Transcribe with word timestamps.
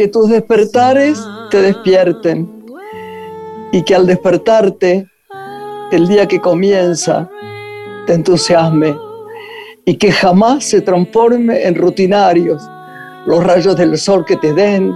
que 0.00 0.08
tus 0.08 0.30
despertares 0.30 1.22
te 1.50 1.60
despierten 1.60 2.50
y 3.70 3.82
que 3.82 3.94
al 3.94 4.06
despertarte, 4.06 5.06
el 5.92 6.08
día 6.08 6.26
que 6.26 6.40
comienza, 6.40 7.28
te 8.06 8.14
entusiasme 8.14 8.96
y 9.84 9.98
que 9.98 10.10
jamás 10.10 10.64
se 10.64 10.80
transforme 10.80 11.64
en 11.64 11.74
rutinarios 11.74 12.66
los 13.26 13.44
rayos 13.44 13.76
del 13.76 13.98
sol 13.98 14.24
que 14.24 14.36
te 14.36 14.54
den, 14.54 14.90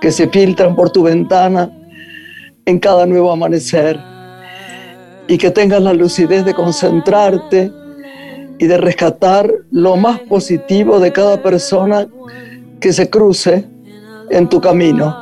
que 0.00 0.10
se 0.10 0.26
filtran 0.26 0.74
por 0.74 0.88
tu 0.88 1.02
ventana 1.02 1.70
en 2.64 2.78
cada 2.78 3.04
nuevo 3.04 3.30
amanecer 3.30 4.00
y 5.28 5.36
que 5.36 5.50
tengas 5.50 5.82
la 5.82 5.92
lucidez 5.92 6.46
de 6.46 6.54
concentrarte 6.54 7.70
y 8.58 8.66
de 8.66 8.78
rescatar 8.78 9.52
lo 9.70 9.96
más 9.98 10.18
positivo 10.20 10.98
de 10.98 11.12
cada 11.12 11.42
persona 11.42 12.06
que 12.80 12.94
se 12.94 13.10
cruce 13.10 13.75
en 14.30 14.48
tu 14.48 14.60
camino. 14.60 15.14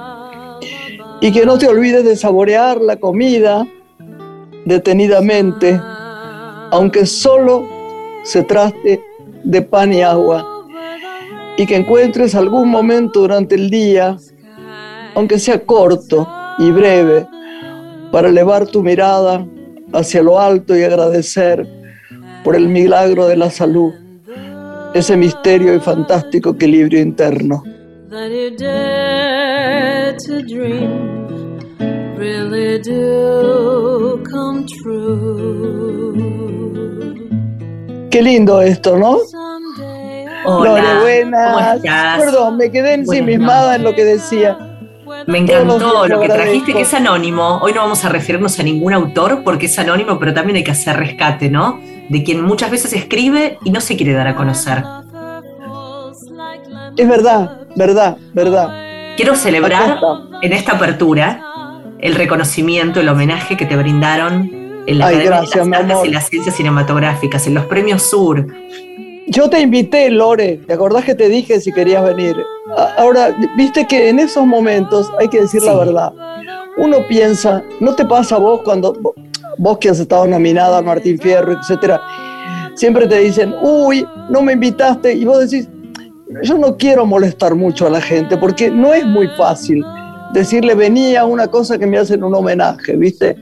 Y 1.20 1.32
que 1.32 1.46
no 1.46 1.58
te 1.58 1.68
olvides 1.68 2.04
de 2.04 2.16
saborear 2.16 2.80
la 2.80 2.96
comida 2.96 3.66
detenidamente, 4.64 5.80
aunque 6.70 7.06
solo 7.06 7.66
se 8.24 8.42
trate 8.42 9.02
de 9.42 9.62
pan 9.62 9.92
y 9.92 10.02
agua. 10.02 10.46
Y 11.56 11.66
que 11.66 11.76
encuentres 11.76 12.34
algún 12.34 12.68
momento 12.68 13.20
durante 13.20 13.54
el 13.54 13.70
día, 13.70 14.16
aunque 15.14 15.38
sea 15.38 15.64
corto 15.64 16.28
y 16.58 16.70
breve, 16.70 17.26
para 18.10 18.28
elevar 18.28 18.66
tu 18.66 18.82
mirada 18.82 19.46
hacia 19.92 20.22
lo 20.22 20.40
alto 20.40 20.76
y 20.76 20.82
agradecer 20.82 21.66
por 22.42 22.56
el 22.56 22.68
milagro 22.68 23.26
de 23.26 23.36
la 23.36 23.50
salud, 23.50 23.92
ese 24.94 25.16
misterio 25.16 25.74
y 25.74 25.80
fantástico 25.80 26.50
equilibrio 26.50 27.00
interno. 27.00 27.62
Qué 38.10 38.22
lindo 38.22 38.62
esto, 38.62 38.96
¿no? 38.96 39.18
Hola, 40.44 41.00
buenas. 41.00 41.80
Perdón, 42.18 42.56
me 42.56 42.70
quedé 42.70 42.94
ensimismada 42.94 43.74
en 43.74 43.82
lo 43.82 43.92
que 43.96 44.04
decía. 44.04 44.78
Me 45.26 45.38
encantó 45.38 46.06
lo 46.06 46.20
que 46.20 46.28
trajiste, 46.28 46.72
que 46.72 46.82
es 46.82 46.94
anónimo. 46.94 47.58
Hoy 47.62 47.72
no 47.72 47.80
vamos 47.80 48.04
a 48.04 48.10
referirnos 48.10 48.60
a 48.60 48.62
ningún 48.62 48.92
autor 48.92 49.42
porque 49.42 49.66
es 49.66 49.76
anónimo, 49.80 50.20
pero 50.20 50.32
también 50.32 50.54
hay 50.58 50.62
que 50.62 50.70
hacer 50.70 50.96
rescate, 50.96 51.50
¿no? 51.50 51.80
De 52.08 52.22
quien 52.22 52.42
muchas 52.42 52.70
veces 52.70 52.92
escribe 52.92 53.58
y 53.64 53.72
no 53.72 53.80
se 53.80 53.96
quiere 53.96 54.12
dar 54.12 54.28
a 54.28 54.36
conocer. 54.36 54.84
Es 56.96 57.08
verdad, 57.08 57.63
verdad, 57.76 58.16
verdad. 58.32 59.14
Quiero 59.16 59.36
celebrar 59.36 59.98
en 60.42 60.52
esta 60.52 60.72
apertura 60.72 61.40
el 61.98 62.14
reconocimiento, 62.14 63.00
el 63.00 63.08
homenaje 63.08 63.56
que 63.56 63.66
te 63.66 63.76
brindaron 63.76 64.50
en 64.86 64.98
la 64.98 65.06
Academia 65.06 65.40
de 65.40 65.56
las 65.56 65.56
Artes 65.56 65.96
y 66.04 66.08
las 66.08 66.28
Ciencias 66.28 66.56
Cinematográficas, 66.56 67.46
en 67.46 67.54
los 67.54 67.64
Premios 67.66 68.02
Sur. 68.02 68.46
Yo 69.26 69.48
te 69.48 69.60
invité, 69.60 70.10
Lore, 70.10 70.60
¿te 70.66 70.74
acordás 70.74 71.04
que 71.04 71.14
te 71.14 71.28
dije 71.28 71.60
si 71.60 71.72
querías 71.72 72.04
venir? 72.04 72.36
Ahora, 72.98 73.34
viste 73.56 73.86
que 73.86 74.10
en 74.10 74.18
esos 74.18 74.46
momentos 74.46 75.10
hay 75.18 75.28
que 75.28 75.40
decir 75.40 75.62
la 75.62 75.74
verdad. 75.74 76.12
Uno 76.76 76.98
piensa, 77.08 77.62
¿no 77.80 77.94
te 77.94 78.04
pasa 78.04 78.36
a 78.36 78.38
vos 78.38 78.60
cuando 78.64 79.14
vos 79.56 79.78
que 79.78 79.88
has 79.88 80.00
estado 80.00 80.26
nominada 80.26 80.78
a 80.78 80.82
Martín 80.82 81.18
Fierro, 81.18 81.52
etcétera? 81.52 82.00
Siempre 82.74 83.06
te 83.06 83.20
dicen, 83.20 83.54
uy, 83.62 84.04
no 84.28 84.42
me 84.42 84.52
invitaste, 84.52 85.14
y 85.14 85.24
vos 85.24 85.48
decís, 85.48 85.68
yo 86.42 86.58
no 86.58 86.76
quiero 86.76 87.06
molestar 87.06 87.54
mucho 87.54 87.86
a 87.86 87.90
la 87.90 88.00
gente 88.00 88.36
porque 88.36 88.70
no 88.70 88.92
es 88.92 89.04
muy 89.04 89.28
fácil 89.36 89.84
decirle 90.32 90.74
venía 90.74 91.24
una 91.24 91.48
cosa 91.48 91.78
que 91.78 91.86
me 91.86 91.98
hacen 91.98 92.24
un 92.24 92.34
homenaje, 92.34 92.96
¿viste? 92.96 93.36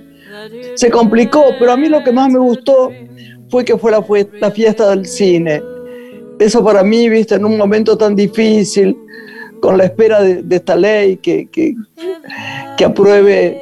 Se 0.75 0.91
complicó, 0.91 1.45
pero 1.59 1.73
a 1.73 1.77
mí 1.77 1.89
lo 1.89 2.03
que 2.03 2.13
más 2.13 2.31
me 2.31 2.39
gustó 2.39 2.91
fue 3.49 3.65
que 3.65 3.77
fue 3.77 3.93
la, 3.93 4.51
fiesta 4.51 4.91
del 4.91 5.07
cine. 5.07 5.63
Eso 6.39 6.65
para 6.65 6.83
mí, 6.83 7.09
¿viste? 7.09 7.37
En 7.37 7.45
un 7.45 7.57
momento 7.57 7.97
tan 7.97 8.15
difícil, 8.15 8.97
con 9.61 9.79
la 9.79 9.85
espera 9.85 10.21
de, 10.23 10.45
esta 10.51 10.75
ley 10.75 11.19
que, 11.19 11.49
que, 11.51 11.75
que 12.77 12.85
apruebe 12.85 13.61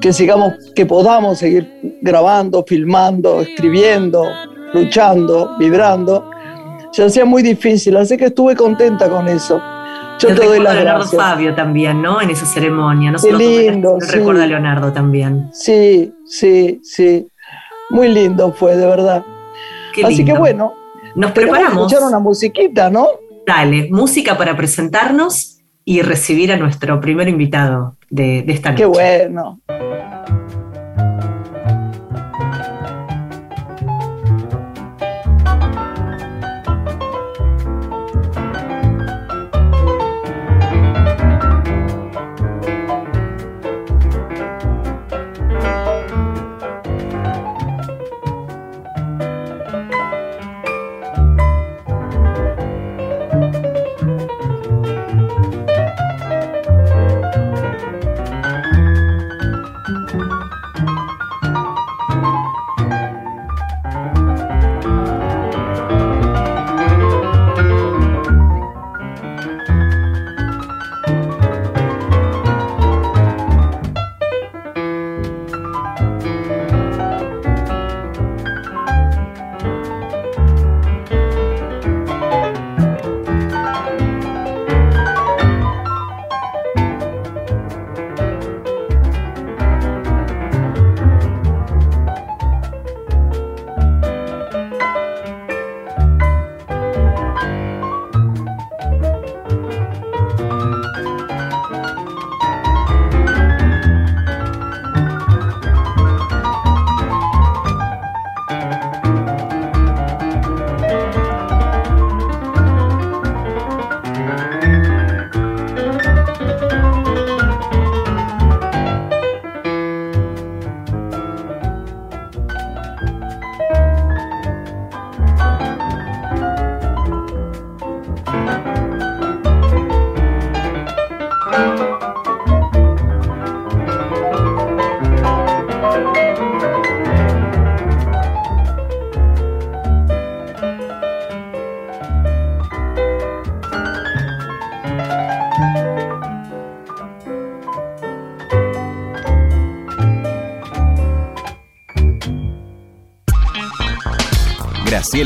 que 0.00 0.12
sigamos, 0.12 0.54
que 0.74 0.86
podamos 0.86 1.38
seguir 1.38 1.68
grabando, 2.00 2.64
filmando, 2.66 3.42
escribiendo, 3.42 4.24
luchando, 4.72 5.56
vibrando 5.58 6.29
se 6.92 7.04
hacía 7.04 7.24
muy 7.24 7.42
difícil, 7.42 7.96
así 7.96 8.16
que 8.16 8.26
estuve 8.26 8.56
contenta 8.56 9.08
con 9.08 9.28
eso. 9.28 9.60
Yo 10.18 10.34
te 10.34 10.44
doy 10.44 10.60
las 10.60 10.72
a 10.72 10.80
Leonardo 10.80 11.06
Fabio 11.06 11.54
también, 11.54 12.02
¿no? 12.02 12.20
En 12.20 12.28
esa 12.30 12.44
ceremonia. 12.44 13.10
No 13.10 13.18
Qué 13.18 13.32
lindo. 13.32 13.96
Sí. 14.00 14.16
Recuerda 14.16 14.44
a 14.44 14.46
Leonardo 14.46 14.92
también. 14.92 15.48
Sí, 15.52 16.12
sí, 16.26 16.80
sí. 16.82 17.26
Muy 17.88 18.08
lindo 18.08 18.52
fue, 18.52 18.76
de 18.76 18.86
verdad. 18.86 19.24
Así 20.04 20.24
que 20.24 20.36
bueno. 20.36 20.74
Nos 21.14 21.32
preparamos. 21.32 21.86
escuchar 21.86 22.06
una 22.06 22.18
musiquita, 22.18 22.90
¿no? 22.90 23.06
Dale, 23.46 23.88
música 23.90 24.36
para 24.36 24.56
presentarnos 24.56 25.60
y 25.84 26.02
recibir 26.02 26.52
a 26.52 26.56
nuestro 26.56 27.00
primer 27.00 27.28
invitado 27.28 27.96
de, 28.10 28.42
de 28.42 28.52
esta 28.52 28.70
noche. 28.70 28.82
Qué 28.82 28.86
bueno. 28.86 29.60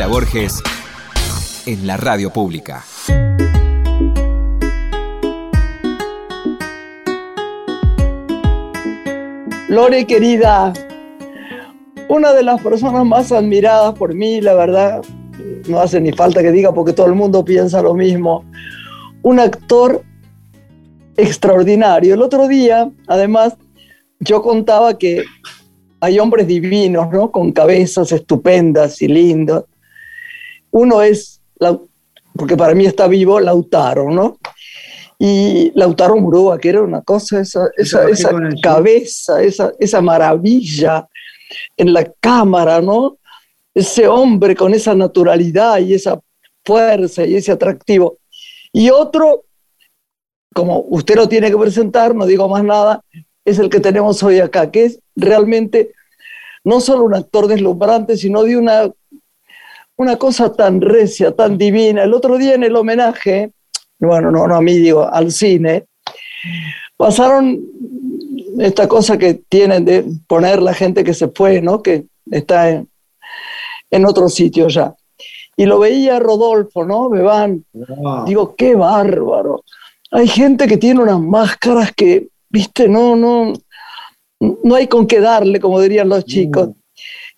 Borges 0.06 0.62
en 1.66 1.86
la 1.86 1.96
radio 1.96 2.30
pública. 2.30 2.84
Lore 9.68 10.06
querida, 10.06 10.72
una 12.08 12.32
de 12.32 12.42
las 12.42 12.60
personas 12.60 13.04
más 13.04 13.32
admiradas 13.32 13.94
por 13.94 14.14
mí, 14.14 14.40
la 14.40 14.54
verdad, 14.54 15.02
no 15.68 15.80
hace 15.80 16.00
ni 16.00 16.12
falta 16.12 16.42
que 16.42 16.52
diga 16.52 16.72
porque 16.72 16.92
todo 16.92 17.06
el 17.06 17.14
mundo 17.14 17.44
piensa 17.44 17.82
lo 17.82 17.94
mismo, 17.94 18.44
un 19.22 19.40
actor 19.40 20.04
extraordinario. 21.16 22.14
El 22.14 22.22
otro 22.22 22.46
día, 22.46 22.90
además, 23.06 23.56
yo 24.20 24.42
contaba 24.42 24.98
que 24.98 25.24
hay 26.00 26.18
hombres 26.18 26.46
divinos, 26.46 27.10
¿no? 27.10 27.32
Con 27.32 27.52
cabezas 27.52 28.12
estupendas 28.12 29.00
y 29.00 29.08
lindas, 29.08 29.64
uno 30.74 31.02
es, 31.02 31.40
porque 32.34 32.56
para 32.56 32.74
mí 32.74 32.84
está 32.84 33.06
vivo, 33.06 33.38
Lautaro, 33.38 34.10
¿no? 34.10 34.38
Y 35.20 35.70
Lautaro 35.76 36.16
Murúa, 36.16 36.58
que 36.58 36.70
era 36.70 36.82
una 36.82 37.00
cosa, 37.00 37.40
esa, 37.40 37.68
esa, 37.76 38.08
esa 38.08 38.30
cabeza, 38.60 39.40
esa, 39.40 39.72
esa 39.78 40.00
maravilla 40.00 41.08
en 41.76 41.92
la 41.92 42.04
cámara, 42.18 42.80
¿no? 42.80 43.18
Ese 43.72 44.08
hombre 44.08 44.56
con 44.56 44.74
esa 44.74 44.96
naturalidad 44.96 45.78
y 45.78 45.94
esa 45.94 46.20
fuerza 46.64 47.24
y 47.24 47.36
ese 47.36 47.52
atractivo. 47.52 48.18
Y 48.72 48.90
otro, 48.90 49.44
como 50.52 50.80
usted 50.88 51.14
lo 51.14 51.28
tiene 51.28 51.52
que 51.52 51.56
presentar, 51.56 52.16
no 52.16 52.26
digo 52.26 52.48
más 52.48 52.64
nada, 52.64 53.00
es 53.44 53.60
el 53.60 53.70
que 53.70 53.78
tenemos 53.78 54.20
hoy 54.24 54.40
acá, 54.40 54.72
que 54.72 54.86
es 54.86 54.98
realmente 55.14 55.92
no 56.64 56.80
solo 56.80 57.04
un 57.04 57.14
actor 57.14 57.46
deslumbrante, 57.46 58.16
sino 58.16 58.42
de 58.42 58.56
una, 58.56 58.90
una 59.96 60.16
cosa 60.16 60.52
tan 60.52 60.80
recia, 60.80 61.32
tan 61.32 61.56
divina. 61.56 62.04
El 62.04 62.14
otro 62.14 62.36
día 62.38 62.54
en 62.54 62.64
el 62.64 62.76
homenaje, 62.76 63.52
bueno, 63.98 64.30
no, 64.30 64.46
no 64.46 64.56
a 64.56 64.60
mí, 64.60 64.74
digo, 64.78 65.08
al 65.08 65.30
cine, 65.30 65.84
pasaron 66.96 67.60
esta 68.58 68.88
cosa 68.88 69.18
que 69.18 69.34
tienen 69.34 69.84
de 69.84 70.04
poner 70.26 70.62
la 70.62 70.74
gente 70.74 71.04
que 71.04 71.14
se 71.14 71.28
fue, 71.28 71.60
¿no? 71.60 71.82
Que 71.82 72.06
está 72.30 72.70
en, 72.70 72.88
en 73.90 74.06
otro 74.06 74.28
sitio 74.28 74.68
ya. 74.68 74.94
Y 75.56 75.66
lo 75.66 75.78
veía 75.78 76.18
Rodolfo, 76.18 76.84
¿no? 76.84 77.08
Me 77.08 77.22
van. 77.22 77.64
Digo, 78.26 78.54
qué 78.56 78.74
bárbaro. 78.74 79.64
Hay 80.10 80.26
gente 80.28 80.66
que 80.66 80.76
tiene 80.76 81.00
unas 81.00 81.20
máscaras 81.20 81.92
que 81.92 82.28
viste, 82.48 82.88
no, 82.88 83.16
no, 83.16 83.52
no 84.40 84.74
hay 84.74 84.86
con 84.86 85.06
qué 85.06 85.20
darle, 85.20 85.60
como 85.60 85.80
dirían 85.80 86.08
los 86.08 86.24
chicos. 86.24 86.70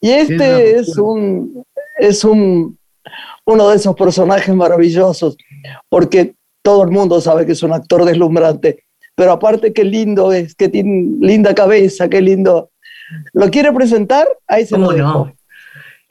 Y 0.00 0.10
este 0.10 0.76
es 0.78 0.96
un, 0.98 1.64
es 1.96 2.24
un, 2.24 2.78
uno 3.44 3.68
de 3.68 3.76
esos 3.76 3.94
personajes 3.94 4.54
maravillosos, 4.54 5.36
porque 5.88 6.34
todo 6.62 6.84
el 6.84 6.90
mundo 6.90 7.20
sabe 7.20 7.46
que 7.46 7.52
es 7.52 7.62
un 7.62 7.72
actor 7.72 8.04
deslumbrante, 8.04 8.84
pero 9.14 9.32
aparte 9.32 9.72
qué 9.72 9.84
lindo 9.84 10.32
es, 10.32 10.54
qué 10.54 10.68
tiene 10.68 11.16
linda 11.20 11.54
cabeza, 11.54 12.08
qué 12.08 12.20
lindo. 12.20 12.70
¿Lo 13.32 13.50
quiere 13.50 13.72
presentar? 13.72 14.26
Ahí 14.46 14.66
se 14.66 14.76
lo 14.76 14.92
No? 14.92 15.32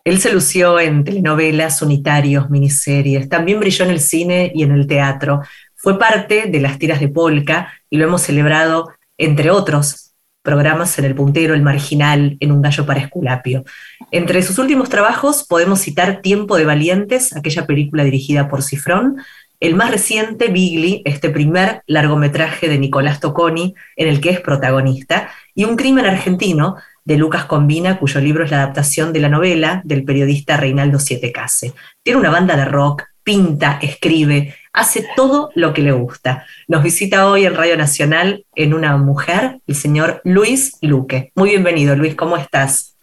Él 0.05 0.19
se 0.19 0.31
lució 0.31 0.79
en 0.79 1.03
telenovelas, 1.03 1.81
unitarios, 1.81 2.49
miniseries, 2.51 3.27
también 3.27 3.59
brilló 3.59 3.85
en 3.85 3.91
el 3.91 3.99
cine 3.99 4.51
y 4.53 4.61
en 4.61 4.71
el 4.71 4.85
teatro. 4.85 5.41
Fue 5.73 5.97
parte 5.97 6.45
de 6.47 6.59
las 6.59 6.77
tiras 6.77 6.99
de 6.99 7.07
Polka 7.07 7.73
y 7.89 7.97
lo 7.97 8.05
hemos 8.05 8.21
celebrado, 8.21 8.91
entre 9.17 9.49
otros, 9.49 10.04
programas 10.45 10.97
en 10.97 11.03
El 11.03 11.15
Puntero, 11.15 11.53
El 11.53 11.61
Marginal, 11.61 12.37
en 12.39 12.51
Un 12.53 12.61
Gallo 12.61 12.85
para 12.85 13.01
Esculapio. 13.01 13.65
Entre 14.11 14.41
sus 14.43 14.57
últimos 14.59 14.87
trabajos 14.87 15.43
podemos 15.43 15.81
citar 15.81 16.21
Tiempo 16.21 16.55
de 16.55 16.63
Valientes, 16.63 17.35
aquella 17.35 17.65
película 17.65 18.05
dirigida 18.05 18.47
por 18.47 18.63
Cifrón, 18.63 19.17
el 19.59 19.75
más 19.75 19.91
reciente, 19.91 20.47
Bigli, 20.47 21.01
este 21.05 21.29
primer 21.29 21.81
largometraje 21.87 22.69
de 22.69 22.77
Nicolás 22.77 23.19
Toconi, 23.19 23.73
en 23.97 24.07
el 24.07 24.21
que 24.21 24.29
es 24.29 24.39
protagonista, 24.39 25.29
y 25.53 25.65
Un 25.65 25.75
crimen 25.75 26.05
argentino, 26.05 26.77
de 27.05 27.17
Lucas 27.17 27.45
Combina, 27.45 27.99
cuyo 27.99 28.19
libro 28.19 28.43
es 28.43 28.51
la 28.51 28.63
adaptación 28.63 29.13
de 29.13 29.19
la 29.19 29.29
novela 29.29 29.81
del 29.85 30.03
periodista 30.03 30.57
Reinaldo 30.57 30.99
Siete 30.99 31.31
Case. 31.31 31.73
Tiene 32.01 32.19
una 32.19 32.31
banda 32.31 32.55
de 32.55 32.65
rock, 32.65 33.03
pinta, 33.23 33.79
escribe, 33.81 34.55
hace 34.75 35.07
todo 35.15 35.49
lo 35.55 35.73
que 35.73 35.81
le 35.81 35.93
gusta. 35.93 36.45
Nos 36.67 36.83
visita 36.83 37.29
hoy 37.29 37.45
en 37.45 37.55
Radio 37.55 37.77
Nacional 37.77 38.45
en 38.55 38.73
una 38.73 38.97
mujer, 38.97 39.61
el 39.65 39.75
señor 39.75 40.21
Luis 40.25 40.77
Luque. 40.81 41.31
Muy 41.33 41.51
bienvenido, 41.51 41.95
Luis, 41.95 42.13
¿cómo 42.15 42.35
estás? 42.35 42.97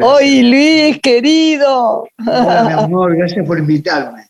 Hoy, 0.00 0.42
Luis, 0.42 1.00
querido. 1.00 2.06
Hola, 2.24 2.64
mi 2.64 2.72
amor, 2.84 3.16
gracias 3.16 3.44
por 3.44 3.58
invitarme. 3.58 4.28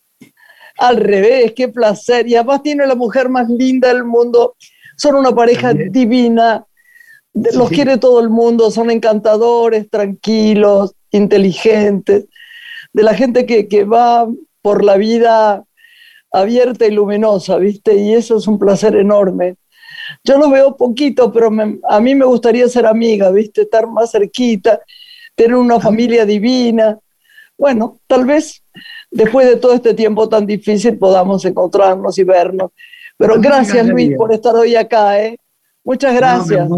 Al 0.78 0.96
revés, 0.96 1.52
qué 1.54 1.68
placer. 1.68 2.26
Y 2.28 2.34
además 2.34 2.62
tiene 2.62 2.86
la 2.86 2.94
mujer 2.94 3.28
más 3.28 3.48
linda 3.48 3.88
del 3.88 4.04
mundo. 4.04 4.56
Son 4.96 5.16
una 5.16 5.32
pareja 5.34 5.74
divina. 5.74 6.64
Los 7.34 7.68
quiere 7.68 7.98
todo 7.98 8.20
el 8.20 8.30
mundo. 8.30 8.70
Son 8.70 8.90
encantadores, 8.90 9.90
tranquilos, 9.90 10.94
inteligentes. 11.10 12.24
De 12.92 13.02
la 13.02 13.12
gente 13.12 13.44
que, 13.44 13.68
que 13.68 13.84
va 13.84 14.26
por 14.62 14.82
la 14.82 14.96
vida 14.96 15.65
abierta 16.40 16.86
y 16.86 16.90
luminosa, 16.90 17.56
¿viste? 17.56 17.94
Y 17.96 18.12
eso 18.12 18.36
es 18.36 18.46
un 18.46 18.58
placer 18.58 18.96
enorme. 18.96 19.56
Yo 20.22 20.38
lo 20.38 20.50
veo 20.50 20.76
poquito, 20.76 21.32
pero 21.32 21.50
a 21.88 22.00
mí 22.00 22.14
me 22.14 22.24
gustaría 22.24 22.68
ser 22.68 22.86
amiga, 22.86 23.30
¿viste? 23.30 23.62
Estar 23.62 23.86
más 23.86 24.12
cerquita, 24.12 24.80
tener 25.34 25.56
una 25.56 25.80
familia 25.80 26.24
divina. 26.24 26.98
Bueno, 27.58 27.98
tal 28.06 28.24
vez 28.24 28.62
después 29.10 29.48
de 29.48 29.56
todo 29.56 29.72
este 29.72 29.94
tiempo 29.94 30.28
tan 30.28 30.46
difícil 30.46 30.98
podamos 30.98 31.44
encontrarnos 31.44 32.18
y 32.18 32.24
vernos. 32.24 32.70
Pero 33.16 33.40
gracias, 33.40 33.86
Luis, 33.86 34.14
por 34.16 34.32
estar 34.32 34.54
hoy 34.54 34.76
acá, 34.76 35.20
¿eh? 35.20 35.38
Muchas 35.82 36.14
gracias. 36.14 36.68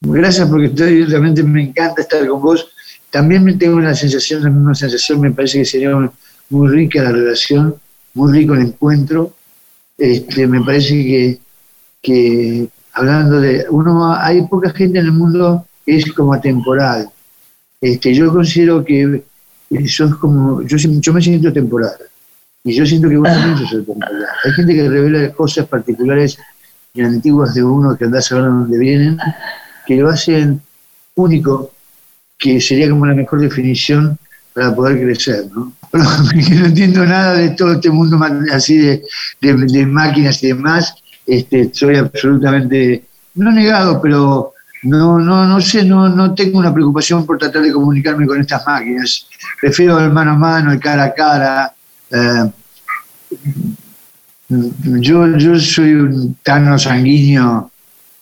gracias 0.00 0.48
porque 0.48 0.66
estoy, 0.66 1.04
realmente 1.04 1.42
me 1.42 1.62
encanta 1.62 2.02
estar 2.02 2.26
con 2.26 2.42
vos. 2.42 2.68
También 3.10 3.44
me 3.44 3.54
tengo 3.54 3.76
una 3.76 3.94
sensación, 3.94 4.42
la 4.42 4.50
misma 4.50 4.74
sensación, 4.74 5.20
me 5.20 5.30
parece 5.30 5.58
que 5.58 5.64
sería 5.64 5.90
muy 6.50 6.68
rica 6.68 7.02
la 7.02 7.12
relación, 7.12 7.76
muy 8.16 8.32
rico 8.32 8.54
el 8.54 8.62
encuentro. 8.62 9.32
Este, 9.96 10.46
me 10.46 10.62
parece 10.62 11.38
que, 12.02 12.68
hablando 12.94 13.40
de, 13.40 13.66
uno, 13.70 14.14
hay 14.14 14.46
poca 14.46 14.70
gente 14.70 14.98
en 14.98 15.06
el 15.06 15.12
mundo 15.12 15.66
que 15.84 15.96
es 15.96 16.12
como 16.12 16.38
temporal. 16.40 17.08
Este, 17.80 18.14
yo 18.14 18.32
considero 18.32 18.84
que 18.84 19.22
eso 19.70 20.04
es 20.06 20.14
como, 20.14 20.62
yo, 20.62 20.76
yo 20.76 21.12
me 21.12 21.22
siento 21.22 21.52
temporal. 21.52 21.92
Y 22.64 22.74
yo 22.74 22.84
siento 22.84 23.08
que 23.08 23.16
vos 23.16 23.28
también 23.28 23.58
sos 23.58 23.70
temporal. 23.70 24.26
Hay 24.44 24.52
gente 24.52 24.74
que 24.74 24.88
revela 24.88 25.32
cosas 25.32 25.66
particulares 25.66 26.38
y 26.94 27.02
antiguas 27.02 27.54
de 27.54 27.62
uno 27.62 27.96
que 27.96 28.06
anda 28.06 28.18
a 28.18 28.22
saber 28.22 28.44
dónde 28.44 28.78
vienen, 28.78 29.18
que 29.86 29.96
lo 29.96 30.08
hacen 30.08 30.60
único, 31.14 31.72
que 32.38 32.60
sería 32.60 32.88
como 32.88 33.06
la 33.06 33.14
mejor 33.14 33.40
definición 33.40 34.18
para 34.54 34.74
poder 34.74 34.98
crecer, 35.00 35.46
¿no? 35.54 35.72
no 36.58 36.66
entiendo 36.66 37.04
nada 37.04 37.34
de 37.34 37.50
todo 37.50 37.72
este 37.72 37.90
mundo 37.90 38.18
así 38.52 38.78
de, 38.78 39.02
de, 39.40 39.86
máquinas 39.86 40.42
y 40.42 40.48
demás, 40.48 40.94
este, 41.26 41.70
soy 41.72 41.96
absolutamente, 41.96 43.04
no 43.34 43.50
negado, 43.52 44.00
pero 44.00 44.54
no, 44.82 45.18
no, 45.18 45.46
no 45.46 45.60
sé, 45.60 45.84
no, 45.84 46.08
no 46.08 46.34
tengo 46.34 46.58
una 46.58 46.72
preocupación 46.72 47.26
por 47.26 47.38
tratar 47.38 47.62
de 47.62 47.72
comunicarme 47.72 48.26
con 48.26 48.40
estas 48.40 48.64
máquinas. 48.66 49.26
Prefiero 49.60 49.98
el 49.98 50.12
mano 50.12 50.32
a 50.32 50.36
mano, 50.36 50.72
el 50.72 50.80
cara 50.80 51.04
a 51.04 51.14
cara. 51.14 51.74
Eh, 52.10 52.50
yo, 54.48 55.36
yo 55.36 55.58
soy 55.58 55.94
un 55.94 56.36
tano 56.42 56.78
sanguíneo 56.78 57.70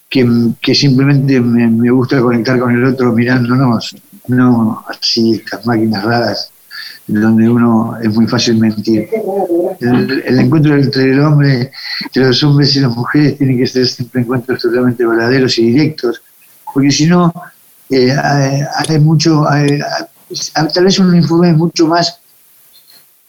que, 0.09 0.27
que 0.61 0.75
simplemente 0.75 1.41
me, 1.41 1.67
me, 1.67 1.91
gusta 1.91 2.21
conectar 2.21 2.59
con 2.59 2.75
el 2.75 2.85
otro 2.85 3.13
mirándonos, 3.13 3.95
no 4.29 4.83
así 4.89 5.33
estas 5.35 5.67
máquinas 5.67 6.03
raras 6.03 6.54
donde 7.07 7.49
uno 7.49 7.97
es 8.03 8.15
muy 8.15 8.27
fácil 8.27 8.59
mentir. 8.59 9.09
El, 9.81 10.39
encuentro 10.39 10.75
entre 10.75 11.13
el 11.13 11.21
hombre, 11.21 11.71
entre 12.05 12.27
los 12.27 12.43
hombres 12.43 12.75
y 12.77 12.81
las 12.81 12.97
mujeres, 12.97 13.39
tiene 13.39 13.57
que 13.57 13.67
ser 13.67 13.87
siempre 13.87 14.23
encuentros 14.23 14.63
totalmente 14.63 15.07
verdaderos 15.07 15.59
y 15.59 15.67
directos, 15.67 16.23
porque 16.73 16.91
si 16.91 17.07
no, 17.07 17.33
eh, 17.91 18.15
hay, 18.89 18.99
mucho, 18.99 19.45
tal 20.73 20.85
vez 20.85 20.99
uno 20.99 21.15
informe 21.15 21.53
mucho 21.53 21.87
más, 21.87 22.21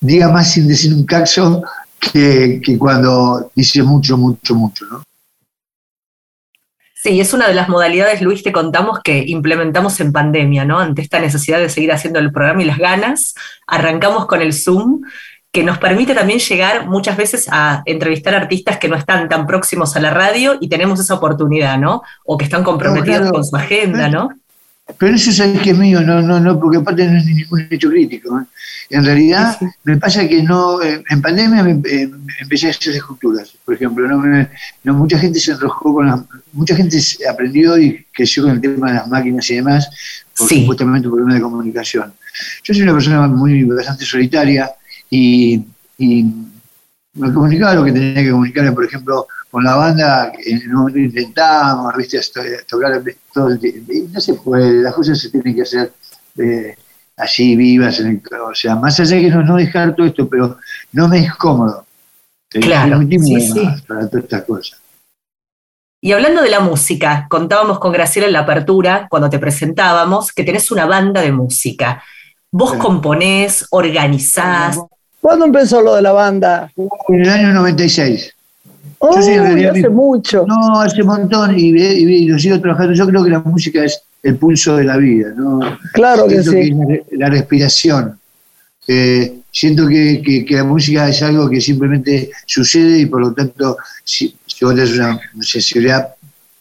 diga 0.00 0.28
más 0.30 0.52
sin 0.52 0.66
decir 0.68 0.94
un 0.94 1.04
caso, 1.04 1.62
que, 1.98 2.60
que 2.64 2.78
cuando 2.78 3.50
dice 3.54 3.82
mucho, 3.82 4.16
mucho, 4.16 4.54
mucho, 4.54 4.84
¿no? 4.86 5.05
Sí, 7.06 7.20
es 7.20 7.32
una 7.32 7.46
de 7.46 7.54
las 7.54 7.68
modalidades, 7.68 8.20
Luis, 8.20 8.42
te 8.42 8.50
contamos 8.50 8.98
que 8.98 9.22
implementamos 9.28 10.00
en 10.00 10.10
pandemia, 10.10 10.64
¿no? 10.64 10.80
Ante 10.80 11.02
esta 11.02 11.20
necesidad 11.20 11.60
de 11.60 11.68
seguir 11.68 11.92
haciendo 11.92 12.18
el 12.18 12.32
programa 12.32 12.62
y 12.62 12.64
las 12.64 12.78
ganas, 12.78 13.36
arrancamos 13.68 14.26
con 14.26 14.42
el 14.42 14.52
Zoom, 14.52 15.02
que 15.52 15.62
nos 15.62 15.78
permite 15.78 16.16
también 16.16 16.40
llegar 16.40 16.88
muchas 16.88 17.16
veces 17.16 17.46
a 17.48 17.84
entrevistar 17.86 18.34
artistas 18.34 18.78
que 18.78 18.88
no 18.88 18.96
están 18.96 19.28
tan 19.28 19.46
próximos 19.46 19.94
a 19.94 20.00
la 20.00 20.10
radio 20.10 20.56
y 20.60 20.68
tenemos 20.68 20.98
esa 20.98 21.14
oportunidad, 21.14 21.78
¿no? 21.78 22.02
O 22.24 22.36
que 22.36 22.44
están 22.44 22.64
comprometidos 22.64 23.30
con 23.30 23.44
su 23.44 23.54
agenda, 23.54 24.08
¿no? 24.08 24.30
Pero 24.98 25.16
eso 25.16 25.30
es 25.30 25.60
que 25.60 25.70
es 25.70 25.78
mío, 25.78 26.00
no, 26.00 26.22
no, 26.22 26.38
no, 26.38 26.60
porque 26.60 26.76
aparte 26.78 27.06
no 27.08 27.18
es 27.18 27.26
ningún 27.26 27.66
hecho 27.68 27.90
crítico. 27.90 28.38
¿eh? 28.38 28.44
En 28.90 29.04
realidad, 29.04 29.58
me 29.82 29.96
pasa 29.96 30.28
que 30.28 30.44
no, 30.44 30.80
eh, 30.80 31.02
en 31.10 31.20
pandemia 31.20 31.64
me, 31.64 31.72
eh, 31.90 32.08
empecé 32.40 32.68
a 32.68 32.70
hacer 32.70 32.94
esculturas, 32.94 33.52
por 33.64 33.74
ejemplo. 33.74 34.06
No, 34.84 34.94
mucha 34.94 35.18
gente 35.18 35.40
se 35.40 35.50
enroscó 35.50 35.92
con 35.92 36.06
las, 36.06 36.20
mucha 36.52 36.76
gente 36.76 36.98
aprendió 37.28 37.76
y 37.76 38.06
creció 38.12 38.44
con 38.44 38.52
el 38.52 38.60
tema 38.60 38.88
de 38.92 38.94
las 38.94 39.08
máquinas 39.08 39.50
y 39.50 39.56
demás, 39.56 39.88
por 40.36 40.48
sí. 40.48 40.60
supuestamente 40.60 41.08
un 41.08 41.14
problema 41.14 41.34
de 41.34 41.40
comunicación. 41.40 42.14
Yo 42.62 42.72
soy 42.72 42.84
una 42.84 42.92
persona 42.92 43.26
muy 43.26 43.64
bastante 43.64 44.04
solitaria 44.04 44.70
y, 45.10 45.64
y 45.98 46.24
me 47.14 47.32
comunicaba 47.32 47.74
lo 47.74 47.84
que 47.84 47.92
tenía 47.92 48.22
que 48.22 48.30
comunicar, 48.30 48.72
por 48.72 48.84
ejemplo, 48.84 49.26
con 49.56 49.64
la 49.64 49.74
banda, 49.74 50.32
momento 50.66 50.98
intentábamos, 50.98 51.96
viste, 51.96 52.20
tocar 52.68 53.02
todo 53.32 53.48
el 53.48 53.58
tiempo. 53.58 53.90
No 54.12 54.20
se 54.20 54.34
puede, 54.34 54.82
las 54.82 54.92
cosas 54.92 55.18
se 55.18 55.30
tienen 55.30 55.54
que 55.54 55.62
hacer 55.62 55.94
eh, 56.36 56.76
así, 57.16 57.56
vivas. 57.56 57.98
o 57.98 58.54
sea, 58.54 58.76
más 58.76 59.00
allá 59.00 59.16
de 59.16 59.22
que 59.22 59.30
no, 59.30 59.42
no 59.42 59.56
dejar 59.56 59.96
todo 59.96 60.06
esto, 60.06 60.28
pero 60.28 60.58
no 60.92 61.08
me 61.08 61.20
es 61.20 61.34
cómodo. 61.36 61.86
Claro, 62.50 63.00
sí, 63.00 63.40
sí. 63.40 63.66
para 63.88 64.06
todas 64.10 64.24
estas 64.24 64.44
cosas. 64.44 64.78
Y 66.02 66.12
hablando 66.12 66.42
de 66.42 66.50
la 66.50 66.60
música, 66.60 67.26
contábamos 67.30 67.78
con 67.78 67.92
Graciela 67.92 68.26
en 68.26 68.34
la 68.34 68.40
apertura, 68.40 69.06
cuando 69.08 69.30
te 69.30 69.38
presentábamos, 69.38 70.34
que 70.34 70.44
tenés 70.44 70.70
una 70.70 70.84
banda 70.84 71.22
de 71.22 71.32
música. 71.32 72.02
Vos 72.52 72.74
componés, 72.74 73.66
organizás. 73.70 74.78
¿Cuándo 75.18 75.46
empezó 75.46 75.80
lo 75.80 75.94
de 75.94 76.02
la 76.02 76.12
banda? 76.12 76.70
En 77.08 77.22
el 77.22 77.30
año 77.30 77.54
96. 77.54 78.35
Oh, 79.08 79.18
hace 79.18 79.88
mucho. 79.88 80.44
No, 80.46 80.80
hace 80.80 81.02
un 81.02 81.08
montón 81.08 81.58
y, 81.58 82.26
lo 82.26 82.38
sigo 82.38 82.60
trabajando. 82.60 82.92
Yo 82.92 83.06
creo 83.06 83.24
que 83.24 83.30
la 83.30 83.40
música 83.40 83.84
es 83.84 84.02
el 84.22 84.36
pulso 84.36 84.76
de 84.76 84.84
la 84.84 84.96
vida, 84.96 85.32
¿no? 85.36 85.60
Claro 85.92 86.26
que 86.26 86.42
sí. 86.42 86.72
la, 87.12 87.28
respiración. 87.28 88.18
Eh, 88.88 89.40
siento 89.50 89.86
que, 89.86 90.44
la 90.50 90.64
música 90.64 91.08
es 91.08 91.22
algo 91.22 91.48
que 91.48 91.60
simplemente 91.60 92.30
sucede 92.46 93.00
y 93.00 93.06
por 93.06 93.20
lo 93.20 93.32
tanto, 93.32 93.76
si, 94.04 94.36
vos 94.60 94.74
tenés 94.74 94.92
una 94.94 95.20
sensibilidad 95.40 96.14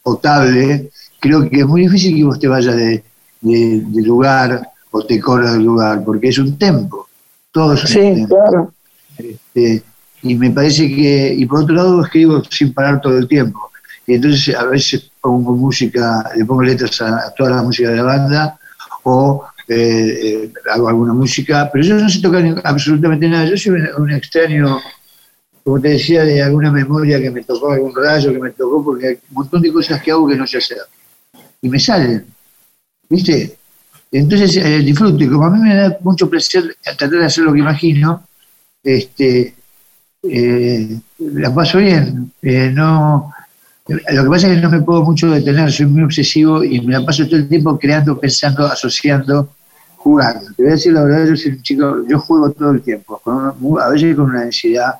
potable, 0.03 0.91
creo 1.19 1.49
que 1.49 1.59
es 1.61 1.65
muy 1.65 1.81
difícil 1.81 2.15
que 2.15 2.23
vos 2.23 2.39
te 2.39 2.47
vayas 2.47 2.75
de, 2.75 3.03
lugar 3.41 4.69
o 4.91 5.05
te 5.05 5.19
corras 5.19 5.53
del 5.53 5.63
lugar, 5.63 6.03
porque 6.03 6.29
es 6.29 6.37
un 6.37 6.57
tempo. 6.57 7.07
Todo 7.51 7.73
es 7.73 7.83
un 7.83 7.87
sí, 7.87 8.25
claro. 8.27 8.73
Este, 9.17 9.83
y 10.25 10.33
me 10.33 10.49
parece 10.49 10.87
que, 10.87 11.35
y 11.37 11.45
por 11.45 11.61
otro 11.61 11.75
lado 11.75 12.01
escribo 12.01 12.43
sin 12.45 12.73
parar 12.73 12.99
todo 12.99 13.15
el 13.15 13.27
tiempo. 13.27 13.71
Y 14.07 14.15
entonces 14.15 14.55
a 14.55 14.65
veces 14.65 15.11
pongo 15.21 15.53
música, 15.53 16.31
le 16.35 16.43
pongo 16.45 16.63
letras 16.63 16.99
a, 17.01 17.31
toda 17.37 17.51
la 17.51 17.61
música 17.61 17.89
de 17.89 17.97
la 17.97 18.03
banda, 18.03 18.59
o 19.03 19.45
eh, 19.67 20.19
eh, 20.23 20.53
hago 20.73 20.89
alguna 20.89 21.13
música, 21.13 21.69
pero 21.71 21.85
yo 21.85 21.95
no 21.95 22.09
sé 22.09 22.21
tocar 22.21 22.43
absolutamente 22.63 23.27
nada. 23.27 23.45
Yo 23.45 23.55
soy 23.55 23.73
un, 23.97 24.11
extraño, 24.11 24.79
como 25.63 25.79
te 25.79 25.89
decía, 25.89 26.23
de 26.23 26.41
alguna 26.41 26.71
memoria 26.71 27.21
que 27.21 27.29
me 27.29 27.43
tocó, 27.43 27.71
algún 27.71 27.93
rayo 27.95 28.33
que 28.33 28.39
me 28.39 28.49
tocó, 28.49 28.83
porque 28.83 29.07
hay 29.07 29.13
un 29.29 29.35
montón 29.35 29.61
de 29.61 29.71
cosas 29.71 30.01
que 30.01 30.09
hago 30.09 30.27
que 30.27 30.35
no 30.35 30.47
sé 30.47 30.57
hacer. 30.57 30.79
Y 31.61 31.69
me 31.69 31.79
salen. 31.79 32.25
¿Viste? 33.07 33.57
Entonces 34.11 34.57
eh, 34.57 34.79
disfruto. 34.79 35.23
Y 35.23 35.29
como 35.29 35.45
a 35.45 35.51
mí 35.51 35.59
me 35.59 35.75
da 35.75 35.97
mucho 36.01 36.27
placer 36.27 36.75
tratar 36.83 37.09
de 37.11 37.25
hacer 37.25 37.43
lo 37.43 37.53
que 37.53 37.59
imagino, 37.59 38.27
este, 38.83 39.53
eh, 40.29 40.99
la 41.19 41.53
paso 41.53 41.77
bien. 41.79 42.31
Eh, 42.41 42.71
no, 42.73 43.31
lo 43.87 44.23
que 44.23 44.29
pasa 44.29 44.47
es 44.47 44.55
que 44.55 44.61
no 44.61 44.69
me 44.69 44.81
puedo 44.81 45.03
mucho 45.03 45.29
detener, 45.29 45.71
soy 45.71 45.85
muy 45.85 46.03
obsesivo 46.03 46.63
y 46.63 46.81
me 46.81 46.93
la 46.93 47.05
paso 47.05 47.25
todo 47.25 47.37
el 47.37 47.47
tiempo 47.47 47.77
creando, 47.77 48.19
pensando, 48.19 48.65
asociando, 48.65 49.49
jugando. 49.97 50.47
Te 50.55 50.63
voy 50.63 50.71
a 50.71 50.75
decir 50.75 50.93
la 50.93 51.03
verdad, 51.03 51.27
yo 51.27 51.35
soy 51.35 51.51
un 51.51 51.61
chico, 51.61 52.05
yo 52.07 52.19
juego 52.19 52.51
todo 52.51 52.71
el 52.71 52.81
tiempo, 52.81 53.21
a 53.79 53.89
veces 53.89 54.15
con 54.15 54.25
una 54.25 54.41
densidad 54.41 54.95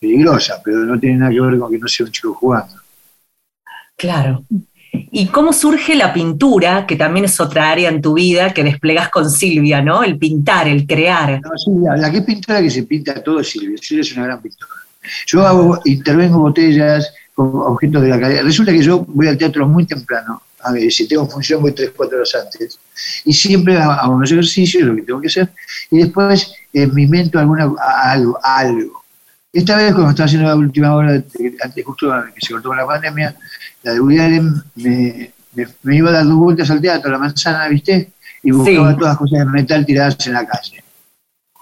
peligrosa, 0.00 0.60
pero 0.64 0.78
no 0.84 0.98
tiene 0.98 1.18
nada 1.18 1.32
que 1.32 1.40
ver 1.40 1.58
con 1.58 1.70
que 1.72 1.78
no 1.78 1.88
sea 1.88 2.06
un 2.06 2.12
chico 2.12 2.34
jugando. 2.34 2.74
Claro. 3.96 4.44
¿Y 4.92 5.26
cómo 5.28 5.52
surge 5.52 5.94
la 5.94 6.12
pintura, 6.12 6.86
que 6.86 6.96
también 6.96 7.24
es 7.24 7.40
otra 7.40 7.70
área 7.70 7.88
en 7.88 8.00
tu 8.00 8.14
vida 8.14 8.52
que 8.52 8.64
desplegas 8.64 9.08
con 9.08 9.30
Silvia, 9.30 9.82
¿no? 9.82 10.02
El 10.02 10.18
pintar, 10.18 10.68
el 10.68 10.86
crear. 10.86 11.40
No, 11.40 11.50
Silvia, 11.56 11.96
la 11.96 12.10
que 12.10 12.18
es 12.18 12.24
pintora 12.24 12.60
que 12.60 12.70
se 12.70 12.82
pinta 12.84 13.22
todo 13.22 13.40
es 13.40 13.48
Silvia. 13.48 13.76
Silvia 13.80 14.02
es 14.02 14.12
una 14.12 14.26
gran 14.26 14.42
pintora. 14.42 14.72
Yo 15.26 15.46
hago, 15.46 15.80
intervengo 15.84 16.40
botellas 16.40 17.12
con 17.34 17.50
objetos 17.54 18.02
de 18.02 18.08
la 18.08 18.20
calle. 18.20 18.42
Resulta 18.42 18.72
que 18.72 18.82
yo 18.82 19.04
voy 19.08 19.28
al 19.28 19.38
teatro 19.38 19.66
muy 19.66 19.86
temprano. 19.86 20.42
A 20.60 20.72
ver, 20.72 20.90
si 20.90 21.06
tengo 21.06 21.26
función 21.26 21.62
voy 21.62 21.72
tres, 21.72 21.92
cuatro 21.96 22.18
horas 22.18 22.34
antes. 22.34 22.78
Y 23.24 23.32
siempre 23.32 23.76
hago 23.76 24.14
unos 24.14 24.30
ejercicios, 24.30 24.82
lo 24.82 24.96
que 24.96 25.02
tengo 25.02 25.20
que 25.20 25.28
hacer, 25.28 25.48
y 25.90 25.98
después 25.98 26.52
eh, 26.72 26.86
me 26.86 27.02
invento 27.02 27.38
alguna, 27.38 27.72
algo, 28.02 28.38
algo. 28.42 29.04
Esta 29.52 29.76
vez, 29.76 29.92
cuando 29.92 30.10
estaba 30.10 30.26
haciendo 30.26 30.48
la 30.48 30.56
última 30.56 30.94
hora, 30.94 31.12
antes 31.12 31.84
justo 31.84 32.12
que 32.34 32.40
se 32.40 32.52
cortó 32.52 32.74
la 32.74 32.86
pandemia, 32.86 33.34
la 33.82 33.92
de 33.92 34.00
Woody 34.00 34.18
Allen 34.18 34.62
me, 34.76 35.32
me, 35.82 35.96
iba 35.96 36.10
a 36.10 36.12
dar 36.12 36.24
dos 36.24 36.36
vueltas 36.36 36.70
al 36.70 36.80
teatro, 36.80 37.10
la 37.10 37.18
manzana, 37.18 37.68
¿viste? 37.68 38.12
Y 38.42 38.50
buscaba 38.50 38.96
todas 38.96 39.12
las 39.12 39.18
cosas 39.18 39.38
de 39.40 39.44
metal 39.46 39.86
tiradas 39.86 40.26
en 40.26 40.32
la 40.34 40.46
calle. 40.46 40.82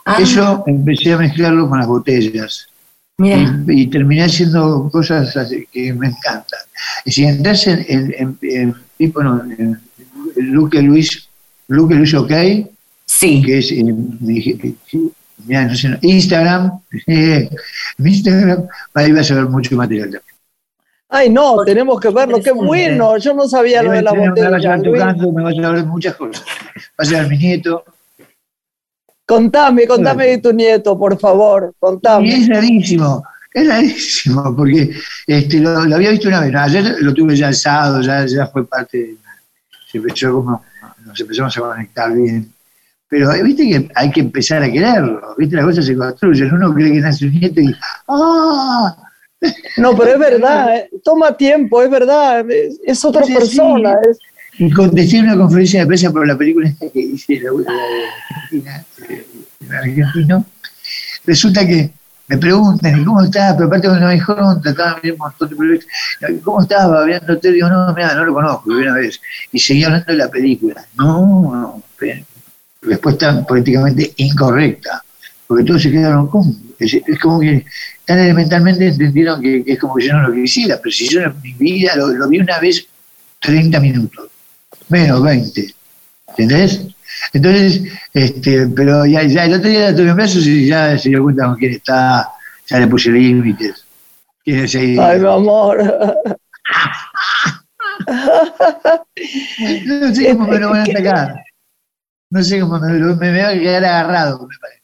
Ah. 0.04 0.18
Eso 0.20 0.64
empecé 0.66 1.12
a 1.12 1.18
mezclarlo 1.18 1.68
con 1.68 1.78
las 1.78 1.88
botellas. 1.88 2.68
Y, 3.18 3.86
terminé 3.86 4.24
haciendo 4.24 4.90
cosas 4.92 5.34
que 5.72 5.92
me 5.94 6.08
encantan. 6.08 6.60
Y 7.04 7.12
si 7.12 7.24
entras 7.24 7.66
en, 7.66 7.84
en, 7.88 8.38
en, 8.42 8.74
tipo, 8.98 9.22
no, 9.22 9.42
en 9.42 9.80
Luke 10.36 10.80
Luis, 10.82 11.28
Luke 11.68 11.94
Luis 11.94 12.12
OK, 12.14 12.32
sí. 13.06 13.42
que 13.42 13.58
es 13.58 13.72
no 15.48 15.74
sé, 15.74 15.98
Instagram, 16.02 16.78
eh, 17.06 17.48
Instagram, 17.98 18.66
ahí 18.94 19.12
vas 19.12 19.30
a 19.30 19.34
ver 19.36 19.46
mucho 19.46 19.76
material 19.76 20.10
también. 20.10 20.35
Ay, 21.08 21.30
no, 21.30 21.64
tenemos 21.64 22.00
que 22.00 22.10
verlo, 22.10 22.40
qué 22.42 22.50
bueno. 22.50 23.16
Yo 23.18 23.32
no 23.32 23.46
sabía 23.48 23.82
lo 23.82 23.92
de 23.92 24.02
la 24.02 24.12
botella. 24.12 24.76
Me 24.76 25.42
vas 25.42 25.58
a 25.58 25.70
ver 25.70 25.84
muchas 25.84 26.16
cosas. 26.16 26.44
Vas 26.98 27.12
a 27.12 27.20
ver 27.20 27.28
mi 27.28 27.38
nieto. 27.38 27.84
Contame, 29.24 29.86
contame 29.86 30.26
de 30.26 30.38
tu 30.38 30.52
nieto, 30.52 30.96
por 30.96 31.18
favor, 31.18 31.74
contame. 31.80 32.32
es 32.32 32.48
rarísimo, 32.48 33.24
es 33.52 33.66
rarísimo, 33.66 34.54
porque 34.54 34.92
este, 35.26 35.58
lo, 35.58 35.70
había 35.78 36.10
visto 36.10 36.28
una 36.28 36.42
vez. 36.42 36.54
Ayer 36.54 36.96
lo 37.00 37.12
tuve 37.12 37.34
ya 37.34 37.48
alzado, 37.48 38.00
ya, 38.02 38.24
ya 38.24 38.46
fue 38.46 38.64
parte. 38.64 39.16
se 39.90 39.98
empezó 39.98 40.32
como, 40.32 40.64
nos 41.04 41.20
empezamos 41.20 41.56
a 41.56 41.60
conectar 41.60 42.12
bien. 42.12 42.52
Pero 43.08 43.32
viste 43.42 43.68
que 43.68 43.88
hay 43.96 44.12
que 44.12 44.20
empezar 44.20 44.62
a 44.62 44.70
quererlo, 44.70 45.34
viste, 45.36 45.56
las 45.56 45.64
cosas 45.64 45.86
se 45.86 45.96
construyen. 45.96 46.54
Uno 46.54 46.72
cree 46.72 46.92
que 46.92 47.00
nace 47.00 47.26
un 47.26 47.32
nieto 47.32 47.60
y 47.60 47.74
¡ah! 48.08 49.05
No, 49.76 49.96
pero 49.96 50.12
es 50.12 50.18
verdad, 50.18 50.76
eh, 50.76 50.90
toma 51.02 51.36
tiempo, 51.36 51.82
es 51.82 51.90
verdad, 51.90 52.44
es, 52.50 53.04
otra 53.04 53.22
persona. 53.22 53.96
Y 54.58 54.70
contesté 54.70 55.20
una 55.20 55.36
conferencia 55.36 55.80
de 55.80 55.86
prensa 55.86 56.10
por 56.10 56.26
la 56.26 56.36
película 56.36 56.68
esta 56.68 56.88
que 56.88 57.00
hice, 57.00 57.40
la, 57.40 57.50
de 57.50 57.66
Argentina, 58.30 58.84
eh, 59.08 59.26
argentino. 59.70 60.46
Resulta 61.26 61.66
que 61.66 61.90
me 62.28 62.38
preguntan, 62.38 63.04
¿cómo 63.04 63.22
estás? 63.22 63.54
Pero 63.54 63.66
aparte 63.66 63.88
cuando 63.88 64.06
me 64.06 64.20
junta, 64.20 64.70
estaba 64.70 64.98
viendo 65.02 65.22
un 65.22 65.28
montón 65.30 65.48
de 65.48 65.56
proyectos. 65.56 65.90
¿Cómo 66.42 66.62
estaba? 66.62 67.04
Viéndote, 67.04 67.52
digo, 67.52 67.68
no, 67.68 67.92
mira, 67.94 68.14
no 68.14 68.24
lo 68.24 68.34
conozco, 68.34 68.70
una 68.70 68.94
vez. 68.94 69.20
Y 69.52 69.58
seguía 69.58 69.86
hablando 69.86 70.12
de 70.12 70.18
la 70.18 70.28
película. 70.28 70.84
No, 70.96 71.20
no, 71.52 71.82
respuesta 72.82 73.44
políticamente 73.44 74.12
incorrecta, 74.16 75.02
porque 75.46 75.64
todos 75.64 75.82
se 75.82 75.90
quedaron 75.90 76.28
con. 76.28 76.65
Es, 76.78 77.18
como 77.20 77.40
que 77.40 77.64
tan 78.04 78.18
elementalmente 78.18 78.88
entendieron 78.88 79.40
que, 79.40 79.64
es 79.66 79.78
como 79.78 79.94
que 79.94 80.06
yo 80.06 80.12
no 80.12 80.28
lo 80.28 80.34
quisiera, 80.34 80.78
pero 80.82 80.92
si 80.92 81.08
yo 81.08 81.22
en 81.22 81.40
mi 81.42 81.52
vida 81.54 81.96
lo, 81.96 82.28
vi 82.28 82.38
una 82.38 82.58
vez 82.58 82.86
30 83.40 83.80
minutos, 83.80 84.28
menos 84.88 85.22
20, 85.22 85.74
¿entendés? 86.28 86.82
Entonces, 87.32 87.82
este, 88.12 88.66
pero 88.68 89.06
ya, 89.06 89.22
ya 89.24 89.44
el 89.44 89.54
otro 89.54 89.68
día 89.68 89.90
la 89.90 89.96
tuve 89.96 90.10
en 90.10 90.16
brazos 90.16 90.46
y 90.46 90.66
ya 90.66 90.98
se 90.98 91.08
dio 91.08 91.22
cuenta 91.22 91.46
con 91.46 91.56
quién 91.56 91.72
está, 91.72 92.28
ya 92.66 92.78
le 92.78 92.86
puse 92.86 93.10
límites. 93.10 93.84
Ay, 94.44 95.18
mi 95.18 95.26
amor. 95.26 95.82
no 99.86 100.14
sé 100.14 100.36
cómo 100.36 100.46
me 100.46 100.58
lo 100.58 100.70
van 100.70 100.82
a 100.82 100.86
sacar. 100.92 101.34
No 102.30 102.42
sé 102.42 102.60
cómo 102.60 102.78
me, 102.78 102.92
me, 102.92 103.14
me 103.14 103.30
voy 103.32 103.40
a 103.40 103.58
quedar 103.58 103.84
agarrado, 103.84 104.46
me 104.46 104.56
parece. 104.60 104.75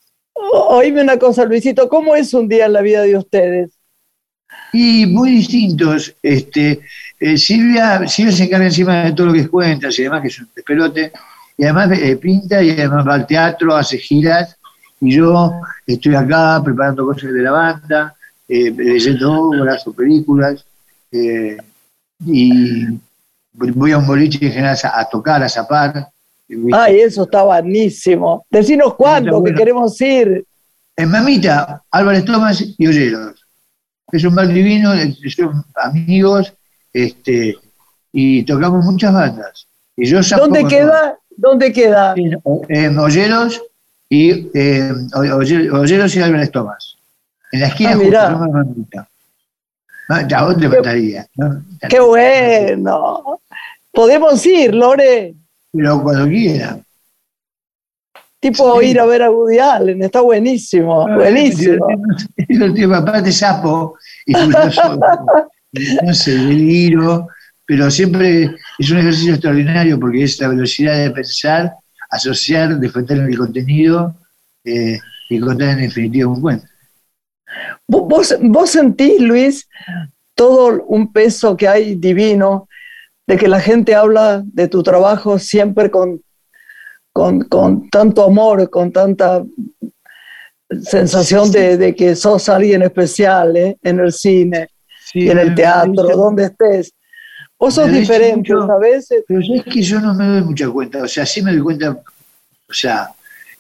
Oíme 0.51 1.03
una 1.03 1.19
cosa, 1.19 1.45
Luisito, 1.45 1.89
¿cómo 1.89 2.15
es 2.15 2.35
un 2.35 2.49
día 2.49 2.67
en 2.67 2.73
la 2.73 2.83
vida 2.83 3.03
de 3.03 3.17
ustedes? 3.17 3.71
Y 4.73 5.07
muy 5.07 5.31
distintos. 5.31 6.15
Este, 6.23 6.81
eh, 7.21 7.37
Silvia, 7.37 8.07
Silvia 8.09 8.33
se 8.33 8.45
encarga 8.45 8.67
encima 8.67 9.05
de 9.05 9.13
todo 9.13 9.29
lo 9.29 9.33
que 9.33 9.49
cuentas 9.49 9.99
y 9.99 10.03
demás, 10.03 10.23
que 10.23 10.29
es 10.29 10.41
un 10.41 10.49
despelote, 10.55 11.13
y 11.57 11.65
además 11.65 11.99
eh, 11.99 12.17
pinta 12.17 12.63
y 12.63 12.71
además 12.71 13.07
va 13.07 13.15
al 13.15 13.27
teatro, 13.27 13.77
hace 13.77 13.99
giras, 13.99 14.57
y 15.01 15.17
yo 15.17 15.53
estoy 15.87 16.15
acá 16.15 16.61
preparando 16.65 17.07
cosas 17.07 17.33
de 17.33 17.43
la 17.43 17.53
banda, 17.53 18.17
eh, 18.49 18.73
leyendo 18.77 19.33
obras 19.33 19.87
o 19.87 19.93
películas, 19.93 20.65
y 22.25 22.87
voy 23.53 23.93
a 23.93 23.99
un 23.99 24.07
boliche 24.07 24.47
en 24.47 24.53
general 24.53 24.79
a, 24.83 25.05
tocar, 25.05 25.43
a 25.43 25.49
zapar, 25.49 26.09
Ay, 26.73 27.01
eso 27.01 27.25
está 27.25 27.43
buenísimo. 27.43 28.47
Decinos 28.51 28.95
cuándo, 28.95 29.43
que 29.43 29.55
queremos 29.55 30.01
ir. 30.01 30.45
En 30.97 31.11
Mamita, 31.11 31.83
Álvarez 31.91 32.25
Tomás 32.25 32.63
y 32.77 32.87
Olleros. 32.87 33.47
Es 34.11 34.25
un 34.25 34.35
bar 34.35 34.49
divino, 34.49 34.93
son 35.35 35.65
amigos, 35.77 36.53
este, 36.93 37.57
y 38.13 38.43
tocamos 38.45 38.85
muchas 38.85 39.13
bandas. 39.13 39.67
Y 39.97 40.07
yo 40.07 40.21
¿Dónde 40.37 40.67
queda? 40.67 41.19
¿Dónde 41.37 41.73
queda? 41.73 42.15
En, 42.69 42.99
Olleros 42.99 43.63
y 44.09 44.51
eh, 44.55 44.93
Olleros 45.15 46.15
y 46.15 46.21
Álvarez 46.21 46.51
Tomás. 46.51 46.99
En 47.53 47.61
la 47.61 47.69
esquina 47.69 47.93
ah, 48.21 48.49
Mamita. 48.53 49.09
Ah, 50.09 50.27
ya 50.29 50.45
vos 50.45 50.59
te 50.59 50.69
mataría. 50.69 51.27
Qué 51.89 52.01
bueno. 52.01 53.41
Podemos 53.93 54.45
ir, 54.45 54.75
Lore. 54.75 55.35
Pero 55.73 56.03
cuando 56.03 56.29
quiera. 56.29 56.79
Tipo 58.41 58.83
ir 58.83 58.99
a 58.99 59.07
ver 59.07 59.23
a 59.23 59.31
Woody 59.31 59.59
Allen, 59.59 60.03
está 60.03 60.21
buenísimo, 60.21 61.07
buenísimo. 61.07 61.87
El 62.37 62.89
papá 62.91 63.23
de 63.23 63.31
sapo 63.31 63.97
y 64.27 64.35
furioso, 64.35 64.99
no 66.05 66.13
sé, 66.13 66.33
deliro, 66.33 67.29
pero 67.65 67.89
siempre 67.89 68.51
es 68.79 68.91
un 68.91 68.99
ejercicio 68.99 69.35
extraordinario 69.35 69.99
porque 70.01 70.25
es 70.25 70.41
la 70.41 70.49
velocidad 70.49 70.99
de 70.99 71.13
pensar, 71.13 71.73
asociar, 72.11 72.81
defender 72.81 73.19
el 73.19 73.39
contenido 73.39 74.13
eh, 74.65 74.99
y 75.31 75.39
contar 75.39 75.79
en 75.79 75.83
definitiva 75.83 76.29
un 76.29 76.41
cuento. 76.41 76.67
¿Vos, 77.87 78.37
vos 78.41 78.71
sentís, 78.71 79.21
Luis, 79.21 79.69
todo 80.35 80.83
un 80.87 81.13
peso 81.13 81.57
que 81.57 81.69
hay 81.69 81.95
divino 81.95 82.69
de 83.27 83.37
que 83.37 83.49
la 83.49 83.61
gente 83.61 83.95
habla 83.95 84.43
de 84.45 84.69
tu 84.69 84.83
trabajo 84.83 85.39
siempre 85.39 85.91
con, 85.91 86.23
con, 87.13 87.89
tanto 87.91 88.25
amor, 88.25 88.69
con 88.71 88.93
tanta 88.93 89.45
sensación 90.83 91.51
de, 91.51 91.95
que 91.95 92.17
sos 92.17 92.49
alguien 92.49 92.83
especial 92.83 93.57
¿eh? 93.57 93.77
en 93.83 94.01
el 94.01 94.13
cine, 94.13 94.69
y 95.15 95.29
en 95.29 95.39
el 95.39 95.55
teatro, 95.55 96.17
donde 96.17 96.45
estés. 96.45 96.93
Vos 97.59 97.75
sos 97.75 97.93
diferente 97.93 98.53
a 98.53 98.79
veces. 98.79 99.25
Pero 99.29 99.41
es 99.41 99.65
que 99.65 99.83
yo 99.83 100.01
no 100.01 100.15
me 100.15 100.27
doy 100.27 100.43
mucha 100.43 100.69
cuenta, 100.69 101.03
o 101.03 101.09
sea, 101.09 101.27
sí 101.27 101.43
me 101.43 101.53
doy 101.53 101.61
cuenta, 101.61 101.91
o 101.91 102.73
sea, 102.73 103.11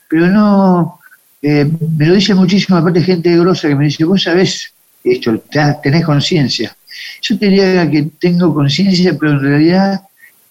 pero 0.09 0.27
no, 0.27 0.99
eh, 1.41 1.71
me 1.97 2.07
lo 2.07 2.15
dice 2.15 2.35
muchísimo, 2.35 2.79
aparte 2.79 3.01
gente 3.01 3.37
grosa 3.37 3.69
que 3.69 3.75
me 3.75 3.85
dice, 3.85 4.05
vos 4.05 4.23
sabés 4.23 4.73
esto, 5.05 5.39
tenés 5.83 6.05
conciencia. 6.05 6.77
Yo 7.23 7.39
te 7.39 7.47
diría 7.47 7.91
que 7.91 8.03
tengo 8.19 8.55
conciencia, 8.55 9.17
pero 9.19 9.33
en 9.33 9.41
realidad 9.41 10.03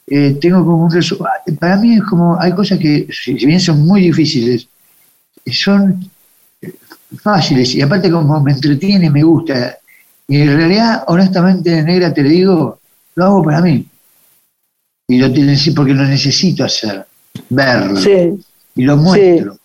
eh, 0.07 0.37
tengo 0.41 0.65
como 0.65 0.85
un 0.85 0.91
resultado. 0.91 1.31
Para 1.59 1.77
mí 1.77 1.95
es 1.95 2.03
como, 2.03 2.39
hay 2.39 2.53
cosas 2.53 2.79
que, 2.79 3.07
si 3.11 3.33
bien 3.33 3.59
son 3.59 3.85
muy 3.85 4.01
difíciles, 4.01 4.67
son 5.51 6.09
eh, 6.61 6.73
fáciles 7.17 7.75
y 7.75 7.81
aparte 7.81 8.11
como 8.11 8.41
me 8.41 8.51
entretiene, 8.51 9.09
me 9.09 9.23
gusta. 9.23 9.77
Y 10.27 10.41
en 10.41 10.55
realidad, 10.55 11.03
honestamente, 11.07 11.81
negra, 11.83 12.13
te 12.13 12.23
lo 12.23 12.29
digo, 12.29 12.79
lo 13.15 13.25
hago 13.25 13.43
para 13.43 13.61
mí. 13.61 13.85
Y 15.07 15.17
lo 15.17 15.31
tengo 15.31 15.51
porque 15.75 15.93
lo 15.93 16.05
necesito 16.05 16.63
hacer, 16.63 17.05
verlo. 17.49 17.99
Y 18.75 18.83
lo 18.83 18.97
muestro. 18.97 19.57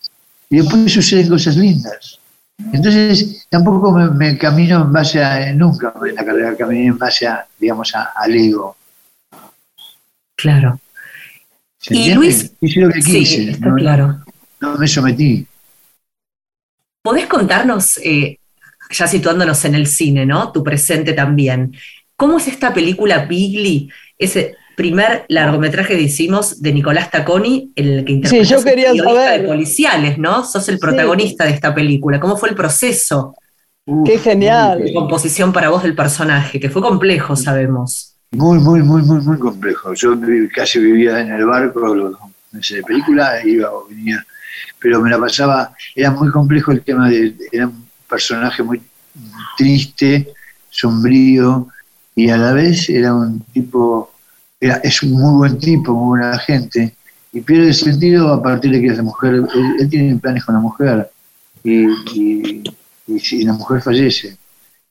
Y 0.49 0.57
después 0.57 0.91
suceden 0.91 1.29
cosas 1.29 1.55
lindas. 1.55 2.16
Entonces, 2.57 3.47
tampoco 3.49 3.91
me, 3.91 4.37
camino 4.37 4.81
en 4.81 4.91
base 4.91 5.23
a, 5.23 5.53
nunca 5.53 5.93
en 6.05 6.15
la 6.15 6.25
carrera 6.25 6.55
caminé 6.55 6.87
en 6.87 6.97
base 6.97 7.27
a, 7.27 7.47
digamos, 7.59 7.93
al 7.93 8.35
ego. 8.35 8.75
Claro. 10.35 10.79
Y 11.89 12.13
Luis, 12.13 12.51
hice 12.59 12.81
lo 12.81 12.89
que 12.89 12.99
quise, 12.99 13.57
no, 13.59 13.75
claro. 13.75 14.19
no 14.59 14.77
me 14.77 14.87
sometí. 14.87 15.45
¿Podés 17.01 17.27
contarnos, 17.27 17.97
eh, 18.03 18.39
ya 18.89 19.07
situándonos 19.07 19.63
en 19.65 19.75
el 19.75 19.87
cine, 19.87 20.25
¿no? 20.25 20.51
Tu 20.51 20.63
presente 20.63 21.13
también. 21.13 21.73
¿Cómo 22.15 22.37
es 22.37 22.47
esta 22.47 22.73
película 22.73 23.25
Bigly? 23.25 23.89
Ese 24.17 24.55
primer 24.77 25.25
largometraje 25.27 25.95
que 25.95 26.03
hicimos 26.03 26.61
de 26.61 26.71
Nicolás 26.71 27.09
Taconi, 27.09 27.73
en 27.75 27.87
el 27.87 28.05
que 28.05 28.13
interpreta 28.13 28.45
sí, 28.45 28.53
yo 28.53 28.63
quería 28.63 28.93
saber. 28.93 29.41
de 29.41 29.47
policiales, 29.47 30.19
¿no? 30.19 30.45
Sos 30.45 30.69
el 30.69 30.77
protagonista 30.77 31.45
de 31.45 31.49
esta 31.49 31.73
película. 31.73 32.19
¿Cómo 32.19 32.37
fue 32.37 32.49
el 32.49 32.55
proceso? 32.55 33.33
Qué 34.05 34.19
genial. 34.19 34.83
De 34.83 34.93
composición 34.93 35.51
para 35.51 35.69
vos 35.69 35.81
del 35.81 35.95
personaje, 35.95 36.59
que 36.59 36.69
fue 36.69 36.83
complejo, 36.83 37.35
sabemos. 37.35 38.13
Muy, 38.29 38.59
muy, 38.59 38.83
muy, 38.83 39.01
muy, 39.01 39.19
muy 39.21 39.39
complejo. 39.39 39.95
Yo 39.95 40.13
casi 40.53 40.77
vivía 40.77 41.21
en 41.21 41.31
el 41.31 41.47
barco, 41.47 41.95
en 42.53 42.59
esa 42.59 42.75
película, 42.85 43.43
iba 43.43 43.71
o 43.71 43.87
venía, 43.87 44.23
pero 44.77 45.01
me 45.01 45.09
la 45.09 45.17
pasaba, 45.17 45.73
era 45.95 46.11
muy 46.11 46.29
complejo 46.29 46.71
el 46.71 46.83
tema 46.83 47.09
de, 47.09 47.33
era 47.51 47.65
un 47.65 47.83
personaje 48.07 48.61
muy 48.61 48.79
triste, 49.57 50.31
sombrío, 50.69 51.67
y 52.15 52.29
a 52.29 52.37
la 52.37 52.53
vez 52.53 52.89
era 52.89 53.15
un 53.15 53.39
tipo 53.39 54.11
es 54.59 55.03
un 55.03 55.11
muy 55.11 55.35
buen 55.37 55.59
tipo, 55.59 55.93
muy 55.93 56.19
buena 56.19 56.37
gente, 56.39 56.95
y 57.31 57.41
pierde 57.41 57.73
sentido 57.73 58.33
a 58.33 58.41
partir 58.41 58.71
de 58.71 58.81
que 58.81 58.87
la 58.87 59.03
mujer, 59.03 59.43
él, 59.79 59.89
tiene 59.89 60.15
planes 60.17 60.43
con 60.43 60.55
la 60.55 60.61
mujer, 60.61 61.09
y, 61.63 61.85
y, 62.15 63.43
la 63.43 63.53
mujer 63.53 63.81
fallece. 63.81 64.37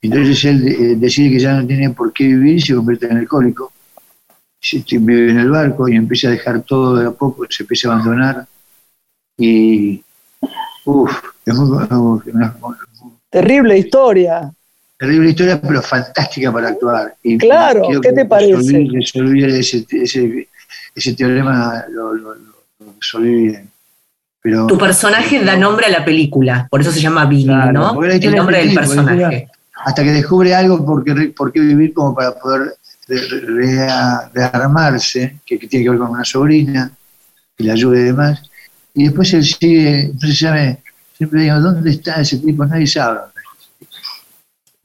Entonces 0.01 0.45
él 0.45 0.69
eh, 0.69 0.97
decide 0.97 1.31
que 1.31 1.41
ya 1.41 1.55
no 1.55 1.67
tiene 1.67 1.91
por 1.91 2.13
qué 2.13 2.25
vivir 2.25 2.57
y 2.57 2.61
se 2.61 2.75
convierte 2.75 3.07
en 3.07 3.19
alcohólico. 3.19 3.73
Vive 4.91 5.31
en 5.31 5.39
el 5.39 5.51
barco 5.51 5.89
y 5.89 5.97
empieza 5.97 6.29
a 6.29 6.33
dejar 6.33 6.63
todo 6.63 6.97
de 6.97 7.07
a 7.07 7.11
poco, 7.11 7.45
se 7.49 7.63
empieza 7.63 7.89
a 7.89 7.95
abandonar. 7.95 8.47
Y. 9.39 10.03
Uff, 10.85 11.13
es 11.45 11.55
muy. 11.55 11.81
Terrible 13.31 13.79
historia. 13.79 14.53
Terrible 14.99 15.31
historia, 15.31 15.61
pero 15.61 15.83
fantástica 15.83 16.51
para 16.51 16.69
actuar. 16.69 17.15
Y 17.23 17.37
claro, 17.37 17.83
¿qué 18.01 18.13
te 18.13 18.25
parece? 18.25 18.89
Resolví 18.91 19.45
ese, 19.45 19.85
ese, 19.91 20.49
ese, 20.95 21.15
teorema, 21.15 21.85
lo, 21.91 22.15
lo, 22.15 22.35
bien. 23.21 23.69
Pero, 24.41 24.67
tu 24.67 24.79
personaje 24.79 25.45
da 25.45 25.57
nombre 25.57 25.87
a 25.87 25.91
la 25.91 26.05
película, 26.05 26.67
por 26.71 26.81
eso 26.81 26.93
se 26.93 27.01
llama 27.01 27.27
Billy, 27.27 27.47
¿no? 27.47 28.03
El 28.03 28.35
nombre 28.35 28.59
del 28.59 28.75
personaje. 28.75 29.51
Hasta 29.85 30.03
que 30.03 30.13
descubre 30.13 30.55
algo 30.55 30.85
por 30.87 31.05
qué, 31.05 31.33
por 31.37 31.53
qué 31.53 31.61
vivir 31.61 31.93
como 31.93 32.15
para 32.15 32.33
poder 32.33 32.75
rearmarse, 34.33 35.41
que, 35.45 35.59
tiene 35.59 35.85
que 35.85 35.91
ver 35.91 35.99
con 35.99 36.11
una 36.11 36.25
sobrina, 36.25 36.91
que 37.55 37.65
le 37.65 37.73
ayude 37.73 38.01
y 38.01 38.05
demás. 38.05 38.43
Y 38.95 39.05
después 39.05 39.35
él 39.35 39.45
sigue, 39.45 40.01
entonces 40.07 40.39
siempre 41.19 41.43
digo, 41.43 41.61
¿dónde 41.61 41.91
está 41.91 42.23
ese 42.23 42.39
tipo? 42.39 42.65
Nadie 42.65 42.87
sabe 42.87 43.19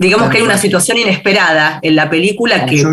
Digamos 0.02 0.32
que 0.32 0.38
hay 0.38 0.44
una 0.44 0.58
situación 0.58 0.98
inesperada 0.98 1.78
en 1.80 1.96
la 1.96 2.10
película 2.10 2.66
que 2.66 2.84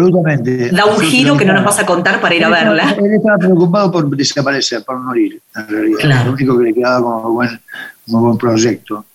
da 0.71 0.85
un 0.85 1.01
giro 1.01 1.39
que 1.39 1.45
no 1.47 1.55
nos 1.55 1.65
vas 1.65 1.79
a 1.79 1.87
contar 1.87 2.21
para 2.21 2.35
ir 2.35 2.45
a 2.45 2.51
verla. 2.51 2.95
Él 2.99 3.15
estaba 3.15 3.39
preocupado 3.39 3.91
por 3.91 4.15
desaparecer, 4.15 4.85
por 4.85 4.99
morir, 5.01 5.41
en 5.57 5.69
realidad. 5.69 6.27
Lo 6.27 6.33
único 6.33 6.59
que 6.59 6.65
le 6.65 6.75
quedaba 6.75 7.03
como 7.03 7.33
buen, 7.33 7.61
como 8.05 8.21
buen 8.27 8.37
proyecto. 8.37 9.07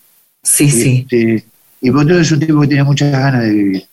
Sí, 0.42 0.72
sí. 0.72 1.06
Este, 1.08 1.46
y 1.82 1.92
por 1.92 2.08
todo 2.08 2.20
es 2.20 2.32
un 2.32 2.40
tipo 2.40 2.62
que 2.62 2.68
tiene 2.68 2.84
muchas 2.84 3.12
ganas 3.12 3.44
de 3.44 3.50
vivir. 3.52 3.88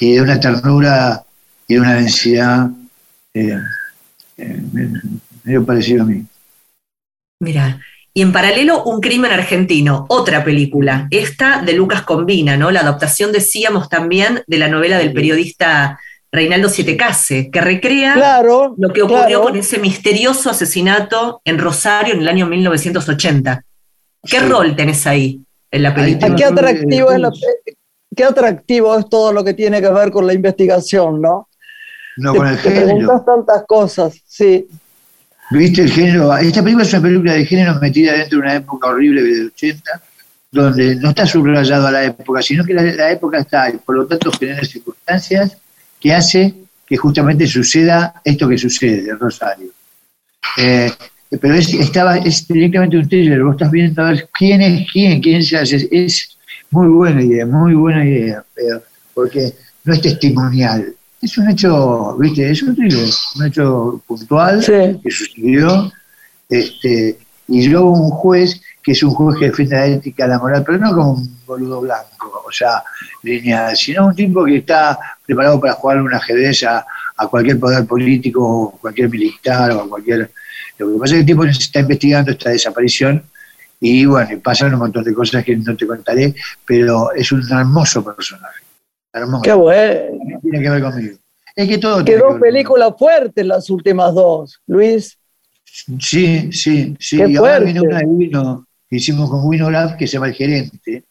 Y 0.00 0.14
de 0.14 0.20
una 0.20 0.40
ternura 0.40 1.22
y 1.68 1.74
de 1.74 1.80
una 1.80 1.94
densidad 1.94 2.70
eh, 3.34 3.56
eh, 4.36 4.62
medio 5.44 5.64
parecido 5.64 6.02
a 6.02 6.06
mí. 6.06 6.24
Mira, 7.38 7.80
y 8.14 8.22
en 8.22 8.32
paralelo, 8.32 8.84
Un 8.84 9.00
crimen 9.00 9.32
argentino, 9.32 10.04
otra 10.08 10.44
película, 10.44 11.08
esta 11.10 11.62
de 11.62 11.72
Lucas 11.72 12.02
Combina, 12.02 12.56
¿no? 12.56 12.70
La 12.70 12.80
adaptación, 12.80 13.32
decíamos 13.32 13.88
también, 13.88 14.42
de 14.46 14.58
la 14.58 14.68
novela 14.68 14.98
del 14.98 15.12
periodista 15.12 15.98
Reinaldo 16.30 16.68
Sietecase, 16.68 17.50
que 17.50 17.60
recrea 17.60 18.42
lo 18.42 18.92
que 18.92 19.02
ocurrió 19.02 19.42
con 19.42 19.56
ese 19.56 19.78
misterioso 19.78 20.50
asesinato 20.50 21.40
en 21.44 21.58
Rosario 21.58 22.14
en 22.14 22.20
el 22.20 22.28
año 22.28 22.46
1980. 22.46 23.64
¿Qué 24.24 24.40
rol 24.40 24.76
tenés 24.76 25.06
ahí 25.06 25.40
en 25.70 25.82
la 25.82 25.94
película? 25.94 26.34
¿Qué 26.34 26.44
atractivo, 26.44 27.12
es 27.12 27.22
qué 28.14 28.24
atractivo 28.24 28.98
es 28.98 29.08
todo 29.08 29.32
lo 29.32 29.42
que 29.42 29.54
tiene 29.54 29.80
que 29.80 29.90
ver 29.90 30.10
con 30.10 30.26
la 30.26 30.34
investigación, 30.34 31.20
¿no? 31.20 31.48
No, 32.18 32.34
con 32.34 32.46
el. 32.46 32.60
Te 32.60 32.70
preguntas 32.70 33.24
tantas 33.24 33.64
cosas, 33.66 34.20
sí. 34.26 34.68
¿Viste 35.52 35.82
el 35.82 35.90
género? 35.90 36.36
Esta 36.36 36.62
película 36.62 36.84
es 36.84 36.92
una 36.92 37.02
película 37.02 37.32
de 37.34 37.44
género 37.44 37.78
metida 37.80 38.12
dentro 38.12 38.38
de 38.38 38.44
una 38.44 38.54
época 38.54 38.88
horrible 38.88 39.22
de 39.22 39.46
80, 39.46 40.02
donde 40.50 40.96
no 40.96 41.10
está 41.10 41.26
subrayado 41.26 41.90
la 41.90 42.04
época, 42.04 42.40
sino 42.42 42.64
que 42.64 42.72
la, 42.74 43.10
época 43.10 43.38
está, 43.38 43.68
y 43.70 43.76
por 43.78 43.96
lo 43.96 44.06
tanto 44.06 44.30
genera 44.32 44.64
circunstancias 44.64 45.58
que 46.00 46.14
hace 46.14 46.54
que 46.86 46.96
justamente 46.96 47.46
suceda 47.46 48.20
esto 48.24 48.48
que 48.48 48.58
sucede 48.58 49.10
en 49.10 49.18
Rosario. 49.18 49.68
Eh, 50.58 50.90
pero 51.40 51.54
es, 51.54 51.72
estaba, 51.74 52.18
es 52.18 52.46
directamente 52.46 52.96
un 52.96 53.08
thriller, 53.08 53.42
vos 53.42 53.54
estás 53.54 53.70
viendo 53.70 54.02
a 54.02 54.10
ver 54.10 54.28
quién 54.32 54.60
es 54.62 54.90
quién, 54.90 55.20
quién 55.20 55.42
se 55.42 55.58
hace. 55.58 55.88
Es 55.90 56.36
muy 56.70 56.88
buena 56.88 57.22
idea, 57.22 57.46
muy 57.46 57.74
buena 57.74 58.04
idea, 58.04 58.44
porque 59.14 59.52
no 59.84 59.94
es 59.94 60.00
testimonial, 60.00 60.94
es 61.22 61.38
un 61.38 61.48
hecho, 61.48 62.16
viste, 62.18 62.50
es 62.50 62.62
un 62.62 62.76
un 63.36 63.46
hecho 63.46 64.02
puntual 64.06 64.60
que 64.60 65.10
sucedió 65.10 65.90
Este, 66.48 67.18
y 67.48 67.68
luego 67.68 67.92
un 67.92 68.10
juez 68.10 68.60
que 68.82 68.92
es 68.92 69.02
un 69.02 69.10
juez 69.10 69.38
que 69.38 69.46
defiende 69.46 69.76
la 69.76 69.86
ética, 69.86 70.26
la 70.26 70.38
moral, 70.38 70.64
pero 70.66 70.76
no 70.78 70.92
como 70.92 71.12
un 71.12 71.38
boludo 71.46 71.80
blanco, 71.80 72.42
o 72.44 72.50
sea, 72.50 72.82
lineal, 73.22 73.76
sino 73.76 74.08
un 74.08 74.14
tipo 74.14 74.44
que 74.44 74.56
está 74.56 74.98
preparado 75.24 75.60
para 75.60 75.74
jugar 75.74 76.02
un 76.02 76.12
ajedrez 76.12 76.64
a, 76.64 76.84
a 77.16 77.26
cualquier 77.28 77.60
poder 77.60 77.86
político, 77.86 78.44
o 78.44 78.70
cualquier 78.72 79.08
militar, 79.08 79.70
o 79.70 79.82
a 79.82 79.88
cualquier... 79.88 80.30
Lo 80.78 80.92
que 80.92 80.98
pasa 80.98 81.14
es 81.14 81.18
que 81.18 81.20
el 81.20 81.26
tipo 81.26 81.44
está 81.44 81.80
investigando 81.80 82.32
esta 82.32 82.50
desaparición 82.50 83.22
y 83.80 84.04
bueno, 84.04 84.40
pasan 84.42 84.74
un 84.74 84.80
montón 84.80 85.04
de 85.04 85.14
cosas 85.14 85.44
que 85.44 85.56
no 85.56 85.76
te 85.76 85.86
contaré, 85.86 86.34
pero 86.64 87.12
es 87.12 87.30
un 87.30 87.42
hermoso 87.50 88.04
personaje. 88.04 88.62
Hermoso. 89.12 89.42
Qué 89.42 89.52
bueno. 89.52 90.31
Tiene 90.52 90.64
que 90.64 90.70
ver 90.70 90.82
conmigo. 90.82 91.18
Es 91.54 91.68
que 91.68 91.78
todo 91.78 92.04
Quedó 92.04 92.30
dos 92.32 92.40
películas 92.40 92.92
fuertes 92.98 93.44
las 93.46 93.68
últimas 93.70 94.14
dos, 94.14 94.60
Luis. 94.66 95.18
Sí, 95.64 96.50
sí, 96.52 96.94
sí. 96.98 97.16
Qué 97.18 97.28
y 97.28 97.36
ahora 97.36 97.56
fuerte. 97.58 97.64
viene 97.64 97.80
una 97.80 97.98
de 97.98 98.04
Wino, 98.06 98.66
que 98.88 98.96
hicimos 98.96 99.30
con 99.30 99.44
Wino 99.46 99.70
Lab, 99.70 99.96
que 99.96 100.06
se 100.06 100.14
llama 100.14 100.28
El 100.28 100.34
Gerente, 100.34 101.04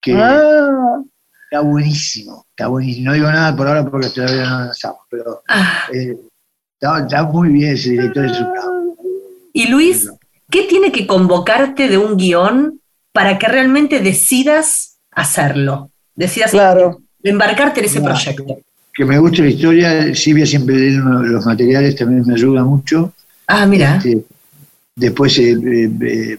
que 0.00 0.12
Ah, 0.14 0.98
está 1.44 1.60
buenísimo, 1.60 2.46
está 2.50 2.68
buenísimo. 2.68 3.06
No 3.06 3.12
digo 3.14 3.30
nada 3.30 3.54
por 3.56 3.66
ahora 3.68 3.84
porque 3.88 4.08
todavía 4.10 4.48
no 4.48 4.58
lanzamos, 4.66 5.00
pero 5.10 5.42
Ah, 5.48 5.84
eh, 5.92 6.16
está, 6.74 7.00
está 7.00 7.22
muy 7.24 7.48
bien 7.50 7.72
ese 7.74 7.90
director 7.90 8.22
de 8.24 8.34
su 8.34 8.44
capo. 8.52 8.96
y 9.52 9.68
Luis, 9.68 10.10
¿qué 10.50 10.62
tiene 10.64 10.90
que 10.92 11.06
convocarte 11.06 11.88
de 11.88 11.98
un 11.98 12.16
guion 12.16 12.80
para 13.12 13.38
que 13.38 13.46
realmente 13.48 14.00
decidas 14.00 14.98
hacerlo? 15.10 15.90
Decidas 16.14 16.50
claro. 16.52 17.02
Embarcarte 17.30 17.80
en 17.80 17.86
ese 17.86 18.00
proyecto. 18.00 18.58
Que 18.92 19.04
me 19.04 19.18
guste 19.18 19.42
la 19.42 19.48
historia, 19.48 20.14
Silvia 20.14 20.46
siempre 20.46 20.74
lee 20.76 20.96
los 20.96 21.44
materiales, 21.44 21.96
también 21.96 22.24
me 22.26 22.34
ayuda 22.34 22.64
mucho. 22.64 23.12
Ah, 23.46 23.66
mira. 23.66 23.96
Este, 23.96 24.24
después 24.94 25.38
eh, 25.38 25.52
eh, 25.52 25.90
eh, 26.02 26.38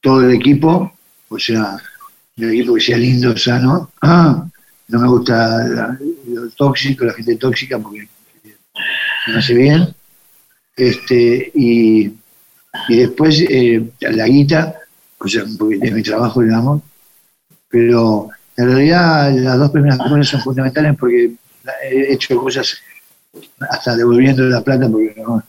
todo 0.00 0.22
el 0.22 0.34
equipo, 0.34 0.92
o 1.28 1.38
sea, 1.38 1.76
el 2.36 2.50
equipo 2.52 2.74
que 2.74 2.80
sea 2.80 2.96
lindo, 2.98 3.36
sano. 3.36 3.90
Ah, 4.02 4.46
no 4.88 5.00
me 5.00 5.08
gusta 5.08 5.66
la- 5.66 5.98
lo 6.28 6.48
tóxico, 6.50 7.04
la 7.04 7.14
gente 7.14 7.36
tóxica, 7.36 7.78
porque 7.78 8.06
no 9.26 9.38
hace 9.38 9.54
bien. 9.54 9.94
Este, 10.76 11.50
y, 11.54 12.12
y 12.88 12.96
después 12.96 13.40
eh, 13.48 13.82
la 14.00 14.26
guita, 14.26 14.74
o 15.18 15.26
sea, 15.28 15.44
porque 15.58 15.78
es 15.82 15.92
mi 15.92 16.02
trabajo, 16.02 16.42
digamos, 16.42 16.82
pero 17.68 18.28
en 18.56 18.66
realidad 18.66 19.32
las 19.32 19.58
dos 19.58 19.70
primeras 19.70 19.98
cosas 19.98 20.28
son 20.28 20.40
fundamentales 20.42 20.96
porque 20.98 21.32
he 21.90 22.12
hecho 22.12 22.36
cosas 22.36 22.76
hasta 23.68 23.96
devolviendo 23.96 24.42
la 24.44 24.60
plata 24.60 24.88
porque 24.88 25.14
no, 25.16 25.42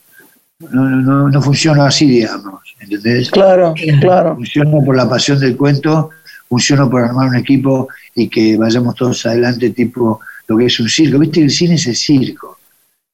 no, 0.72 0.90
no, 0.90 1.30
no 1.30 1.42
funciona 1.42 1.88
así, 1.88 2.08
digamos, 2.08 2.62
¿entendés? 2.80 3.30
Claro, 3.30 3.74
claro. 4.00 4.36
Funciono 4.36 4.84
por 4.84 4.96
la 4.96 5.08
pasión 5.08 5.40
del 5.40 5.56
cuento, 5.58 6.10
funciono 6.48 6.90
por 6.90 7.04
armar 7.04 7.30
un 7.30 7.36
equipo 7.36 7.88
y 8.16 8.28
que 8.30 8.58
vayamos 8.58 8.96
todos 8.96 9.26
adelante, 9.26 9.70
tipo 9.72 10.20
lo 10.48 10.58
que 10.58 10.66
es 10.66 10.80
un 10.80 10.90
circo. 10.90 11.20
¿Viste? 11.20 11.42
El 11.42 11.52
cine 11.52 11.76
es 11.76 11.86
el 11.88 11.96
circo. 11.96 12.58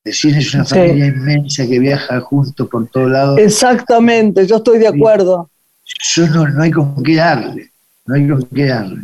El 0.03 0.13
cine 0.13 0.39
es 0.39 0.53
una 0.53 0.65
Sí. 0.65 0.75
familia 0.75 1.07
inmensa 1.07 1.65
que 1.67 1.79
viaja 1.79 2.19
juntos 2.21 2.67
por 2.69 2.87
todos 2.87 3.11
lados. 3.11 3.39
Exactamente, 3.39 4.45
yo 4.47 4.57
estoy 4.57 4.79
de 4.79 4.87
acuerdo. 4.87 5.49
Yo 6.15 6.27
no, 6.27 6.47
no 6.47 6.63
hay 6.63 6.71
con 6.71 7.03
qué 7.03 7.15
darle. 7.15 7.71
No 8.05 8.15
hay 8.15 8.27
con 8.27 8.43
qué 8.43 8.65
darle. 8.65 9.01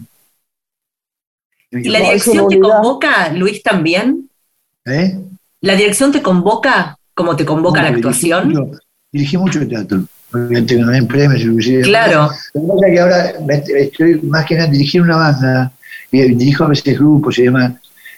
¿Y 1.71 1.89
la 1.89 1.99
No, 1.99 2.05
dirección 2.05 2.47
te 2.47 2.59
convoca, 2.59 3.33
Luis, 3.33 3.61
también? 3.61 4.29
¿Eh? 4.85 5.17
¿La 5.61 5.75
dirección 5.75 6.11
te 6.11 6.21
convoca 6.21 6.97
como 7.13 7.35
te 7.35 7.45
convoca 7.45 7.81
la 7.81 7.89
Bueno, 7.91 8.07
dirigí 8.09 8.31
actuación? 8.31 8.49
mucho- 8.49 8.79
Dirigí 9.11 9.37
mucho 9.37 9.67
teatro. 9.67 10.03
Obviamente 10.33 10.75
no 10.75 10.91
hay 10.91 11.01
premios, 11.03 11.41
inclusive. 11.41 11.81
Claro. 11.83 12.29
Lo 12.53 12.61
que 12.61 12.67
pasa 12.67 12.87
es 12.87 12.93
que 12.93 12.99
ahora 12.99 13.33
estoy 13.79 14.21
más 14.23 14.45
que 14.45 14.55
nada 14.55 14.69
dirigir 14.69 15.01
una 15.01 15.15
banda, 15.15 15.71
y 16.11 16.21
dirijo 16.35 16.65
a 16.65 16.67
veces 16.67 16.97
grupos 16.99 17.37
y 17.39 17.43
demás. 17.43 17.73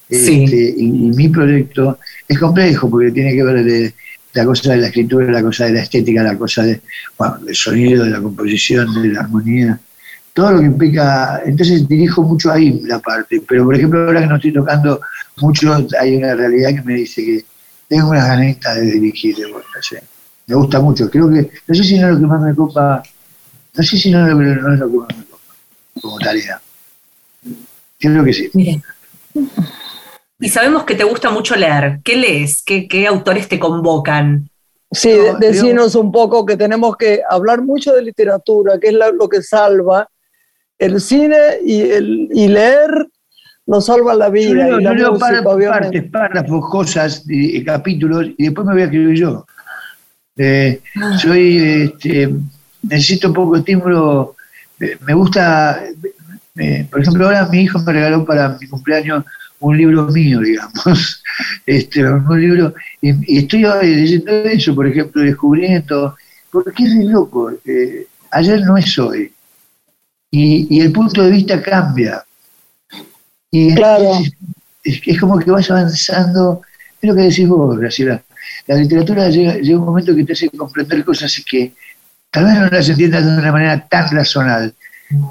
Sí. 0.10 0.44
Este, 0.44 0.74
y, 0.78 0.84
y 0.86 0.92
mi 1.16 1.30
proyecto 1.30 2.00
es 2.28 2.38
complejo 2.40 2.90
porque 2.90 3.12
tiene 3.12 3.34
que 3.34 3.44
ver 3.44 3.64
de 3.64 3.94
la 4.34 4.46
cosa 4.46 4.72
de 4.72 4.78
la 4.78 4.88
escritura, 4.88 5.32
la 5.32 5.42
cosa 5.44 5.66
de 5.66 5.74
la 5.74 5.82
estética, 5.84 6.24
la 6.24 6.38
cosa 6.38 6.64
de, 6.64 6.82
bueno, 7.18 7.38
del 7.40 7.56
sonido, 7.56 8.04
de 8.04 8.10
la 8.12 8.22
composición, 8.22 9.02
de 9.02 9.10
la 9.10 9.22
armonía, 9.22 9.80
todo 10.40 10.52
lo 10.54 10.60
que 10.60 10.66
implica. 10.66 11.42
Entonces 11.46 11.88
dirijo 11.88 12.24
mucho 12.24 12.50
ahí 12.52 12.80
la 12.86 13.00
parte, 13.00 13.42
pero 13.48 13.66
por 13.66 13.76
ejemplo, 13.76 14.06
ahora 14.06 14.22
que 14.22 14.28
no 14.28 14.36
estoy 14.38 14.54
tocando 14.54 15.02
mucho, 15.38 15.76
hay 16.00 16.16
una 16.16 16.34
realidad 16.34 16.70
que 16.76 16.82
me 16.82 16.94
dice 16.94 17.24
que 17.26 17.46
tengo 17.90 18.10
unas 18.10 18.28
ganitas 18.28 18.76
de 18.76 18.84
dirigir, 18.84 19.36
de 19.36 19.48
sé. 19.82 20.02
Me 20.48 20.56
gusta 20.56 20.80
mucho. 20.80 21.10
Creo 21.10 21.30
que, 21.30 21.50
no 21.68 21.76
sé 21.76 21.84
si 21.84 22.00
no 22.00 22.08
es 22.08 22.14
lo 22.16 22.20
que 22.22 22.26
más 22.26 22.42
me 22.42 22.56
copa, 22.56 23.04
no 23.74 23.84
sé 23.84 23.98
si 23.98 24.10
no, 24.12 24.26
es 24.26 24.34
lo- 24.34 24.40
no 24.40 24.74
es 24.74 24.80
lo 24.80 24.90
que 24.90 24.98
más 24.98 25.18
me 25.18 25.24
copa 25.26 25.54
como 26.02 26.18
tarea. 26.20 26.62
Creo 28.00 28.24
que 28.24 28.34
sí. 28.34 28.50
Y 30.40 30.48
sabemos 30.50 30.86
que 30.86 30.96
te 30.96 31.04
gusta 31.04 31.30
mucho 31.32 31.56
leer. 31.56 32.00
¿Qué 32.04 32.16
lees? 32.16 32.64
¿Qué, 32.64 32.88
qué 32.88 33.06
autores 33.08 33.50
te 33.50 33.60
convocan? 33.60 34.50
Sí, 34.92 35.10
No, 35.18 35.38
de- 35.38 35.48
decinos 35.52 35.96
un 35.96 36.12
poco 36.12 36.46
que 36.46 36.56
tenemos 36.56 36.96
que 36.96 37.22
hablar 37.30 37.62
mucho 37.62 37.94
de 37.94 38.02
literatura, 38.02 38.80
que 38.80 38.88
es 38.88 38.94
la- 38.94 39.12
lo 39.12 39.28
que 39.28 39.42
salva 39.44 40.08
el 40.80 41.00
cine 41.02 41.38
y, 41.66 41.82
el, 41.82 42.30
y 42.34 42.48
leer 42.48 43.08
nos 43.68 43.86
salva 43.86 44.16
la 44.16 44.28
Yo 44.28 44.32
vida. 44.32 44.66
leo, 44.68 44.80
y 44.80 44.84
la 44.84 44.98
yo 44.98 45.12
música, 45.12 45.44
par- 45.44 45.48
obviamente. 45.48 46.02
partes, 46.02 46.12
párrafos, 46.12 46.70
cosas, 46.72 47.24
y, 47.28 47.58
y 47.58 47.64
capítulos, 47.64 48.26
y 48.38 48.46
después 48.46 48.66
me 48.66 48.74
voy 48.74 48.82
a 48.82 48.86
escribir 48.86 49.16
yo. 49.16 49.46
Eh, 50.38 50.82
soy, 51.22 51.58
este, 51.84 52.30
necesito 52.82 53.32
poco 53.34 53.58
estímulo. 53.58 54.36
eh, 54.80 54.98
Me 55.06 55.14
gusta, 55.14 55.84
eh, 56.56 56.88
por 56.90 57.02
ejemplo, 57.02 57.26
ahora 57.26 57.48
mi 57.52 57.62
hijo 57.62 57.78
me 57.80 57.94
regaló 57.94 58.26
para 58.26 58.58
mi 58.60 58.68
cumpleaños 58.68 59.24
un 59.60 59.78
libro 59.78 60.08
mío, 60.08 60.40
digamos. 60.44 61.22
Este, 61.66 62.04
un 62.06 62.42
libro, 62.42 62.74
y, 63.02 63.36
y 63.36 63.38
estoy 63.40 63.64
leyendo 63.82 64.32
eso, 64.32 64.74
por 64.74 64.88
ejemplo, 64.88 65.22
descubriendo, 65.22 66.16
porque 66.52 66.84
es 66.86 66.96
re 66.98 67.04
loco. 67.04 67.52
eh, 67.66 68.08
ayer 68.32 68.62
no 68.62 68.78
es 68.78 68.98
hoy. 68.98 69.32
Y, 70.32 70.68
y 70.78 70.82
el 70.82 70.92
punto 70.92 71.24
de 71.24 71.32
vista 71.32 71.62
cambia. 71.62 72.24
Y 73.52 73.74
Claro. 73.76 74.20
es, 74.84 75.02
es 75.06 75.20
como 75.20 75.40
que 75.40 75.50
vas 75.52 75.70
avanzando, 75.72 76.62
es 77.02 77.10
lo 77.10 77.16
que 77.16 77.24
decís 77.24 77.48
vos, 77.48 77.78
Graciela. 77.78 78.22
La 78.68 78.76
literatura 78.76 79.30
llega, 79.30 79.56
llega 79.56 79.80
un 79.80 79.86
momento 79.86 80.16
que 80.16 80.24
te 80.24 80.34
hace 80.34 80.50
comprender 80.50 81.04
cosas 81.04 81.42
que 81.50 81.74
tal 82.30 82.46
vez 82.46 82.54
no 82.56 82.68
las 82.68 82.90
entiendas 82.90 83.26
de 83.26 83.38
una 83.38 83.52
manera 83.52 83.88
tan 83.88 84.10
racional, 84.12 84.74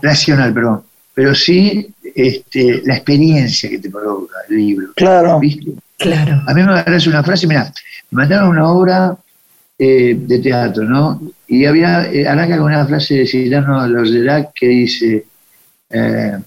racional, 0.02 0.52
perdón, 0.52 0.82
pero 1.14 1.34
sí 1.34 1.94
este, 2.14 2.82
la 2.84 2.96
experiencia 2.96 3.70
que 3.70 3.78
te 3.78 3.90
provoca 3.90 4.36
el 4.48 4.56
libro. 4.56 4.88
Claro. 4.96 5.38
¿viste? 5.38 5.72
Claro. 5.96 6.42
A 6.46 6.54
mí 6.54 6.62
me 6.62 6.72
agarras 6.72 7.06
una 7.06 7.22
frase, 7.22 7.46
mira, 7.46 7.72
me 8.10 8.22
mandaron 8.22 8.48
una 8.50 8.68
obra 8.70 9.16
eh, 9.78 10.16
de 10.18 10.38
teatro, 10.40 10.82
¿no? 10.82 11.20
Y 11.46 11.64
había, 11.64 12.10
eh, 12.10 12.26
arranca 12.26 12.58
con 12.58 12.66
una 12.66 12.84
frase 12.84 13.14
de 13.14 13.26
Cyrano 13.26 13.86
Lorgerac 13.86 14.52
que 14.52 14.66
dice, 14.66 15.26
eh, 15.90 16.38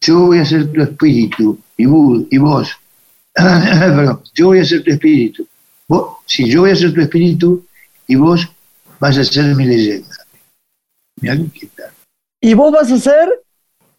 yo 0.00 0.20
voy 0.20 0.38
a 0.38 0.46
ser 0.46 0.72
tu 0.72 0.80
espíritu, 0.80 1.58
y, 1.76 1.84
vos, 1.84 2.22
y 2.30 2.38
vos, 2.38 2.72
perdón, 3.34 4.22
yo 4.32 4.46
voy 4.46 4.60
a 4.60 4.64
ser 4.64 4.82
tu 4.82 4.90
espíritu. 4.90 5.46
Vos, 5.86 6.16
sí, 6.26 6.48
yo 6.48 6.62
voy 6.62 6.70
a 6.70 6.76
ser 6.76 6.94
tu 6.94 7.02
espíritu 7.02 7.66
y 8.06 8.16
vos 8.16 8.48
vas 8.98 9.18
a 9.18 9.24
ser 9.24 9.54
mi 9.54 9.66
leyenda. 9.66 10.16
Mirá 11.20 11.36
qué 11.52 11.66
tal. 11.66 11.90
¿Y 12.40 12.54
vos 12.54 12.72
vas 12.72 12.90
a 12.90 12.98
ser? 12.98 13.28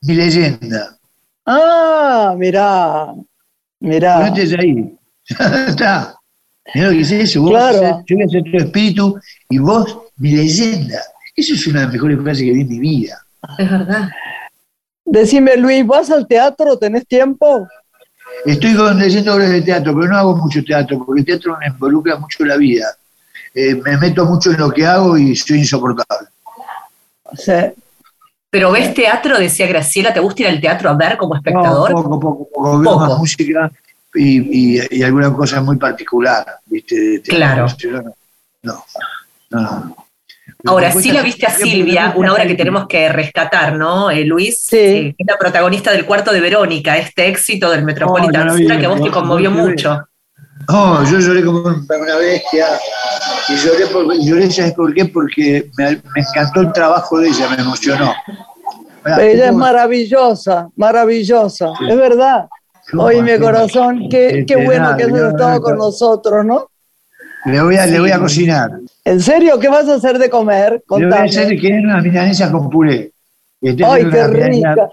Mi 0.02 0.16
leyenda. 0.16 0.98
Ah, 1.46 2.36
mirá, 2.38 3.14
mirá. 3.80 4.32
Ponete 4.32 4.60
ahí. 4.60 4.98
Está. 5.68 6.15
Mirá 6.74 6.88
lo 6.88 6.94
que 6.94 7.02
es 7.02 7.12
eso. 7.12 7.42
Vos 7.42 7.52
Claro. 7.52 8.04
yo 8.06 8.16
voy 8.16 8.26
a 8.26 8.28
ser 8.30 8.44
tu 8.44 8.58
espíritu 8.58 9.20
y 9.50 9.58
vos 9.60 9.98
mi 10.18 10.32
leyenda. 10.32 11.00
Eso 11.36 11.54
es 11.54 11.68
una 11.68 11.82
de 11.82 11.86
las 11.86 11.94
mejores 11.94 12.20
frases 12.22 12.44
que 12.44 12.52
vi 12.52 12.62
en 12.62 12.70
mi 12.70 12.80
vida. 12.80 13.18
Es 13.58 13.70
verdad. 13.70 14.10
Decime, 15.06 15.56
Luis, 15.58 15.86
¿vas 15.86 16.10
al 16.10 16.28
teatro? 16.28 16.78
¿Tenés 16.78 17.06
tiempo? 17.06 17.68
Estoy 18.46 18.74
con- 18.76 18.98
leyendo 18.98 19.34
obras 19.36 19.52
de 19.52 19.62
teatro, 19.62 19.94
pero 19.96 20.08
no 20.08 20.18
hago 20.18 20.36
mucho 20.38 20.64
teatro, 20.64 21.04
porque 21.06 21.20
el 21.22 21.26
teatro 21.26 21.56
me 21.60 21.68
involucra 21.68 22.16
mucho 22.18 22.44
la 22.46 22.58
vida. 22.58 22.88
Eh, 23.54 23.76
me 23.76 23.98
meto 23.98 24.26
mucho 24.26 24.52
en 24.52 24.58
lo 24.58 24.72
que 24.72 24.86
hago 24.86 25.18
y 25.18 25.36
soy 25.36 25.60
insoportable. 25.60 26.28
Sí. 27.38 27.54
Pero 28.50 28.72
ves 28.72 28.94
teatro, 28.94 29.38
decía 29.38 29.68
Graciela, 29.68 30.14
¿te 30.14 30.20
gusta 30.20 30.44
ir 30.44 30.48
al 30.48 30.62
teatro 30.62 30.90
a 30.90 30.94
ver 30.94 31.18
como 31.18 31.36
espectador? 31.36 31.92
No, 31.92 32.04
poco, 32.04 32.20
poco, 32.20 32.50
poco. 32.54 32.80
Veo 32.80 32.92
Poco. 32.94 33.06
más 33.06 33.18
música 33.20 33.72
y, 34.16 34.78
y, 34.78 34.88
y 34.92 35.04
alguna 35.04 35.34
cosa 35.34 35.62
muy 35.62 35.78
particular, 35.78 36.46
¿viste? 36.66 37.00
de 37.00 37.20
teatro. 37.20 37.68
Claro. 37.78 38.16
No, 38.64 38.84
no, 39.50 39.62
no. 39.62 39.96
Ahora, 40.66 40.92
sí 40.92 41.12
la 41.12 41.22
viste 41.22 41.46
a 41.46 41.52
Silvia, 41.52 42.14
una 42.16 42.34
obra 42.34 42.48
que 42.48 42.56
tenemos 42.56 42.88
que 42.88 43.08
rescatar, 43.10 43.76
¿no, 43.76 44.10
eh, 44.10 44.26
Luis? 44.26 44.62
Sí. 44.62 44.78
Eh, 44.78 45.16
es 45.18 45.28
la 45.28 45.38
protagonista 45.38 45.92
del 45.92 46.06
cuarto 46.06 46.32
de 46.32 46.40
Verónica, 46.40 46.98
este 46.98 47.28
éxito 47.28 47.70
del 47.70 47.84
Metropolitan 47.84 48.48
No, 48.48 48.54
no 48.54 48.58
vi, 48.58 48.66
Opera 48.66 48.80
que 48.80 48.86
a 48.86 48.90
vos 48.90 49.02
te 49.02 49.08
no, 49.08 49.14
conmovió 49.14 49.52
no 49.52 49.64
mucho. 49.64 50.04
Oh, 50.70 51.04
yo 51.12 51.20
lloré 51.20 51.46
como 51.46 51.60
una 51.60 52.16
bestia. 52.18 52.68
Y 53.50 53.56
lloré, 53.58 53.86
por, 53.88 54.12
lloré 54.20 54.50
¿sabes 54.50 54.74
por 54.74 54.92
qué? 54.94 55.06
Porque 55.06 55.70
me, 55.78 55.92
me 55.92 56.22
encantó 56.22 56.62
el 56.62 56.74
trabajo 56.74 57.20
de 57.20 57.28
ella, 57.28 57.50
me 57.50 57.62
emocionó. 57.62 58.16
Ella 59.20 59.48
es 59.50 59.54
maravillosa, 59.54 60.68
maravillosa, 60.76 61.70
es 61.88 61.96
verdad. 61.96 62.48
Oye, 62.94 63.22
mi 63.22 63.40
corazón, 63.40 64.08
qué, 64.10 64.46
qué 64.48 64.56
bueno 64.56 64.96
que 64.96 65.04
has 65.04 65.12
estado 65.12 65.62
con 65.62 65.78
nosotros, 65.78 66.46
¿no? 66.46 66.70
Le 67.46 67.62
voy, 67.62 67.76
a, 67.76 67.86
le 67.86 68.00
voy 68.00 68.12
a 68.12 68.20
cocinar. 68.20 68.72
¿En 69.04 69.22
serio? 69.22 69.60
¿Qué 69.60 69.68
vas 69.68 69.88
a 69.88 69.96
hacer 69.96 70.18
de 70.18 70.30
comer? 70.30 70.84
Le 70.98 71.06
voy 71.06 71.14
a 71.14 71.24
hacer 71.24 71.60
que 71.60 71.68
una 71.74 72.02
milanesa 72.02 72.52
con 72.52 72.70
puré. 72.70 73.12
¡Ay, 73.62 74.10
qué 74.10 74.28
rica! 74.28 74.90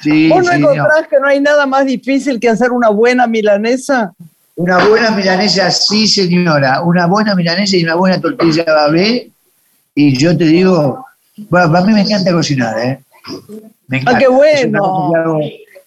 Sí, 0.00 0.28
¿Vos 0.28 0.44
no 0.44 0.52
encontrás 0.52 1.08
que 1.08 1.18
no 1.20 1.26
hay 1.26 1.40
nada 1.40 1.66
más 1.66 1.84
difícil 1.86 2.40
que 2.40 2.48
hacer 2.48 2.70
una 2.70 2.88
buena 2.88 3.26
milanesa? 3.26 4.12
Una 4.56 4.86
buena 4.86 5.10
milanesa, 5.10 5.70
sí, 5.70 6.06
señora. 6.06 6.82
Una 6.82 7.06
buena 7.06 7.34
milanesa 7.34 7.76
y 7.76 7.84
una 7.84 7.94
buena 7.94 8.20
tortilla 8.20 8.64
babé. 8.64 9.30
Y 9.94 10.16
yo 10.16 10.36
te 10.36 10.44
digo, 10.44 11.04
bueno, 11.48 11.76
a 11.76 11.80
mí 11.82 11.92
me 11.92 12.02
encanta 12.02 12.32
cocinar, 12.32 12.78
¿eh? 12.78 13.00
Me 13.88 13.98
encanta. 13.98 14.16
¡Ah, 14.16 14.20
qué 14.20 14.28
bueno! 14.28 15.12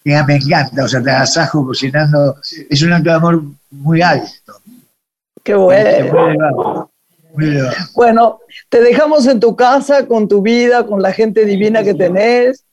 Me 0.04 0.36
encanta, 0.36 0.84
o 0.84 0.88
sea, 0.88 1.02
te 1.02 1.10
agasajo 1.10 1.64
cocinando. 1.64 2.36
Es 2.68 2.82
un 2.82 2.92
acto 2.92 3.10
de 3.10 3.16
amor 3.16 3.42
muy 3.70 4.02
alto. 4.02 4.60
Qué 5.42 5.54
bueno. 5.54 6.90
Bueno, 7.94 8.40
te 8.68 8.80
dejamos 8.80 9.26
en 9.26 9.40
tu 9.40 9.56
casa, 9.56 10.06
con 10.06 10.28
tu 10.28 10.42
vida, 10.42 10.86
con 10.86 11.02
la 11.02 11.12
gente 11.12 11.44
divina 11.44 11.82
que 11.82 11.94
tenés. 11.94 12.64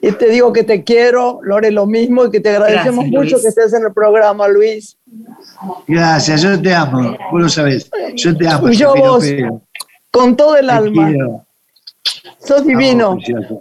Y 0.00 0.10
te 0.12 0.28
digo 0.30 0.52
que 0.52 0.64
te 0.64 0.82
quiero, 0.82 1.38
Lore, 1.42 1.70
lo 1.70 1.86
mismo, 1.86 2.24
y 2.24 2.30
que 2.32 2.40
te 2.40 2.50
agradecemos 2.50 3.06
mucho 3.06 3.40
que 3.40 3.48
estés 3.48 3.72
en 3.72 3.84
el 3.84 3.92
programa, 3.92 4.48
Luis. 4.48 4.96
Gracias, 5.86 6.42
yo 6.42 6.60
te 6.60 6.74
amo, 6.74 7.16
vos 7.30 7.42
lo 7.42 7.48
sabés. 7.48 7.88
Yo 8.16 8.36
te 8.36 8.48
amo. 8.48 8.68
Y 8.68 8.76
yo 8.76 8.94
vos, 8.96 9.24
con 10.10 10.36
todo 10.36 10.56
el 10.56 10.68
alma. 10.70 11.12
Sos 12.44 12.66
divino. 12.66 13.16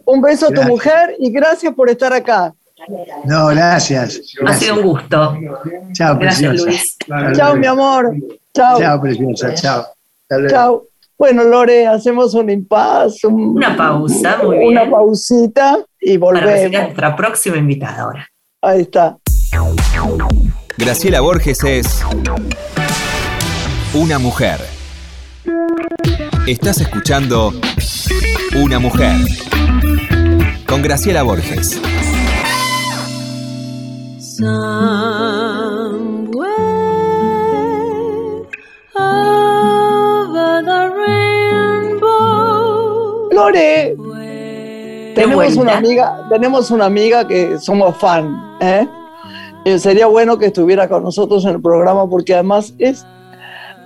Un 0.06 0.22
beso 0.22 0.48
a 0.48 0.50
tu 0.50 0.64
mujer 0.64 1.16
y 1.20 1.30
gracias 1.30 1.76
por 1.76 1.90
estar 1.90 2.12
acá. 2.12 2.54
No, 3.26 3.48
gracias. 3.48 4.22
Ha 4.46 4.54
sido 4.54 4.76
un 4.76 4.82
gusto. 4.82 5.38
Chao, 5.94 6.18
gracias, 6.18 6.62
Luis. 6.62 6.98
Chao, 7.34 7.56
mi 7.56 7.68
amor. 7.68 8.16
Chao. 8.54 8.80
Chao, 8.80 9.02
preciosa. 9.02 9.54
Chao. 9.54 9.86
Chao. 10.50 10.84
Bueno, 11.18 11.44
Lore, 11.44 11.86
hacemos 11.86 12.34
un 12.34 12.50
impasse. 12.50 13.28
una 13.28 13.78
pausa, 13.78 14.40
muy 14.44 14.58
bien. 14.58 14.72
Una 14.72 14.90
pausita 14.90 15.78
y 16.00 16.18
volvemos. 16.18 16.72
Para 16.72 16.84
nuestra 16.86 17.16
próxima 17.16 17.58
invitada 17.58 18.02
ahora. 18.02 18.28
Ahí 18.62 18.82
está. 18.82 19.18
Graciela 20.78 21.22
Borges 21.22 21.64
es 21.64 22.04
una 23.94 24.18
mujer. 24.18 24.60
Estás 26.48 26.82
escuchando 26.82 27.54
Una 28.56 28.80
mujer 28.80 29.16
con 30.66 30.82
Graciela 30.82 31.22
Borges. 31.24 31.80
Lore, 43.32 43.96
tenemos 45.16 45.56
una 45.56 45.78
amiga, 45.78 46.28
tenemos 46.30 46.72
una 46.72 46.86
amiga 46.86 47.28
que 47.28 47.60
somos 47.60 47.96
fan, 47.98 48.58
¿eh? 48.62 48.88
Eh, 49.66 49.78
sería 49.78 50.08
bueno 50.08 50.40
que 50.40 50.48
estuviera 50.48 50.90
con 50.90 51.04
nosotros 51.04 51.46
en 51.46 51.52
el 51.52 51.62
programa 51.62 52.10
porque 52.10 52.34
además 52.34 52.74
es 52.80 53.06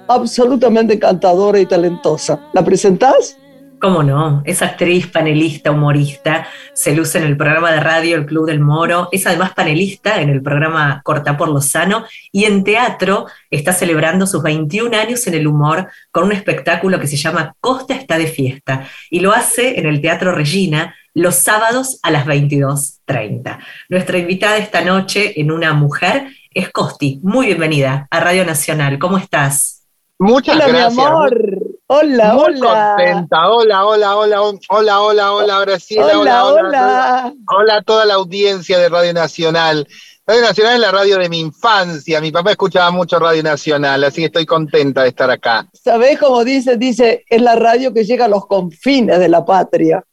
absolutamente 0.08 0.94
encantadora 0.94 1.60
y 1.60 1.66
talentosa. 1.66 2.40
¿La 2.54 2.64
presentás? 2.64 3.38
¿Cómo 3.80 4.04
no? 4.04 4.42
Es 4.46 4.62
actriz, 4.62 5.08
panelista, 5.08 5.72
humorista, 5.72 6.48
se 6.74 6.96
luce 6.96 7.18
en 7.18 7.26
el 7.26 7.38
programa 7.38 7.72
de 7.72 7.80
radio 7.80 8.16
El 8.16 8.26
Club 8.26 8.48
del 8.48 8.60
Moro, 8.60 9.10
es 9.12 9.28
además 9.28 9.54
panelista 9.54 10.22
en 10.22 10.30
el 10.30 10.42
programa 10.42 11.02
Corta 11.04 11.36
por 11.36 11.50
Lozano 11.50 12.06
y 12.32 12.46
en 12.46 12.64
teatro 12.64 13.28
está 13.50 13.74
celebrando 13.74 14.28
sus 14.28 14.42
21 14.42 14.98
años 14.98 15.28
en 15.28 15.34
el 15.34 15.46
humor 15.46 15.90
con 16.12 16.24
un 16.24 16.32
espectáculo 16.32 17.00
que 17.00 17.08
se 17.08 17.18
llama 17.18 17.54
Costa 17.60 17.96
está 17.96 18.18
de 18.18 18.28
fiesta 18.28 18.88
y 19.10 19.20
lo 19.20 19.34
hace 19.34 19.80
en 19.80 19.86
el 19.86 20.02
Teatro 20.02 20.34
Regina 20.34 20.96
los 21.14 21.36
sábados 21.36 22.00
a 22.04 22.12
las 22.12 22.26
22.30. 22.26 23.60
Nuestra 23.90 24.18
invitada 24.18 24.58
esta 24.58 24.82
noche 24.82 25.40
en 25.40 25.52
Una 25.52 25.74
Mujer 25.74 26.28
es 26.52 26.70
Costi. 26.70 27.20
Muy 27.24 27.48
bienvenida 27.48 28.08
a 28.10 28.20
Radio 28.20 28.46
Nacional. 28.46 29.00
¿Cómo 29.00 29.18
estás? 29.18 29.86
Muchas 30.18 30.56
hola, 30.56 30.68
gracias. 30.68 30.96
Mi 30.96 31.04
amor. 31.04 31.75
Hola, 31.88 32.34
Muy 32.34 32.44
hola. 32.60 32.96
contenta. 32.98 33.48
Hola, 33.50 33.86
hola, 33.86 34.16
hola, 34.18 34.42
hola, 34.42 35.02
hola, 35.02 35.34
hola, 35.34 35.60
Graciela. 35.60 36.20
Hola, 36.20 36.46
hola. 36.46 36.64
Hola, 36.64 37.34
hola 37.56 37.76
a 37.76 37.82
toda 37.84 38.06
la 38.06 38.16
audiencia 38.16 38.80
de 38.80 38.90
Radio 38.90 39.14
Nacional. 39.14 39.88
Radio 40.26 40.42
Nacional 40.42 40.74
es 40.74 40.80
la 40.80 40.92
radio 40.92 41.20
de 41.20 41.30
mi 41.30 41.40
infancia. 41.40 42.20
Mi 42.22 42.32
papá 42.32 42.50
escuchaba 42.52 42.90
mucho 42.90 43.20
Radio 43.20 43.44
Nacional, 43.44 44.04
así 44.04 44.22
que 44.22 44.26
estoy 44.26 44.48
contenta 44.48 45.04
de 45.04 45.10
estar 45.10 45.30
acá. 45.30 45.68
¿Sabés 45.74 46.20
cómo 46.20 46.44
dice? 46.44 46.78
Dice, 46.78 47.24
es 47.30 47.42
la 47.42 47.56
radio 47.56 47.94
que 47.94 48.04
llega 48.04 48.26
a 48.26 48.30
los 48.30 48.48
confines 48.48 49.20
de 49.20 49.30
la 49.30 49.46
patria. 49.46 50.04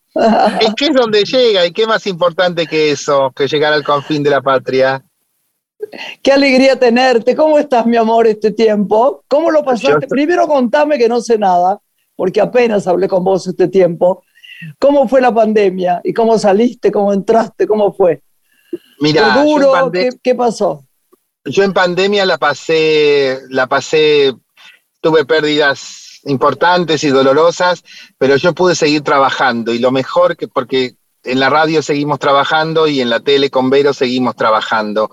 Es 0.61 0.75
que 0.75 0.87
es 0.89 0.93
donde 0.93 1.25
llega, 1.25 1.65
y 1.65 1.73
qué 1.73 1.87
más 1.87 2.07
importante 2.07 2.67
que 2.67 2.91
eso, 2.91 3.33
que 3.35 3.49
llegar 3.49 3.73
al 3.73 3.83
confín 3.83 4.23
de 4.23 4.29
la 4.29 4.43
patria. 4.43 5.03
Qué 6.23 6.33
alegría 6.33 6.79
tenerte. 6.79 7.35
¿Cómo 7.35 7.59
estás, 7.59 7.87
mi 7.87 7.97
amor, 7.97 8.27
este 8.27 8.51
tiempo? 8.51 9.25
¿Cómo 9.29 9.51
lo 9.51 9.65
pasaste? 9.65 10.07
Primero 10.07 10.47
contame 10.47 10.99
que 10.99 11.09
no 11.09 11.21
sé 11.21 11.39
nada, 11.39 11.81
porque 12.17 12.41
apenas 12.41 12.87
hablé 12.87 13.09
con 13.09 13.25
vos 13.25 13.47
este 13.47 13.69
tiempo. 13.69 14.23
¿Cómo 14.79 15.09
fue 15.09 15.21
la 15.21 15.35
pandemia? 15.35 16.01
¿Y 16.05 16.13
cómo 16.13 16.39
saliste? 16.39 16.93
¿Cómo 16.93 17.13
entraste? 17.13 17.67
¿Cómo 17.67 17.93
fue? 17.93 18.23
Mira, 19.01 19.35
¿Fue 19.35 19.45
duro? 19.45 19.91
¿Qué, 19.93 20.11
¿Qué 20.23 20.35
pasó? 20.35 20.85
Yo 21.45 21.65
en 21.65 21.73
pandemia 21.73 22.25
la 22.25 22.39
pasé, 22.39 23.41
la 23.51 23.67
pasé, 23.67 24.33
tuve 25.01 25.25
pérdidas 25.25 26.21
importantes 26.25 27.03
y 27.05 27.09
dolorosas, 27.09 27.83
pero 28.17 28.37
yo 28.37 28.55
pude 28.55 28.75
seguir 28.77 29.03
trabajando 29.03 29.75
y 29.75 29.79
lo 29.79 29.91
mejor 29.91 30.37
que 30.37 30.47
porque 30.47 30.95
en 31.25 31.41
la 31.41 31.51
radio 31.51 31.83
seguimos 31.83 32.19
trabajando 32.19 32.87
y 32.87 33.01
en 33.01 33.11
la 33.11 33.21
tele 33.21 33.51
con 33.51 33.71
Vero 33.71 33.93
seguimos 33.93 34.37
trabajando. 34.37 35.11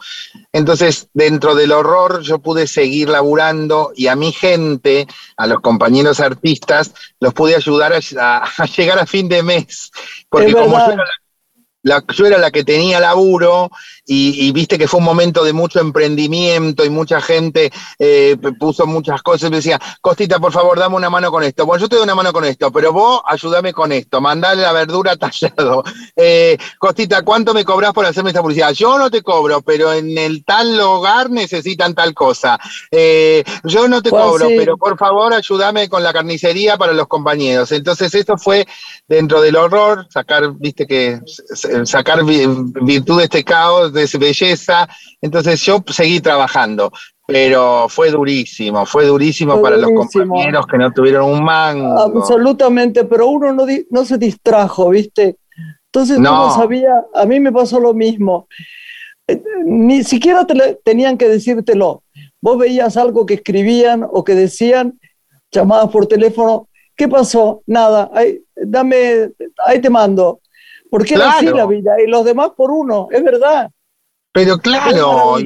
Entonces, 0.52 1.08
dentro 1.13 1.56
del 1.56 1.72
horror, 1.72 2.22
yo 2.22 2.39
pude 2.39 2.67
seguir 2.67 3.10
laburando 3.10 3.91
y 3.95 4.08
a 4.08 4.15
mi 4.15 4.32
gente, 4.32 5.08
a 5.38 5.48
los 5.48 5.62
compañeros 5.62 6.19
artistas, 6.19 6.93
los 7.19 7.34
pude 7.34 7.56
ayudar 7.56 7.93
a, 7.93 8.43
a 8.58 8.65
llegar 8.78 9.00
a 9.00 9.06
fin 9.06 9.30
de 9.30 9.43
mes. 9.43 9.91
Porque 10.30 10.54
como 10.54 10.78
yo 10.78 10.86
era, 10.86 10.95
la, 10.95 11.12
yo 11.84 12.26
era 12.26 12.38
la 12.38 12.52
que 12.52 12.63
tenía 12.63 13.00
laburo 13.00 13.70
y, 14.06 14.48
y, 14.48 14.52
viste 14.52 14.78
que 14.78 14.88
fue 14.88 15.00
un 15.00 15.06
momento 15.06 15.44
de 15.44 15.54
mucho 15.54 15.80
emprendimiento 15.80 16.84
y 16.84 16.89
mucha 16.89 17.22
gente 17.22 17.72
eh, 18.00 18.36
puso 18.60 18.86
muchas 18.86 19.22
cosas 19.22 19.48
y 19.48 19.52
me 19.52 19.58
decía, 19.58 19.80
Costita, 20.02 20.39
por 20.39 20.52
favor, 20.52 20.78
dame 20.78 20.96
una 20.96 21.10
mano 21.10 21.32
con 21.32 21.44
esto. 21.44 21.65
Bueno, 21.65 21.82
yo 21.82 21.89
te 21.89 21.96
doy 21.96 22.04
una 22.04 22.15
mano 22.15 22.34
con 22.34 22.44
esto, 22.44 22.72
pero 22.72 22.92
vos 22.92 23.22
ayúdame 23.26 23.72
con 23.72 23.92
esto, 23.92 24.20
mandale 24.20 24.63
la 24.63 24.74
verdura 24.74 25.15
tallado. 25.18 25.84
Eh, 26.15 26.58
Costita, 26.78 27.22
¿cuánto 27.22 27.54
me 27.54 27.63
cobras 27.63 27.94
por 27.94 28.06
hacerme 28.06 28.32
esta 28.32 28.42
publicidad? 28.42 28.74
Yo 28.74 28.98
no 28.98 29.10
te 29.10 29.22
cobro, 29.22 29.62
pero 29.62 29.94
en 29.94 30.18
el 30.18 30.44
tal 30.44 30.80
hogar 30.80 31.30
necesitan 31.30 31.94
tal 31.94 32.13
cosa. 32.13 32.60
Eh, 32.92 33.44
yo 33.63 33.88
no 33.88 34.02
te 34.02 34.10
pues 34.10 34.22
cobro, 34.22 34.48
sí. 34.48 34.56
pero 34.58 34.78
por 34.78 34.98
favor 34.98 35.34
ayúdame 35.34 35.88
con 35.88 36.04
la 36.04 36.12
carnicería 36.12 36.78
para 36.78 36.94
los 36.94 37.08
compañeros. 37.08 37.72
Entonces 37.72 38.13
eso 38.15 38.38
fue 38.38 38.68
dentro 39.08 39.42
del 39.42 39.56
horror, 39.56 40.08
sacar, 40.10 40.52
viste 40.54 40.86
que 40.86 41.20
sacar 41.86 42.24
virtud 42.24 43.18
de 43.18 43.24
este 43.24 43.44
caos, 43.44 43.94
de 43.94 44.08
belleza. 44.20 44.88
Entonces 45.22 45.62
yo 45.62 45.84
seguí 45.88 46.20
trabajando, 46.20 46.92
pero 47.28 47.88
fue 47.90 48.12
durísimo, 48.12 48.86
fue 48.86 49.06
durísimo 49.06 49.54
fue 49.54 49.62
para 49.62 49.78
durísimo. 49.78 50.02
los 50.02 50.12
compañeros 50.12 50.66
que 50.68 50.78
no 50.78 50.92
tuvieron 50.92 51.30
un 51.30 51.44
mango. 51.44 52.00
Absolutamente, 52.00 53.06
pero 53.06 53.28
uno 53.28 53.54
no, 53.54 53.66
no 53.90 54.06
se 54.06 54.18
distrajo, 54.18 54.90
¿viste? 54.90 55.38
Entonces 55.86 56.20
no. 56.20 56.48
no 56.48 56.56
sabía, 56.56 57.06
a 57.14 57.26
mí 57.26 57.40
me 57.40 57.52
pasó 57.52 57.80
lo 57.80 57.94
mismo. 57.94 58.48
Ni 59.66 60.04
siquiera 60.04 60.46
te 60.46 60.80
tenían 60.84 61.18
que 61.18 61.28
decírtelo. 61.28 62.04
Vos 62.42 62.58
veías 62.58 62.96
algo 62.98 63.26
que 63.26 63.36
escribían 63.36 64.06
o 64.10 64.24
que 64.24 64.34
decían, 64.34 65.00
llamadas 65.52 65.90
por 65.90 66.08
teléfono, 66.08 66.70
¿qué 66.96 67.08
pasó? 67.08 67.62
Nada, 67.66 68.10
ahí, 68.14 68.42
dame, 68.56 69.32
ahí 69.66 69.82
te 69.82 69.90
mando. 69.90 70.42
Porque 70.89 71.15
claro. 71.15 71.30
era 71.30 71.38
así 71.38 71.58
la 71.58 71.65
vida, 71.65 72.02
y 72.04 72.08
los 72.08 72.25
demás 72.25 72.52
por 72.56 72.71
uno, 72.71 73.08
es 73.12 73.23
verdad. 73.23 73.69
Pero 74.32 74.58
claro. 74.58 75.38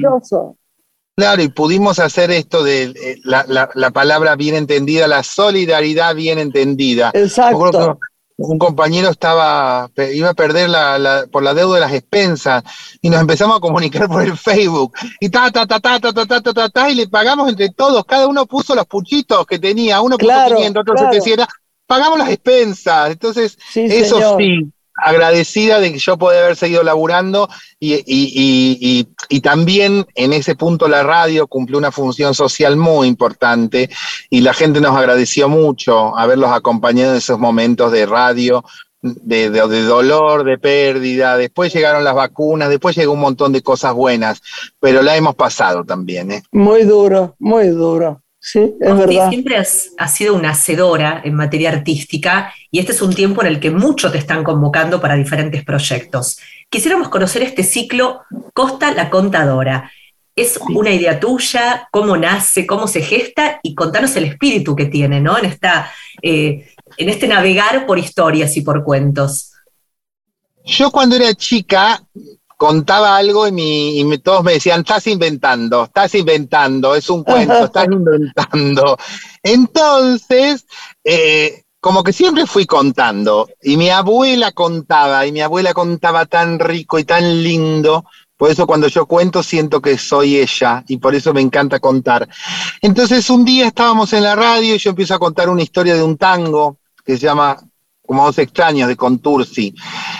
Claro, 1.16 1.42
y 1.42 1.48
pudimos 1.48 2.00
hacer 2.00 2.32
esto 2.32 2.64
de 2.64 2.84
eh, 2.84 3.20
la, 3.22 3.44
la, 3.46 3.70
la, 3.74 3.90
palabra 3.92 4.34
bien 4.34 4.56
entendida, 4.56 5.06
la 5.06 5.22
solidaridad 5.22 6.12
bien 6.16 6.40
entendida. 6.40 7.12
Exacto. 7.14 8.00
un 8.36 8.58
compañero 8.58 9.10
estaba, 9.10 9.88
iba 10.12 10.30
a 10.30 10.34
perder 10.34 10.70
la, 10.70 11.26
por 11.30 11.44
la 11.44 11.54
deuda 11.54 11.76
de 11.76 11.80
las 11.82 11.92
expensas 11.92 12.64
y 13.00 13.10
nos 13.10 13.20
empezamos 13.20 13.58
a 13.58 13.60
comunicar 13.60 14.08
por 14.08 14.22
el 14.22 14.36
Facebook 14.36 14.92
y 15.20 15.28
ta, 15.28 15.52
ta, 15.52 15.66
ta, 15.68 15.78
ta, 15.78 16.00
ta, 16.00 16.12
ta, 16.12 16.26
ta, 16.26 16.52
ta, 16.52 16.68
ta, 16.68 16.90
y 16.90 16.96
le 16.96 17.06
pagamos 17.06 17.48
entre 17.48 17.68
todos, 17.68 18.04
cada 18.04 18.26
uno 18.26 18.46
puso 18.46 18.74
los 18.74 18.86
puchitos 18.86 19.46
que 19.46 19.60
tenía, 19.60 20.00
uno 20.00 20.18
puso 20.18 20.32
500, 20.56 20.80
otro 20.80 20.98
700, 20.98 21.46
pagamos 21.86 22.18
las 22.18 22.30
expensas, 22.30 23.12
entonces 23.12 23.56
eso 23.72 24.36
sí, 24.36 24.73
agradecida 24.96 25.80
de 25.80 25.92
que 25.92 25.98
yo 25.98 26.16
pueda 26.16 26.44
haber 26.44 26.56
seguido 26.56 26.82
laburando 26.82 27.48
y, 27.80 28.02
y, 28.06 29.40
también 29.40 30.06
en 30.14 30.32
ese 30.32 30.54
punto 30.54 30.88
la 30.88 31.02
radio 31.02 31.46
cumplió 31.46 31.78
una 31.78 31.92
función 31.92 32.34
social 32.34 32.76
muy 32.76 33.08
importante 33.08 33.90
y 34.30 34.40
la 34.40 34.54
gente 34.54 34.80
nos 34.80 34.96
agradeció 34.96 35.48
mucho 35.48 36.16
haberlos 36.16 36.50
acompañado 36.50 37.12
en 37.12 37.18
esos 37.18 37.38
momentos 37.38 37.92
de 37.92 38.06
radio. 38.06 38.64
De, 39.06 39.50
de, 39.50 39.82
dolor, 39.82 40.44
de 40.44 40.56
pérdida, 40.56 41.36
después 41.36 41.74
llegaron 41.74 42.04
las 42.04 42.14
vacunas, 42.14 42.70
después 42.70 42.96
llegó 42.96 43.12
un 43.12 43.20
montón 43.20 43.52
de 43.52 43.60
cosas 43.60 43.92
buenas, 43.92 44.40
pero 44.80 45.02
la 45.02 45.14
hemos 45.14 45.34
pasado 45.34 45.84
también. 45.84 46.32
¿eh? 46.32 46.42
Muy 46.52 46.84
duro, 46.84 47.36
muy 47.38 47.68
duro. 47.68 48.23
Sí, 48.46 48.74
es 48.78 48.98
verdad. 48.98 49.30
Siempre 49.30 49.56
has, 49.56 49.94
sido 50.08 50.34
una 50.34 50.50
hacedora 50.50 51.22
en 51.24 51.32
materia 51.32 51.70
artística 51.70 52.52
y 52.70 52.78
este 52.78 52.92
es 52.92 53.00
un 53.00 53.14
tiempo 53.14 53.40
en 53.40 53.46
el 53.46 53.58
que 53.58 53.70
muchos 53.70 54.12
te 54.12 54.18
están 54.18 54.44
convocando 54.44 55.00
para 55.00 55.16
diferentes 55.16 55.64
proyectos. 55.64 56.36
Quisiéramos 56.68 57.08
conocer 57.08 57.42
este 57.42 57.62
ciclo 57.62 58.20
Costa 58.52 58.92
la 58.92 59.08
Contadora. 59.08 59.90
¿Es 60.36 60.58
una 60.58 60.90
idea 60.90 61.18
tuya? 61.18 61.88
¿Cómo 61.90 62.18
nace? 62.18 62.66
¿Cómo 62.66 62.86
se 62.86 63.00
gesta? 63.00 63.60
Y 63.62 63.74
contanos 63.74 64.14
el 64.16 64.24
espíritu 64.24 64.76
que 64.76 64.86
tiene, 64.86 65.22
¿no? 65.22 65.38
En, 65.38 65.46
esta, 65.46 65.90
eh, 66.20 66.68
en 66.98 67.08
este 67.08 67.26
navegar 67.26 67.86
por 67.86 67.98
historias 67.98 68.58
y 68.58 68.60
por 68.60 68.84
cuentos. 68.84 69.52
Yo 70.66 70.90
cuando 70.90 71.16
era 71.16 71.32
chica 71.32 72.04
contaba 72.56 73.16
algo 73.16 73.48
y, 73.48 74.00
y 74.00 74.18
todos 74.18 74.44
me 74.44 74.54
decían, 74.54 74.80
estás 74.80 75.06
inventando, 75.06 75.84
estás 75.84 76.14
inventando, 76.14 76.94
es 76.94 77.08
un 77.10 77.24
cuento, 77.24 77.52
estás 77.64 77.86
inventando. 77.86 78.96
Entonces, 79.42 80.66
eh, 81.02 81.62
como 81.80 82.02
que 82.02 82.14
siempre 82.14 82.46
fui 82.46 82.64
contando, 82.64 83.46
y 83.62 83.76
mi 83.76 83.90
abuela 83.90 84.52
contaba, 84.52 85.26
y 85.26 85.32
mi 85.32 85.42
abuela 85.42 85.74
contaba 85.74 86.24
tan 86.24 86.58
rico 86.58 86.98
y 86.98 87.04
tan 87.04 87.42
lindo, 87.42 88.06
por 88.38 88.50
eso 88.50 88.66
cuando 88.66 88.88
yo 88.88 89.04
cuento 89.04 89.42
siento 89.42 89.82
que 89.82 89.98
soy 89.98 90.38
ella, 90.38 90.82
y 90.88 90.96
por 90.96 91.14
eso 91.14 91.34
me 91.34 91.42
encanta 91.42 91.80
contar. 91.80 92.26
Entonces 92.80 93.28
un 93.28 93.44
día 93.44 93.66
estábamos 93.66 94.14
en 94.14 94.22
la 94.22 94.34
radio 94.34 94.74
y 94.74 94.78
yo 94.78 94.90
empiezo 94.90 95.14
a 95.14 95.18
contar 95.18 95.50
una 95.50 95.62
historia 95.62 95.94
de 95.94 96.02
un 96.02 96.16
tango 96.16 96.78
que 97.04 97.18
se 97.18 97.26
llama 97.26 97.58
como 98.06 98.24
dos 98.24 98.38
extraños 98.38 98.88
de 98.88 98.96
Contursi. 98.96 99.74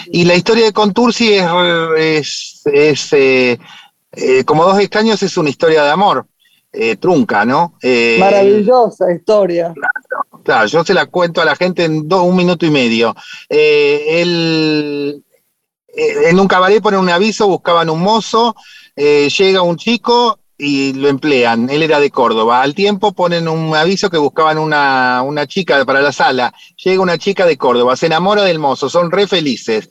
Y 0.07 0.25
la 0.25 0.35
historia 0.35 0.65
de 0.65 0.73
Contursi 0.73 1.35
es, 1.97 2.63
es, 2.65 3.13
eh, 3.13 3.59
eh, 4.13 4.45
como 4.45 4.65
dos 4.65 4.79
extraños 4.79 5.23
es 5.23 5.37
una 5.37 5.51
historia 5.51 5.85
de 5.85 5.91
amor, 5.91 6.27
eh, 6.73 6.97
trunca, 6.97 7.45
¿no? 7.45 7.75
Maravillosa 8.19 9.13
historia. 9.13 9.75
Claro, 10.43 10.67
yo 10.67 10.85
se 10.85 10.95
la 10.95 11.07
cuento 11.07 11.41
a 11.41 11.45
la 11.45 11.57
gente 11.57 11.85
en 11.85 12.13
un 12.13 12.37
minuto 12.37 12.67
y 12.67 12.71
medio. 12.71 13.15
él, 13.49 15.23
en 15.97 16.41
un 16.41 16.49
cabaret 16.49 16.83
ponen 16.83 17.01
un 17.01 17.11
aviso, 17.11 17.47
buscaban 17.47 17.89
un 17.89 18.01
mozo, 18.01 18.57
llega 18.97 19.63
un 19.63 19.77
chico 19.77 20.39
y 20.57 20.93
lo 20.95 21.09
emplean. 21.09 21.69
Él 21.71 21.83
era 21.83 22.01
de 22.01 22.11
Córdoba. 22.11 22.63
Al 22.63 22.75
tiempo 22.75 23.13
ponen 23.13 23.49
un 23.49 23.75
aviso 23.75 24.11
que 24.11 24.19
buscaban 24.19 24.59
una, 24.59 25.23
una, 25.23 25.47
chica 25.47 25.85
para 25.85 26.01
la 26.01 26.13
sala. 26.13 26.55
Llega 26.83 27.03
una 27.03 27.19
chica 27.19 27.47
de 27.47 27.57
Córdoba, 27.57 27.97
se 27.97 28.07
enamora 28.07 28.43
del 28.45 28.59
mozo, 28.59 28.89
son 28.89 29.11
re 29.11 29.27
felices. 29.27 29.89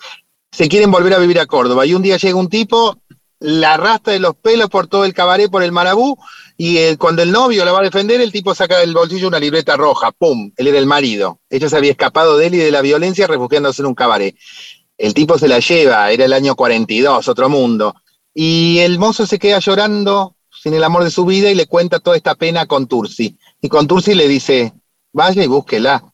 Se 0.52 0.70
quieren 0.70 0.92
volver 0.92 1.14
a 1.14 1.20
vivir 1.20 1.40
a 1.40 1.46
Córdoba. 1.46 1.86
Y 1.86 1.94
un 1.94 2.02
día 2.02 2.18
llega 2.18 2.36
un 2.36 2.50
tipo, 2.50 2.98
la 3.40 3.74
arrastra 3.74 4.14
de 4.14 4.20
los 4.20 4.36
pelos 4.36 4.70
por 4.70 4.88
todo 4.88 5.06
el 5.06 5.14
cabaret, 5.14 5.50
por 5.50 5.64
el 5.64 5.72
marabú, 5.72 6.18
y 6.58 6.78
eh, 6.78 6.98
cuando 6.98 7.24
el 7.24 7.32
novio 7.32 7.66
la 7.66 7.72
va 7.72 7.80
a 7.80 7.84
defender, 7.84 8.22
el 8.22 8.32
tipo 8.32 8.54
saca 8.54 8.80
del 8.80 8.94
bolsillo 8.94 9.28
una 9.28 9.40
libreta 9.40 9.76
roja. 9.76 10.12
¡Pum! 10.12 10.52
Él 10.56 10.68
era 10.68 10.78
el 10.78 10.86
marido. 10.86 11.40
Ella 11.50 11.68
se 11.68 11.76
había 11.76 11.92
escapado 11.92 12.38
de 12.38 12.48
él 12.48 12.56
y 12.56 12.60
de 12.60 12.72
la 12.72 12.82
violencia 12.82 13.28
refugiándose 13.28 13.82
en 13.82 13.88
un 13.88 13.96
cabaret. 13.96 14.36
El 14.98 15.14
tipo 15.14 15.38
se 15.40 15.48
la 15.48 15.60
lleva, 15.60 16.12
era 16.12 16.26
el 16.26 16.34
año 16.34 16.56
42, 16.56 17.28
otro 17.28 17.50
mundo. 17.50 17.96
Y 18.34 18.80
el 18.80 19.00
mozo 19.00 19.26
se 19.26 19.40
queda 19.40 19.60
llorando 19.60 20.36
sin 20.64 20.74
el 20.74 20.84
amor 20.86 21.04
de 21.04 21.12
su 21.12 21.26
vida 21.26 21.52
y 21.52 21.56
le 21.56 21.66
cuenta 21.66 22.00
toda 22.00 22.16
esta 22.16 22.36
pena 22.36 22.62
a 22.62 22.66
Contursi. 22.68 23.38
Y 23.62 23.68
Contursi 23.68 24.14
le 24.14 24.30
dice, 24.30 24.72
vaya 25.12 25.44
y 25.44 25.48
búsquela. 25.48 26.06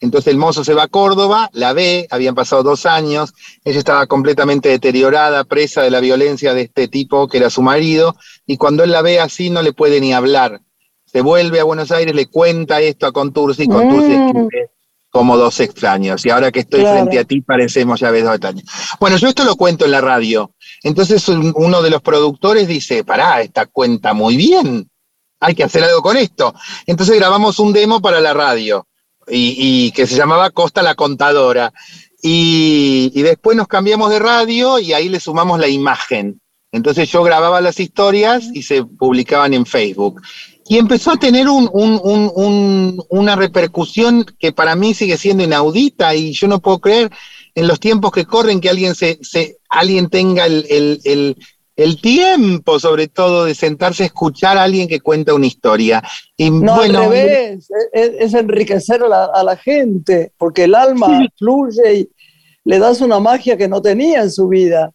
Entonces 0.00 0.32
el 0.32 0.38
mozo 0.38 0.64
se 0.64 0.72
va 0.72 0.84
a 0.84 0.88
Córdoba, 0.88 1.50
la 1.52 1.74
ve, 1.74 2.06
habían 2.10 2.34
pasado 2.34 2.62
dos 2.62 2.86
años, 2.86 3.34
ella 3.64 3.78
estaba 3.78 4.06
completamente 4.06 4.70
deteriorada, 4.70 5.44
presa 5.44 5.82
de 5.82 5.90
la 5.90 6.00
violencia 6.00 6.54
de 6.54 6.62
este 6.62 6.88
tipo 6.88 7.28
que 7.28 7.36
era 7.36 7.50
su 7.50 7.60
marido, 7.60 8.16
y 8.46 8.56
cuando 8.56 8.82
él 8.82 8.92
la 8.92 9.02
ve 9.02 9.20
así 9.20 9.50
no 9.50 9.60
le 9.60 9.74
puede 9.74 10.00
ni 10.00 10.14
hablar. 10.14 10.62
Se 11.04 11.20
vuelve 11.20 11.60
a 11.60 11.64
Buenos 11.64 11.90
Aires, 11.90 12.14
le 12.14 12.28
cuenta 12.28 12.80
esto 12.80 13.06
a 13.06 13.12
Contursi, 13.12 13.64
y 13.64 13.68
Contursi 13.68 14.16
mm. 14.16 14.26
escribe 14.26 14.70
como 15.10 15.36
dos 15.36 15.60
extraños. 15.60 16.24
Y 16.24 16.30
ahora 16.30 16.52
que 16.52 16.60
estoy 16.60 16.82
frente 16.82 17.18
a 17.18 17.24
ti, 17.24 17.40
parecemos 17.40 18.00
ya 18.00 18.10
ves 18.10 18.24
dos 18.24 18.34
extraños. 18.34 18.64
Bueno, 19.00 19.16
yo 19.16 19.28
esto 19.28 19.44
lo 19.44 19.56
cuento 19.56 19.84
en 19.84 19.90
la 19.90 20.00
radio. 20.00 20.52
Entonces 20.82 21.26
uno 21.28 21.82
de 21.82 21.90
los 21.90 22.02
productores 22.02 22.68
dice, 22.68 23.04
pará, 23.04 23.42
esta 23.42 23.66
cuenta 23.66 24.12
muy 24.14 24.36
bien, 24.36 24.88
hay 25.40 25.54
que 25.54 25.64
hacer 25.64 25.84
algo 25.84 26.02
con 26.02 26.16
esto. 26.16 26.54
Entonces 26.86 27.16
grabamos 27.16 27.58
un 27.58 27.72
demo 27.72 28.00
para 28.00 28.20
la 28.20 28.34
radio 28.34 28.86
y, 29.26 29.90
que 29.92 30.06
se 30.06 30.16
llamaba 30.16 30.50
Costa 30.50 30.82
la 30.82 30.94
Contadora. 30.94 31.72
Y, 32.22 33.12
y, 33.14 33.22
después 33.22 33.56
nos 33.56 33.68
cambiamos 33.68 34.10
de 34.10 34.18
radio 34.18 34.78
y 34.80 34.92
ahí 34.92 35.08
le 35.08 35.20
sumamos 35.20 35.60
la 35.60 35.68
imagen. 35.68 36.40
Entonces 36.72 37.10
yo 37.10 37.22
grababa 37.22 37.60
las 37.60 37.78
historias 37.78 38.48
y 38.52 38.62
se 38.62 38.84
publicaban 38.84 39.54
en 39.54 39.64
Facebook 39.64 40.20
y 40.68 40.76
empezó 40.76 41.12
a 41.12 41.16
tener 41.16 41.46
una 41.48 43.36
repercusión 43.36 44.26
que 44.38 44.52
para 44.52 44.76
mí 44.76 44.92
sigue 44.92 45.16
siendo 45.16 45.42
inaudita 45.42 46.14
y 46.14 46.32
yo 46.32 46.46
no 46.46 46.60
puedo 46.60 46.78
creer 46.78 47.10
en 47.58 47.66
los 47.66 47.80
tiempos 47.80 48.12
que 48.12 48.24
corren 48.24 48.60
que 48.60 48.70
alguien, 48.70 48.94
se, 48.94 49.18
alguien 49.68 50.08
tenga 50.08 50.46
el, 50.46 51.36
tiempo, 52.00 52.78
sobre 52.78 53.08
todo, 53.08 53.44
de 53.44 53.54
sentarse 53.54 54.04
a 54.04 54.06
escuchar 54.06 54.58
a 54.58 54.64
alguien 54.64 54.88
que 54.88 55.00
cuenta 55.00 55.34
una 55.34 55.46
historia. 55.46 56.02
Y 56.36 56.50
no, 56.50 56.76
bueno, 56.76 57.00
al 57.00 57.10
revés, 57.10 57.68
es, 57.92 58.34
enriquecer 58.34 59.02
a 59.02 59.42
la, 59.42 59.56
gente, 59.56 60.32
porque 60.38 60.64
el 60.64 60.74
alma 60.74 61.08
fluye 61.36 61.94
y 61.94 62.08
le 62.64 62.78
das 62.78 63.00
una 63.00 63.18
magia 63.18 63.56
que 63.56 63.68
no 63.68 63.82
tenía 63.82 64.22
en 64.22 64.30
su 64.30 64.48
vida. 64.48 64.92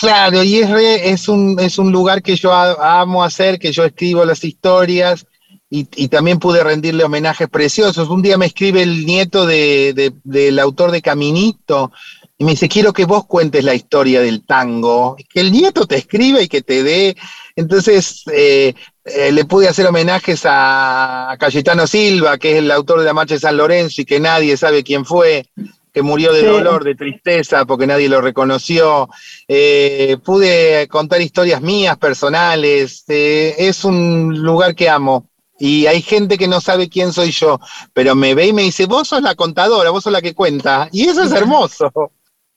Claro, 0.00 0.42
y 0.42 0.58
es, 0.58 0.70
es, 0.70 1.28
un, 1.28 1.58
es 1.60 1.78
un 1.78 1.90
lugar 1.90 2.22
que 2.22 2.36
yo 2.36 2.52
amo 2.52 3.24
hacer, 3.24 3.58
que 3.58 3.72
yo 3.72 3.84
escribo 3.84 4.24
las 4.24 4.44
historias 4.44 5.26
y, 5.72 6.08
también 6.08 6.40
pude 6.40 6.64
rendirle 6.64 7.04
homenajes 7.04 7.48
preciosos. 7.48 8.08
Un 8.08 8.22
día 8.22 8.36
me 8.36 8.46
escribe 8.46 8.82
el 8.82 9.06
nieto 9.06 9.46
de, 9.46 10.12
del 10.24 10.58
autor 10.58 10.90
de 10.90 11.00
Caminito 11.00 11.92
y 12.36 12.44
me 12.44 12.52
dice, 12.52 12.68
quiero 12.68 12.92
que 12.92 13.04
vos 13.04 13.26
cuentes 13.26 13.62
la 13.62 13.74
historia 13.74 14.20
del 14.20 14.44
tango, 14.44 15.16
que 15.32 15.40
el 15.40 15.52
nieto 15.52 15.86
te 15.86 15.96
escriba 15.96 16.42
y 16.42 16.48
que 16.48 16.62
te 16.62 16.82
dé. 16.82 17.16
Entonces 17.54 18.24
eh, 18.32 18.74
eh, 19.04 19.30
le 19.30 19.44
pude 19.44 19.68
hacer 19.68 19.86
homenajes 19.86 20.44
a, 20.44 21.30
a 21.30 21.36
Cayetano 21.36 21.86
Silva, 21.86 22.36
que 22.36 22.52
es 22.52 22.58
el 22.58 22.70
autor 22.72 22.98
de 22.98 23.04
la 23.04 23.14
Marcha 23.14 23.34
de 23.34 23.40
San 23.40 23.56
Lorenzo 23.56 24.00
y 24.00 24.04
que 24.04 24.18
nadie 24.18 24.56
sabe 24.56 24.82
quién 24.82 25.04
fue 25.04 25.46
que 25.92 26.02
murió 26.02 26.32
de 26.32 26.44
dolor, 26.44 26.84
de 26.84 26.94
tristeza, 26.94 27.64
porque 27.64 27.86
nadie 27.86 28.08
lo 28.08 28.20
reconoció. 28.20 29.08
Eh, 29.48 30.16
pude 30.24 30.86
contar 30.88 31.20
historias 31.20 31.60
mías, 31.62 31.96
personales. 31.98 33.04
Eh, 33.08 33.56
es 33.58 33.84
un 33.84 34.40
lugar 34.42 34.74
que 34.74 34.88
amo. 34.88 35.29
Y 35.60 35.86
hay 35.86 36.02
gente 36.02 36.38
que 36.38 36.48
no 36.48 36.60
sabe 36.60 36.88
quién 36.88 37.12
soy 37.12 37.30
yo, 37.30 37.60
pero 37.92 38.16
me 38.16 38.34
ve 38.34 38.48
y 38.48 38.52
me 38.52 38.62
dice, 38.62 38.86
vos 38.86 39.08
sos 39.08 39.22
la 39.22 39.34
contadora, 39.34 39.90
vos 39.90 40.02
sos 40.02 40.12
la 40.12 40.22
que 40.22 40.34
cuenta. 40.34 40.88
Y 40.90 41.06
eso 41.06 41.22
es 41.22 41.30
hermoso. 41.30 41.92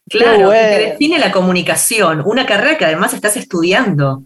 Claro, 0.09 0.49
que 0.49 0.57
define 0.57 1.19
la 1.19 1.31
comunicación, 1.31 2.23
una 2.25 2.45
carrera 2.45 2.77
que 2.77 2.85
además 2.85 3.13
estás 3.13 3.37
estudiando. 3.37 4.23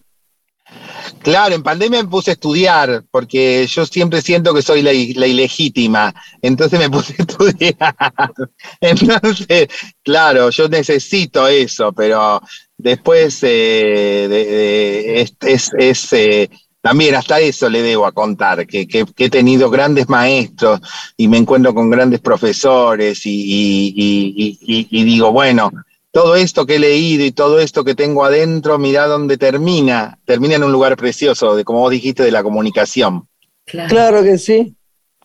Claro, 1.22 1.56
en 1.56 1.64
pandemia 1.64 2.04
me 2.04 2.10
puse 2.10 2.32
a 2.32 2.34
estudiar, 2.34 3.04
porque 3.10 3.66
yo 3.68 3.86
siempre 3.86 4.22
siento 4.22 4.54
que 4.54 4.62
soy 4.62 4.82
la, 4.82 4.94
ilegítima, 4.94 6.14
entonces 6.42 6.80
me 6.80 6.90
puse 6.90 7.16
a 7.18 7.22
estudiar. 7.22 7.96
Entonces, 8.82 9.68
claro, 10.04 10.50
yo 10.50 10.68
necesito 10.68 11.48
eso, 11.48 11.94
pero 11.94 12.42
después 12.78 13.40
eh, 13.44 15.26
es, 15.42 16.14
eh, 16.14 16.50
también 16.88 17.16
hasta 17.16 17.42
eso 17.42 17.70
le 17.70 17.82
debo 17.82 18.06
a 18.06 18.14
contar, 18.14 18.66
que, 18.66 18.88
he 19.18 19.30
tenido 19.30 19.70
grandes 19.70 20.08
maestros 20.08 20.80
y 21.18 21.28
me 21.28 21.38
encuentro 21.38 21.74
con 21.74 21.90
grandes 21.90 22.22
profesores 22.22 23.22
y 23.26 24.58
digo, 24.90 25.34
bueno, 25.34 25.70
todo 26.12 26.38
esto 26.38 26.66
que 26.66 26.78
he 26.78 26.80
leído 26.80 27.26
y 27.26 27.32
todo 27.34 27.60
esto 27.60 27.84
que 27.84 27.94
tengo 27.94 28.24
adentro, 28.24 28.80
mira 28.80 29.06
dónde 29.06 29.38
termina. 29.38 30.18
Termina 30.24 30.56
en 30.56 30.64
un 30.64 30.72
lugar 30.72 30.96
precioso, 30.96 31.58
de 31.58 31.66
como 31.66 31.80
vos 31.80 31.92
dijiste, 31.92 32.24
de 32.24 32.32
la 32.32 32.42
comunicación. 32.42 33.28
Claro, 33.66 34.24
que 34.24 34.38
sí. 34.38 34.74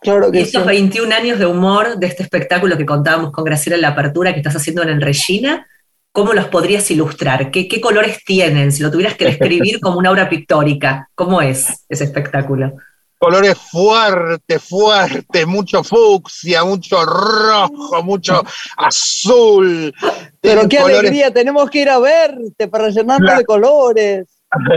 Claro 0.00 0.32
que 0.32 0.40
y 0.40 0.42
estos 0.42 0.66
21 0.66 1.14
años 1.14 1.38
de 1.38 1.46
humor 1.46 1.96
de 1.96 2.08
este 2.08 2.24
espectáculo 2.24 2.76
que 2.76 2.84
contábamos 2.84 3.30
con 3.30 3.44
Graciela 3.44 3.76
en 3.76 3.82
la 3.82 3.88
apertura 3.90 4.32
que 4.32 4.40
estás 4.40 4.56
haciendo 4.56 4.82
en 4.82 4.88
el 4.88 5.00
Regina, 5.00 5.68
¿cómo 6.12 6.32
los 6.34 6.46
podrías 6.48 6.90
ilustrar? 6.90 7.50
¿Qué, 7.50 7.66
qué 7.66 7.80
colores 7.80 8.24
tienen? 8.24 8.70
Si 8.70 8.82
lo 8.82 8.90
tuvieras 8.90 9.16
que 9.16 9.24
describir 9.24 9.80
como 9.80 9.98
una 9.98 10.10
obra 10.10 10.28
pictórica, 10.28 11.08
¿cómo 11.14 11.42
es 11.42 11.84
ese 11.88 12.04
espectáculo? 12.04 12.74
colores 13.22 13.56
fuertes, 13.56 14.60
fuertes, 14.64 15.46
mucho 15.46 15.84
fucsia, 15.84 16.64
mucho 16.64 17.04
rojo, 17.04 18.02
mucho 18.02 18.42
azul. 18.76 19.94
Pero 20.40 20.68
qué 20.68 20.80
alegría, 20.80 21.32
tenemos 21.32 21.70
que 21.70 21.82
ir 21.82 21.88
a 21.88 22.00
verte 22.00 22.66
para 22.66 22.88
llenarnos 22.88 23.38
de 23.38 23.44
colores. 23.44 24.26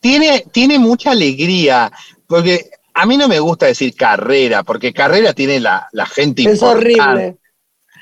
Tiene, 0.00 0.44
tiene 0.52 0.78
mucha 0.78 1.10
alegría, 1.10 1.90
porque 2.28 2.70
a 2.94 3.04
mí 3.04 3.16
no 3.16 3.26
me 3.26 3.40
gusta 3.40 3.66
decir 3.66 3.96
carrera, 3.96 4.62
porque 4.62 4.92
carrera 4.92 5.32
tiene 5.32 5.58
la, 5.58 5.88
la 5.90 6.06
gente 6.06 6.42
Es 6.42 6.62
horrible. 6.62 7.36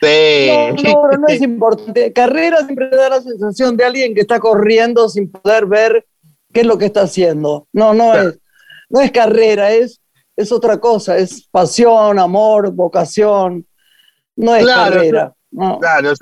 Sí. 0.01 0.49
No, 0.49 0.73
no, 0.73 1.11
no 1.19 1.27
es 1.29 1.43
importante. 1.43 2.13
Carrera 2.13 2.59
siempre 2.59 2.89
da 2.91 3.09
la 3.09 3.23
sensación 3.23 3.77
de 3.77 3.85
alguien 3.85 4.15
que 4.15 4.21
está 4.23 4.41
corriendo 4.41 5.09
sin 5.09 5.31
poder 5.31 5.67
ver 5.67 6.07
qué 6.53 6.61
es 6.61 6.67
lo 6.67 6.79
que 6.79 6.87
está 6.87 7.03
haciendo. 7.03 7.67
No, 7.73 7.95
no 7.95 8.15
es 8.15 8.39
no 8.89 9.01
es 9.01 9.11
carrera, 9.11 9.73
es, 9.73 10.01
es 10.37 10.53
otra 10.53 10.79
cosa, 10.79 11.17
es 11.17 11.47
pasión, 11.51 12.19
amor, 12.19 12.73
vocación, 12.73 13.67
no 14.37 14.55
es 14.55 14.67
carrera. 14.67 15.33
Claro, 15.81 16.13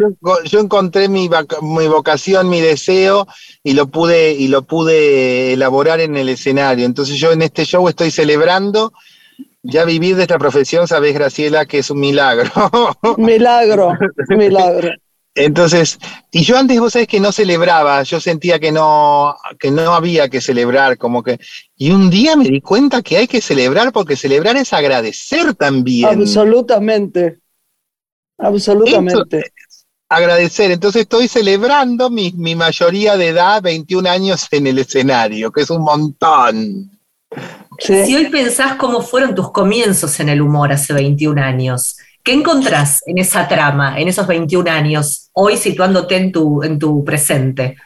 yo, 0.45 0.61
encontré 0.61 1.09
mi, 1.09 1.29
mi, 1.63 1.89
vocación, 1.89 2.49
mi 2.49 2.61
deseo 2.61 3.27
y 3.65 3.73
lo 3.73 3.89
pude 3.89 4.33
y 4.33 4.47
lo 4.47 4.63
pude 4.63 5.55
elaborar 5.55 5.99
en 6.01 6.17
el 6.17 6.29
escenario. 6.29 6.87
Entonces 6.87 7.19
yo 7.19 7.33
en 7.33 7.43
este 7.43 7.65
show 7.65 7.89
estoy 7.89 8.13
celebrando 8.13 8.93
ya 9.65 9.85
vivir 9.85 10.15
de 10.17 10.23
esta 10.23 10.39
profesión, 10.39 10.87
sabes 10.87 11.15
Graciela, 11.15 11.65
que 11.67 11.79
es 11.79 11.91
un 11.91 11.99
milagro. 11.99 12.51
Milagro, 13.19 13.93
milagro. 14.29 14.91
Entonces, 15.37 15.99
y 16.31 16.45
yo 16.45 16.57
antes, 16.57 16.79
vos 16.79 16.93
sabés 16.93 17.09
que 17.09 17.19
no 17.19 17.33
celebraba, 17.33 18.05
yo 18.05 18.21
sentía 18.21 18.61
que 18.61 18.71
no, 18.71 19.35
que 19.59 19.73
no 19.73 19.93
había 19.93 20.29
que 20.29 20.41
celebrar, 20.41 20.97
como 20.97 21.25
que, 21.25 21.41
y 21.77 21.91
un 21.91 22.09
día 22.09 22.37
me 22.37 22.45
di 22.45 22.61
cuenta 22.61 23.03
que 23.03 23.17
hay 23.17 23.27
que 23.27 23.41
celebrar 23.41 23.91
porque 23.91 24.15
celebrar 24.15 24.57
es 24.57 24.73
agradecer 24.73 25.55
también. 25.55 26.21
Absolutamente, 26.21 27.41
absolutamente. 28.39 29.53
agradecer, 30.09 30.71
entonces 30.71 31.03
estoy 31.03 31.27
celebrando 31.27 32.11
mi, 32.11 32.31
mi 32.37 32.55
mayoría 32.55 33.17
de 33.17 33.29
edad, 33.29 33.61
21 33.61 34.09
años 34.09 34.47
en 34.53 34.69
el 34.69 34.79
escenario, 34.79 35.51
que 35.51 35.63
es 35.63 35.71
un 35.71 35.83
montón. 35.83 36.94
Si 37.79 38.15
hoy 38.15 38.27
pensás 38.27 38.77
cómo 38.77 39.03
fueron 39.03 39.35
tus 39.35 39.51
comienzos 39.51 40.19
en 40.21 40.29
el 40.29 40.41
humor 40.41 40.73
hace 40.73 40.93
21 40.93 41.43
años, 41.43 41.97
¿Qué 42.25 42.33
encontrás 42.33 43.03
en 43.05 43.19
esa 43.19 43.47
trama, 43.47 44.01
en 44.01 44.09
esos 44.09 44.27
21 44.27 44.71
años, 44.71 45.29
hoy 45.35 45.59
situándote 45.59 46.17
en 46.17 46.33
tu, 46.33 46.63
en 46.63 46.79
tu 46.79 47.05
presente? 47.05 47.77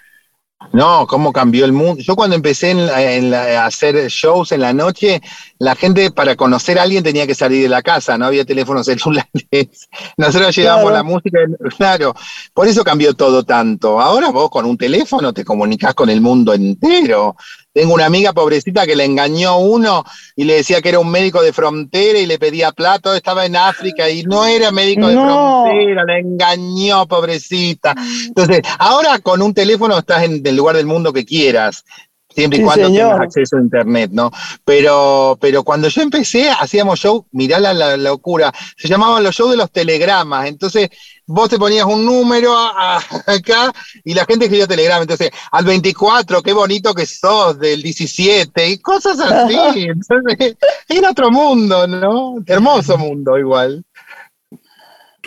No, 0.73 1.09
cómo 1.09 1.33
cambió 1.33 1.65
el 1.65 1.73
mundo. 1.73 2.01
Yo 2.01 2.15
cuando 2.15 2.37
empecé 2.37 2.71
a 2.73 3.67
hacer 3.67 3.97
shows 4.09 4.53
en 4.53 4.61
la 4.61 4.73
noche, 4.73 5.21
la 5.59 5.75
gente 5.75 6.13
para 6.13 6.37
conocer 6.37 6.79
a 6.79 6.83
alguien 6.83 7.03
tenía 7.03 7.27
que 7.27 7.35
salir 7.35 7.63
de 7.63 7.69
la 7.69 7.83
casa, 7.83 8.17
no 8.17 8.27
había 8.27 8.45
teléfonos 8.45 8.87
celulares. 8.87 9.89
Nosotros 10.17 10.55
llevábamos 10.55 10.93
la 10.93 11.03
música, 11.03 11.39
claro. 11.77 12.15
Por 12.55 12.69
eso 12.69 12.85
cambió 12.85 13.15
todo 13.15 13.43
tanto. 13.43 14.01
Ahora 14.01 14.31
vos 14.31 14.51
con 14.51 14.67
un 14.67 14.79
teléfono 14.79 15.33
te 15.33 15.45
comunicas 15.45 15.95
con 15.95 16.11
el 16.11 16.21
mundo 16.21 16.55
entero. 16.55 17.35
Tengo 17.79 17.95
una 17.95 18.07
amiga 18.07 18.33
pobrecita 18.33 18.87
que 18.87 18.97
le 18.97 19.05
engañó 19.05 19.59
uno 19.59 20.03
y 20.35 20.43
le 20.43 20.55
decía 20.55 20.83
que 20.83 20.89
era 20.89 20.99
un 20.99 21.13
médico 21.13 21.43
de 21.43 21.53
frontera 21.53 22.19
y 22.19 22.27
le 22.27 22.37
pedía 22.37 22.73
plato, 22.73 23.15
estaba 23.15 23.47
en 23.47 23.55
África 23.55 24.11
y 24.11 24.25
no 24.25 24.45
era 24.47 24.73
médico 24.73 25.07
de 25.07 25.15
frontera, 25.15 26.05
le 26.05 26.19
engañó, 26.19 27.07
pobrecita. 27.07 27.95
Entonces, 28.27 28.63
ahora 28.81 29.21
con 29.21 29.43
un 29.43 29.55
teléfono 29.55 29.97
estás 29.97 30.25
en 30.25 30.45
el 30.45 30.57
lugar 30.57 30.75
del 30.75 30.87
mundo 30.87 31.13
que 31.13 31.25
quieras 31.25 31.85
siempre 32.29 32.61
y 32.61 32.63
cuando 32.63 32.89
tengas 32.89 33.21
acceso 33.21 33.57
a 33.57 33.61
internet, 33.61 34.11
¿no? 34.13 34.31
Pero, 34.65 35.39
pero 35.41 35.65
cuando 35.65 35.89
yo 35.89 36.03
empecé, 36.03 36.51
hacíamos 36.51 37.01
show, 37.01 37.27
mirá 37.33 37.59
la, 37.59 37.73
la, 37.73 37.97
locura, 37.97 38.53
se 38.77 38.89
llamaban 38.89 39.23
los 39.25 39.35
shows 39.35 39.51
de 39.51 39.57
los 39.57 39.71
telegramas, 39.71 40.47
entonces 40.47 40.91
vos 41.29 41.49
te 41.49 41.59
ponías 41.59 41.85
un 41.85 42.05
número 42.05 42.53
acá 43.27 43.73
y 44.03 44.15
la 44.15 44.25
gente 44.25 44.47
escribía 44.47 44.67
telegrama. 44.67 45.03
Entonces, 45.03 45.31
al 45.53 45.65
24, 45.65 46.43
qué 46.43 46.53
bonito 46.53 46.95
que 46.95 47.07
sos, 47.07 47.59
del 47.59 47.83
17, 47.83 48.69
y 48.69 48.79
cosas 48.79 49.21
así. 49.21 49.57
Entonces, 49.77 50.57
era 50.89 51.11
otro 51.11 51.31
mundo, 51.31 51.87
¿no? 51.87 52.37
Hermoso 52.47 52.99
mundo 52.99 53.39
igual. 53.39 53.85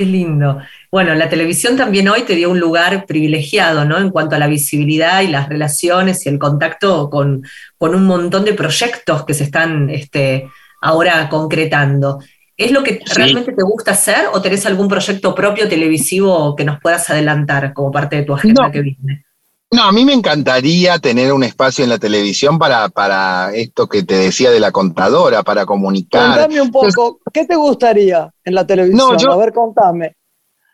Qué 0.02 0.08
lindo. 0.08 0.58
Bueno, 0.89 1.14
la 1.14 1.30
televisión 1.30 1.78
también 1.78 2.10
hoy 2.10 2.24
te 2.24 2.34
dio 2.34 2.49
un 2.49 2.60
lugar 2.60 3.06
privilegiado, 3.06 3.86
¿no? 3.86 3.99
En 3.99 4.10
cuanto 4.10 4.36
a 4.36 4.39
la 4.39 4.47
visibilidad 4.47 5.22
y 5.22 5.28
las 5.28 5.47
relaciones 5.47 6.26
y 6.26 6.30
el 6.30 6.39
contacto 6.39 7.08
con, 7.12 7.43
con 7.78 7.93
un 7.93 8.06
montón 8.06 8.43
de 8.43 8.56
proyectos 8.56 9.26
que 9.26 9.36
se 9.36 9.43
están 9.43 9.91
este, 9.91 10.49
ahora 10.82 11.30
concretando. 11.30 12.18
¿Es 12.58 12.72
lo 12.72 12.82
que 12.82 12.99
realmente 13.16 13.54
te 13.54 13.62
gusta 13.62 13.91
hacer 13.91 14.26
o 14.34 14.41
tenés 14.41 14.66
algún 14.66 14.88
proyecto 14.88 15.36
propio 15.36 15.70
televisivo 15.70 16.56
que 16.56 16.66
nos 16.66 16.80
puedas 16.80 17.08
adelantar 17.12 17.72
como 17.74 17.91
parte 17.91 18.16
de 18.16 18.24
tu 18.24 18.34
agenda 18.34 18.72
que 18.72 18.82
viene? 18.82 19.26
No, 19.74 19.84
a 19.84 19.91
mí 19.93 20.03
me 20.03 20.11
encantaría 20.11 20.99
tener 20.99 21.32
un 21.32 21.45
espacio 21.45 21.86
en 21.86 21.89
la 21.89 21.97
televisión 21.97 22.59
para, 22.59 22.89
para 22.89 23.53
esto 23.53 23.88
que 23.88 24.03
te 24.03 24.15
decía 24.15 24.51
de 24.51 24.59
la 24.59 24.74
contadora, 24.74 25.43
para 25.43 25.65
comunicar. 25.65 26.39
Contame 26.39 26.61
un 26.61 26.72
poco, 26.72 27.19
¿qué 27.32 27.45
te 27.45 27.55
gustaría 27.55 28.34
en 28.43 28.55
la 28.55 28.67
televisión? 28.67 29.32
a 29.32 29.36
ver, 29.38 29.53
contame. 29.53 30.17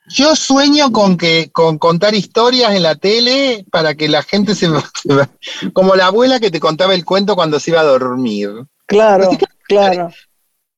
Yo 0.10 0.36
sueño 0.36 0.92
con 0.92 1.18
que 1.18 1.52
con 1.52 1.78
contar 1.78 2.16
historias 2.16 2.74
en 2.74 2.82
la 2.82 2.96
tele 2.96 3.66
para 3.72 3.94
que 3.94 4.08
la 4.08 4.24
gente 4.24 4.56
se, 4.56 4.68
se 4.68 5.72
como 5.74 5.96
la 5.96 6.08
abuela 6.08 6.40
que 6.40 6.50
te 6.50 6.60
contaba 6.60 6.96
el 6.96 7.06
cuento 7.06 7.36
cuando 7.36 7.60
se 7.60 7.72
iba 7.72 7.82
a 7.82 7.84
dormir. 7.84 8.50
Claro, 8.88 9.30
claro. 9.68 10.10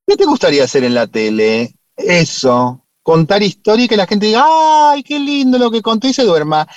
¿Qué 0.06 0.18
te 0.18 0.26
gustaría 0.26 0.64
hacer 0.64 0.84
en 0.84 0.96
la 0.96 1.08
tele? 1.08 1.76
Eso, 1.96 2.84
contar 3.10 3.42
historia 3.42 3.86
y 3.86 3.88
que 3.88 3.98
la 3.98 4.06
gente 4.06 4.28
diga, 4.28 4.46
¡ay, 4.92 5.02
qué 5.02 5.18
lindo 5.18 5.58
lo 5.58 5.72
que 5.72 5.82
contó 5.82 6.08
y 6.08 6.14
se 6.14 6.24
duerma! 6.24 6.68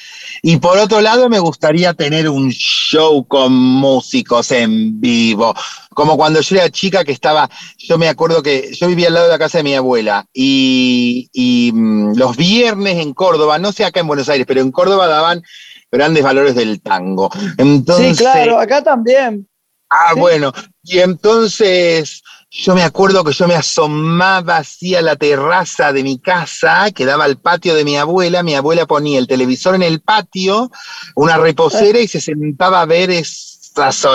Y 0.41 0.57
por 0.57 0.79
otro 0.79 1.03
lado, 1.03 1.29
me 1.29 1.39
gustaría 1.39 1.93
tener 1.93 2.27
un 2.27 2.51
show 2.51 3.27
con 3.29 3.53
músicos 3.53 4.51
en 4.51 4.99
vivo, 4.99 5.55
como 5.91 6.17
cuando 6.17 6.41
yo 6.41 6.57
era 6.57 6.71
chica 6.71 7.05
que 7.05 7.13
estaba, 7.13 7.51
yo 7.77 7.99
me 7.99 8.09
acuerdo 8.09 8.43
que 8.43 8.73
yo 8.73 8.89
vivía 8.89 9.09
al 9.09 9.15
lado 9.15 9.27
de 9.27 9.33
la 9.33 9.39
casa 9.39 9.59
de 9.59 9.65
mi 9.65 9.75
abuela 9.75 10.27
y, 10.33 11.71
mm, 11.75 12.15
los 12.17 12.35
viernes 12.35 12.97
en 12.97 13.13
Córdoba, 13.13 13.59
no 13.59 13.71
sé 13.71 13.85
acá 13.85 14.01
en 14.01 14.07
Buenos 14.07 14.31
Aires, 14.31 14.47
pero 14.49 14.63
en 14.63 14.73
Córdoba 14.73 15.09
daban 15.09 15.43
grandes 15.91 16.25
valores 16.25 16.55
del 16.55 16.81
tango. 16.81 17.31
Entonces, 17.59 18.17
sí, 18.17 18.25
claro, 18.25 18.59
acá 18.59 18.83
también. 18.83 19.47
Ah, 19.91 20.15
bueno, 20.17 20.51
y 20.83 21.01
entonces 21.01 22.23
yo 22.55 22.75
me 22.75 22.83
acuerdo 22.83 23.25
que 23.25 23.33
yo 23.33 23.49
me 23.49 23.55
asomaba 23.55 24.59
hacia 24.59 25.01
la 25.01 25.17
terraza 25.17 25.91
de 25.91 26.03
mi 26.03 26.19
casa, 26.19 26.91
que 26.91 27.07
daba 27.07 27.25
al 27.25 27.39
patio 27.39 27.75
de 27.75 27.83
mi 27.83 27.97
abuela. 27.97 28.43
Mi 28.43 28.55
abuela 28.55 28.85
ponía 28.85 29.19
el 29.19 29.27
televisor 29.27 29.75
en 29.75 29.83
el 29.83 30.03
patio, 30.03 30.71
una 31.15 31.39
reposera 31.39 31.99
y 31.99 32.07
se 32.07 32.21
sentaba 32.21 32.83
a 32.83 32.85
ver 32.85 33.11
esas 33.11 34.07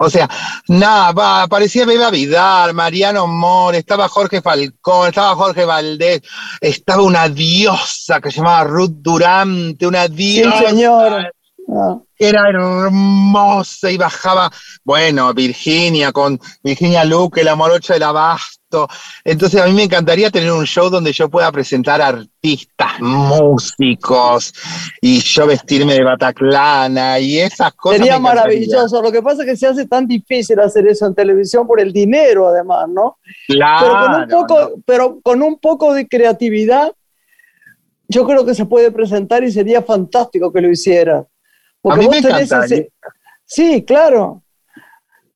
O 0.00 0.10
sea, 0.10 0.28
nada, 0.66 1.46
parecía 1.46 1.86
Beba 1.86 2.10
Vidal, 2.10 2.74
Mariano 2.74 3.28
Mor, 3.28 3.76
estaba 3.76 4.08
Jorge 4.08 4.42
Falcón, 4.42 5.10
estaba 5.10 5.36
Jorge 5.36 5.64
Valdés, 5.64 6.22
estaba 6.60 7.02
una 7.02 7.28
diosa 7.28 8.20
que 8.20 8.32
se 8.32 8.38
llamaba 8.38 8.64
Ruth 8.64 8.96
Durante, 8.96 9.86
una 9.86 10.08
diosa. 10.08 10.58
Sí, 10.58 10.66
señor. 10.66 11.32
Era 12.18 12.48
hermosa 12.48 13.90
y 13.90 13.98
bajaba, 13.98 14.50
bueno, 14.82 15.32
Virginia 15.34 16.12
con 16.12 16.40
Virginia 16.64 17.04
Luque, 17.04 17.44
la 17.44 17.56
morocha 17.56 17.94
del 17.94 18.04
abasto. 18.04 18.88
Entonces 19.22 19.60
a 19.60 19.66
mí 19.66 19.72
me 19.72 19.82
encantaría 19.82 20.30
tener 20.30 20.50
un 20.50 20.64
show 20.64 20.88
donde 20.88 21.12
yo 21.12 21.28
pueda 21.28 21.52
presentar 21.52 22.00
artistas, 22.00 23.00
músicos, 23.00 24.52
y 25.00 25.20
yo 25.20 25.46
vestirme 25.46 25.94
de 25.94 26.04
bataclana 26.04 27.18
y 27.18 27.38
esas 27.38 27.74
cosas. 27.74 27.98
Sería 27.98 28.18
maravilloso. 28.18 29.02
Lo 29.02 29.12
que 29.12 29.22
pasa 29.22 29.42
es 29.42 29.50
que 29.50 29.56
se 29.56 29.66
hace 29.66 29.86
tan 29.86 30.06
difícil 30.06 30.58
hacer 30.60 30.86
eso 30.88 31.06
en 31.06 31.14
televisión 31.14 31.66
por 31.66 31.80
el 31.80 31.92
dinero, 31.92 32.48
además, 32.48 32.88
¿no? 32.88 33.18
Claro. 33.46 33.86
Pero 33.86 34.00
con 34.00 34.22
un 34.22 34.28
poco, 34.28 34.82
pero 34.86 35.20
con 35.20 35.42
un 35.42 35.58
poco 35.58 35.92
de 35.92 36.08
creatividad, 36.08 36.92
yo 38.08 38.26
creo 38.26 38.46
que 38.46 38.54
se 38.54 38.64
puede 38.64 38.90
presentar 38.90 39.44
y 39.44 39.52
sería 39.52 39.82
fantástico 39.82 40.50
que 40.50 40.62
lo 40.62 40.70
hiciera 40.70 41.26
a 41.90 41.96
mí 41.96 42.08
me 42.08 42.18
encanta. 42.18 42.64
Sí, 43.44 43.84
claro. 43.84 44.42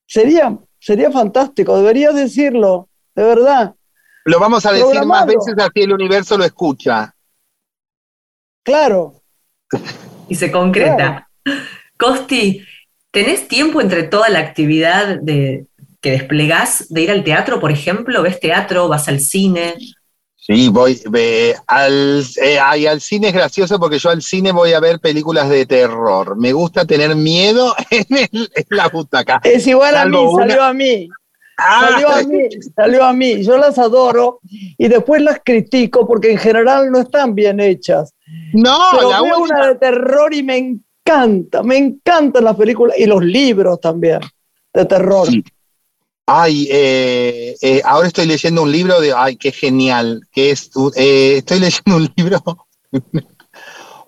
Sería, 0.06 0.56
sería 0.78 1.10
fantástico, 1.10 1.78
deberías 1.78 2.14
decirlo, 2.14 2.88
de 3.14 3.24
verdad. 3.24 3.74
Lo 4.24 4.38
vamos 4.38 4.64
a 4.66 4.72
decir 4.72 5.04
más 5.04 5.26
veces 5.26 5.54
así 5.58 5.80
el 5.80 5.92
universo 5.92 6.36
lo 6.36 6.44
escucha. 6.44 7.14
Claro. 8.62 9.22
Y 10.28 10.34
se 10.34 10.52
concreta. 10.52 11.28
Costi, 11.96 12.64
¿tenés 13.10 13.48
tiempo 13.48 13.80
entre 13.80 14.04
toda 14.04 14.28
la 14.28 14.40
actividad 14.40 15.18
de, 15.20 15.66
que 16.00 16.10
desplegás 16.10 16.88
de 16.88 17.02
ir 17.02 17.10
al 17.10 17.24
teatro, 17.24 17.58
por 17.58 17.70
ejemplo? 17.70 18.22
¿Ves 18.22 18.38
teatro? 18.38 18.88
¿Vas 18.88 19.08
al 19.08 19.20
cine? 19.20 19.74
Sí, 20.44 20.70
voy 20.70 21.00
al, 21.68 22.24
eh, 22.42 22.58
al 22.58 23.00
cine 23.00 23.28
es 23.28 23.32
gracioso 23.32 23.78
porque 23.78 24.00
yo 24.00 24.10
al 24.10 24.22
cine 24.22 24.50
voy 24.50 24.72
a 24.72 24.80
ver 24.80 24.98
películas 24.98 25.48
de 25.48 25.66
terror. 25.66 26.36
Me 26.36 26.52
gusta 26.52 26.84
tener 26.84 27.14
miedo 27.14 27.72
en, 27.90 28.28
la 28.70 28.88
butaca. 28.88 29.40
Es 29.44 29.64
igual 29.68 29.94
a 29.94 30.04
mí, 30.04 30.18
salió 30.36 30.64
a 30.64 30.72
mí. 30.72 31.08
Ah. 31.56 31.90
Salió 31.90 32.08
a 32.08 32.22
mí, 32.24 32.48
salió 32.74 33.04
a 33.04 33.12
mí. 33.12 33.44
Yo 33.44 33.56
las 33.56 33.78
adoro 33.78 34.40
y 34.42 34.88
después 34.88 35.22
las 35.22 35.40
critico 35.44 36.08
porque 36.08 36.32
en 36.32 36.38
general 36.38 36.90
no 36.90 36.98
están 36.98 37.36
bien 37.36 37.60
hechas. 37.60 38.12
No, 38.52 38.78
Pero 38.96 39.10
la 39.10 39.22
veo 39.22 39.38
una 39.38 39.68
de 39.68 39.74
terror 39.76 40.34
y 40.34 40.42
me 40.42 40.56
encanta, 40.56 41.62
me 41.62 41.76
encantan 41.76 42.42
las 42.42 42.56
películas 42.56 42.98
y 42.98 43.06
los 43.06 43.22
libros 43.22 43.80
también 43.80 44.18
de 44.74 44.86
terror. 44.86 45.28
Ay, 46.26 46.68
eh, 46.70 47.56
eh, 47.60 47.82
ahora 47.84 48.06
estoy 48.08 48.26
leyendo 48.26 48.62
un 48.62 48.70
libro 48.70 49.00
de, 49.00 49.12
ay, 49.12 49.36
qué 49.36 49.50
genial, 49.50 50.22
que 50.30 50.52
es, 50.52 50.70
eh, 50.94 51.38
estoy 51.38 51.58
leyendo 51.58 51.96
un 51.96 52.12
libro, 52.16 52.40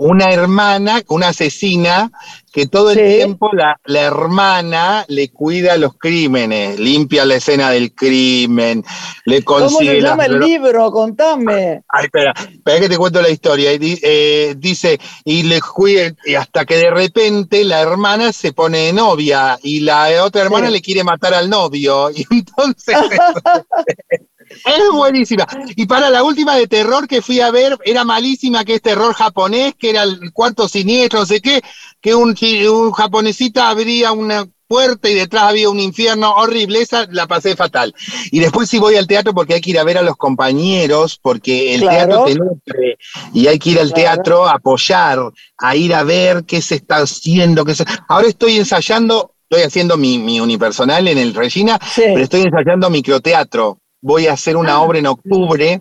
una 0.04 0.30
hermana, 0.30 1.02
una 1.08 1.28
asesina, 1.28 2.10
que 2.52 2.66
todo 2.66 2.90
el 2.90 2.98
tiempo 2.98 3.48
la, 3.54 4.00
hermana 4.02 5.06
le 5.08 5.30
cuida 5.30 5.78
los 5.78 5.96
crímenes, 5.96 6.78
limpia 6.78 7.24
la 7.24 7.36
escena 7.36 7.70
del 7.70 7.94
crimen, 7.94 8.84
le 9.24 9.42
consigue... 9.42 9.78
¿Cómo 9.78 9.92
se 9.92 10.00
llama 10.02 10.26
el 10.26 10.40
libro? 10.40 10.90
Contame. 10.90 11.84
Ay, 11.88 12.04
espera, 12.04 12.34
espera 12.36 12.80
que 12.80 12.88
te 12.90 12.98
cuento 12.98 13.22
la 13.22 13.30
historia. 13.30 13.70
Eh, 13.72 14.54
dice, 14.58 15.00
y 15.24 15.44
le 15.44 15.62
cuida, 15.62 16.12
y 16.26 16.34
hasta 16.34 16.66
que 16.66 16.76
de 16.76 16.90
repente 16.90 17.64
la 17.64 17.80
hermana 17.80 18.30
se 18.34 18.52
pone 18.52 18.92
novia 18.92 19.58
y 19.62 19.80
la 19.80 20.22
otra 20.22 20.42
hermana 20.42 20.68
le 20.68 20.82
quiere 20.82 21.02
matar 21.02 21.32
al 21.32 21.48
novio. 21.48 22.10
Y 22.14 22.26
entonces... 22.30 22.94
Es 24.64 24.90
buenísima. 24.92 25.46
Y 25.76 25.86
para 25.86 26.10
la 26.10 26.22
última 26.22 26.56
de 26.56 26.66
terror 26.66 27.08
que 27.08 27.22
fui 27.22 27.40
a 27.40 27.50
ver, 27.50 27.78
era 27.84 28.04
malísima, 28.04 28.64
que 28.64 28.74
es 28.74 28.82
terror 28.82 29.14
japonés, 29.14 29.74
que 29.78 29.90
era 29.90 30.02
el 30.02 30.32
cuarto 30.32 30.68
siniestro, 30.68 31.20
no 31.20 31.26
sé 31.26 31.40
qué, 31.40 31.62
que 32.00 32.14
un, 32.14 32.36
un 32.70 32.92
japonesita 32.92 33.68
abría 33.68 34.12
una 34.12 34.46
puerta 34.66 35.08
y 35.08 35.14
detrás 35.14 35.44
había 35.44 35.68
un 35.68 35.78
infierno 35.78 36.32
horrible, 36.32 36.80
esa 36.80 37.06
la 37.10 37.26
pasé 37.26 37.56
fatal. 37.56 37.94
Y 38.30 38.40
después 38.40 38.68
sí 38.68 38.78
voy 38.78 38.96
al 38.96 39.06
teatro 39.06 39.34
porque 39.34 39.54
hay 39.54 39.60
que 39.60 39.70
ir 39.70 39.78
a 39.78 39.84
ver 39.84 39.98
a 39.98 40.02
los 40.02 40.16
compañeros, 40.16 41.18
porque 41.20 41.74
el 41.74 41.82
teatro 41.82 42.24
te 42.24 42.34
nutre 42.34 42.98
y 43.32 43.46
hay 43.46 43.58
que 43.58 43.70
ir 43.70 43.80
al 43.80 43.92
teatro 43.92 44.46
a 44.46 44.54
apoyar, 44.54 45.20
a 45.58 45.76
ir 45.76 45.94
a 45.94 46.02
ver 46.02 46.44
qué 46.44 46.60
se 46.60 46.76
está 46.76 46.96
haciendo. 46.96 47.64
Qué 47.64 47.74
se... 47.74 47.84
Ahora 48.08 48.28
estoy 48.28 48.56
ensayando, 48.56 49.34
estoy 49.48 49.64
haciendo 49.64 49.96
mi, 49.96 50.18
mi 50.18 50.40
unipersonal 50.40 51.06
en 51.08 51.18
el 51.18 51.34
Regina, 51.34 51.78
pero 51.94 52.20
estoy 52.20 52.42
ensayando 52.42 52.90
microteatro 52.90 53.78
voy 54.04 54.26
a 54.26 54.34
hacer 54.34 54.56
una 54.56 54.74
ah. 54.74 54.82
obra 54.82 54.98
en 54.98 55.06
octubre. 55.06 55.80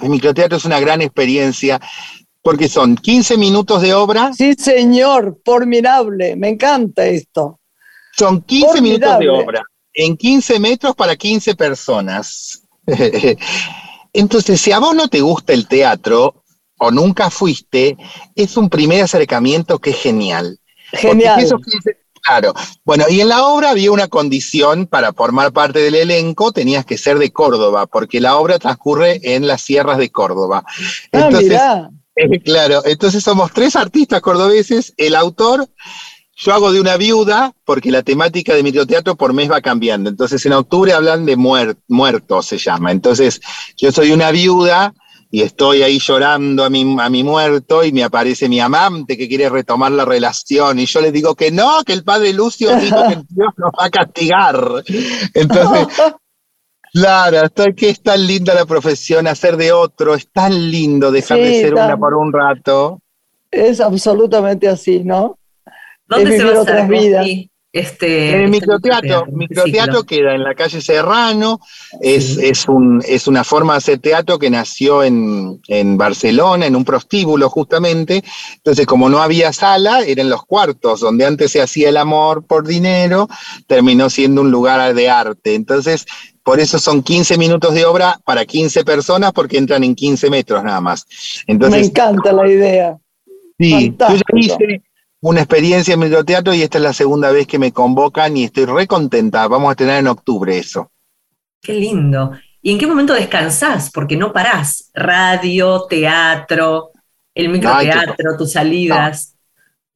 El 0.00 0.08
microteatro 0.08 0.56
es 0.56 0.64
una 0.64 0.80
gran 0.80 1.02
experiencia 1.02 1.78
porque 2.40 2.68
son 2.68 2.96
15 2.96 3.36
minutos 3.36 3.82
de 3.82 3.92
obra. 3.92 4.32
Sí, 4.32 4.54
señor, 4.54 5.38
formidable, 5.44 6.34
me 6.34 6.48
encanta 6.48 7.06
esto. 7.06 7.60
Son 8.16 8.40
15 8.40 8.80
minutos 8.80 9.18
de 9.18 9.28
obra 9.28 9.62
en 9.92 10.16
15 10.16 10.58
metros 10.60 10.94
para 10.94 11.16
15 11.16 11.54
personas. 11.56 12.62
Entonces, 14.12 14.60
si 14.60 14.72
a 14.72 14.78
vos 14.78 14.94
no 14.94 15.08
te 15.08 15.20
gusta 15.20 15.52
el 15.52 15.68
teatro 15.68 16.44
o 16.78 16.90
nunca 16.90 17.28
fuiste, 17.30 17.96
es 18.34 18.56
un 18.56 18.70
primer 18.70 19.02
acercamiento 19.02 19.78
que 19.78 19.90
es 19.90 20.00
genial. 20.00 20.58
Genial. 20.92 21.46
Claro. 22.22 22.54
Bueno, 22.84 23.04
y 23.08 23.20
en 23.20 23.28
la 23.28 23.44
obra 23.44 23.70
había 23.70 23.90
una 23.90 24.08
condición 24.08 24.86
para 24.86 25.12
formar 25.12 25.52
parte 25.52 25.80
del 25.80 25.94
elenco, 25.94 26.52
tenías 26.52 26.84
que 26.84 26.98
ser 26.98 27.18
de 27.18 27.32
Córdoba, 27.32 27.86
porque 27.86 28.20
la 28.20 28.36
obra 28.36 28.58
transcurre 28.58 29.20
en 29.22 29.46
las 29.46 29.62
sierras 29.62 29.98
de 29.98 30.10
Córdoba. 30.10 30.64
Ah, 30.66 30.72
entonces, 31.12 31.60
eh, 32.16 32.40
claro, 32.44 32.82
entonces 32.84 33.22
somos 33.22 33.52
tres 33.52 33.76
artistas 33.76 34.20
cordobeses, 34.20 34.94
el 34.96 35.14
autor, 35.14 35.68
yo 36.36 36.54
hago 36.54 36.72
de 36.72 36.80
una 36.80 36.96
viuda, 36.96 37.52
porque 37.64 37.90
la 37.90 38.02
temática 38.02 38.54
de 38.54 38.62
microteatro 38.62 39.16
por 39.16 39.32
mes 39.32 39.50
va 39.50 39.60
cambiando. 39.60 40.08
Entonces 40.08 40.44
en 40.46 40.52
octubre 40.52 40.92
hablan 40.92 41.26
de 41.26 41.36
muertos, 41.36 42.46
se 42.46 42.58
llama. 42.58 42.92
Entonces 42.92 43.40
yo 43.76 43.90
soy 43.90 44.12
una 44.12 44.30
viuda 44.30 44.94
y 45.30 45.42
estoy 45.42 45.82
ahí 45.82 45.98
llorando 45.98 46.64
a 46.64 46.70
mi, 46.70 46.96
a 46.98 47.10
mi 47.10 47.22
muerto 47.22 47.84
y 47.84 47.92
me 47.92 48.02
aparece 48.02 48.48
mi 48.48 48.60
amante 48.60 49.16
que 49.16 49.28
quiere 49.28 49.48
retomar 49.48 49.92
la 49.92 50.04
relación 50.04 50.78
y 50.78 50.86
yo 50.86 51.00
le 51.00 51.12
digo 51.12 51.34
que 51.34 51.50
no, 51.50 51.82
que 51.84 51.92
el 51.92 52.02
padre 52.02 52.32
Lucio 52.32 52.74
dijo 52.76 52.96
que 53.08 53.16
Dios 53.28 53.52
nos 53.56 53.70
va 53.78 53.86
a 53.86 53.90
castigar. 53.90 54.58
Entonces, 55.34 55.86
claro, 56.92 57.44
estoy 57.44 57.74
que 57.74 57.90
es 57.90 58.02
tan 58.02 58.26
linda 58.26 58.54
la 58.54 58.64
profesión, 58.64 59.26
hacer 59.26 59.56
de 59.56 59.72
otro, 59.72 60.14
es 60.14 60.30
tan 60.30 60.70
lindo 60.70 61.10
dejar 61.10 61.38
de 61.38 61.60
ser 61.60 61.74
una 61.74 61.98
por 61.98 62.14
un 62.14 62.32
rato. 62.32 63.00
Es 63.50 63.80
absolutamente 63.80 64.68
así, 64.68 65.04
¿no? 65.04 65.38
¿Dónde 66.06 66.38
se 66.38 66.44
va 66.44 66.58
a 66.58 66.62
otras 66.62 66.88
vidas. 66.88 67.26
Este, 67.70 68.30
en 68.30 68.34
el 68.34 68.44
este 68.44 68.50
microteatro, 68.50 69.26
microteatro 69.30 70.04
queda 70.04 70.34
en 70.34 70.42
la 70.42 70.54
calle 70.54 70.80
Serrano, 70.80 71.60
es, 72.00 72.38
es, 72.38 72.66
un, 72.66 73.02
es 73.06 73.26
una 73.26 73.44
forma 73.44 73.74
de 73.74 73.78
hacer 73.78 73.98
teatro 73.98 74.38
que 74.38 74.48
nació 74.48 75.02
en, 75.02 75.60
en, 75.68 75.98
Barcelona, 75.98 76.64
en 76.64 76.74
un 76.74 76.84
prostíbulo 76.84 77.50
justamente, 77.50 78.24
entonces 78.56 78.86
como 78.86 79.10
no 79.10 79.20
había 79.20 79.52
sala, 79.52 80.00
eran 80.00 80.30
los 80.30 80.46
cuartos, 80.46 81.00
donde 81.00 81.26
antes 81.26 81.52
se 81.52 81.60
hacía 81.60 81.90
el 81.90 81.98
amor 81.98 82.46
por 82.46 82.66
dinero, 82.66 83.28
terminó 83.66 84.08
siendo 84.08 84.40
un 84.40 84.50
lugar 84.50 84.94
de 84.94 85.10
arte, 85.10 85.54
entonces 85.54 86.06
por 86.42 86.60
eso 86.60 86.78
son 86.78 87.02
15 87.02 87.36
minutos 87.36 87.74
de 87.74 87.84
obra 87.84 88.18
para 88.24 88.46
15 88.46 88.82
personas, 88.82 89.32
porque 89.32 89.58
entran 89.58 89.84
en 89.84 89.94
15 89.94 90.30
metros 90.30 90.64
nada 90.64 90.80
más. 90.80 91.06
Entonces, 91.46 91.80
Me 91.80 91.86
encanta 91.88 92.32
la 92.32 92.48
idea. 92.48 92.96
Sí, 93.58 93.94
yo 93.98 94.14
ya 94.14 94.22
hice, 94.34 94.82
una 95.20 95.40
experiencia 95.40 95.94
en 95.94 96.00
microteatro 96.00 96.54
y 96.54 96.62
esta 96.62 96.78
es 96.78 96.84
la 96.84 96.92
segunda 96.92 97.30
vez 97.30 97.46
que 97.46 97.58
me 97.58 97.72
convocan 97.72 98.36
y 98.36 98.44
estoy 98.44 98.66
re 98.66 98.86
contenta. 98.86 99.48
Vamos 99.48 99.72
a 99.72 99.74
tener 99.74 99.98
en 99.98 100.06
octubre 100.06 100.56
eso. 100.56 100.90
Qué 101.60 101.74
lindo. 101.74 102.32
¿Y 102.62 102.72
en 102.72 102.78
qué 102.78 102.86
momento 102.86 103.14
descansás? 103.14 103.90
Porque 103.90 104.16
no 104.16 104.32
parás. 104.32 104.90
Radio, 104.94 105.86
teatro, 105.88 106.90
el 107.34 107.48
microteatro, 107.48 108.36
tus 108.36 108.52
salidas. 108.52 109.34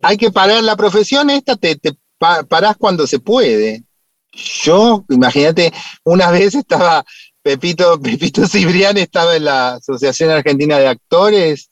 Hay 0.00 0.16
que 0.16 0.30
parar 0.30 0.62
la 0.62 0.76
profesión 0.76 1.30
esta, 1.30 1.56
te, 1.56 1.76
te 1.76 1.92
parás 2.18 2.76
cuando 2.76 3.06
se 3.06 3.20
puede. 3.20 3.84
Yo, 4.32 5.04
imagínate, 5.10 5.72
una 6.04 6.30
vez 6.30 6.54
estaba 6.54 7.04
Pepito, 7.42 8.00
Pepito 8.00 8.46
Cibrián 8.46 8.96
estaba 8.96 9.36
en 9.36 9.44
la 9.44 9.74
Asociación 9.74 10.30
Argentina 10.30 10.78
de 10.78 10.88
Actores 10.88 11.68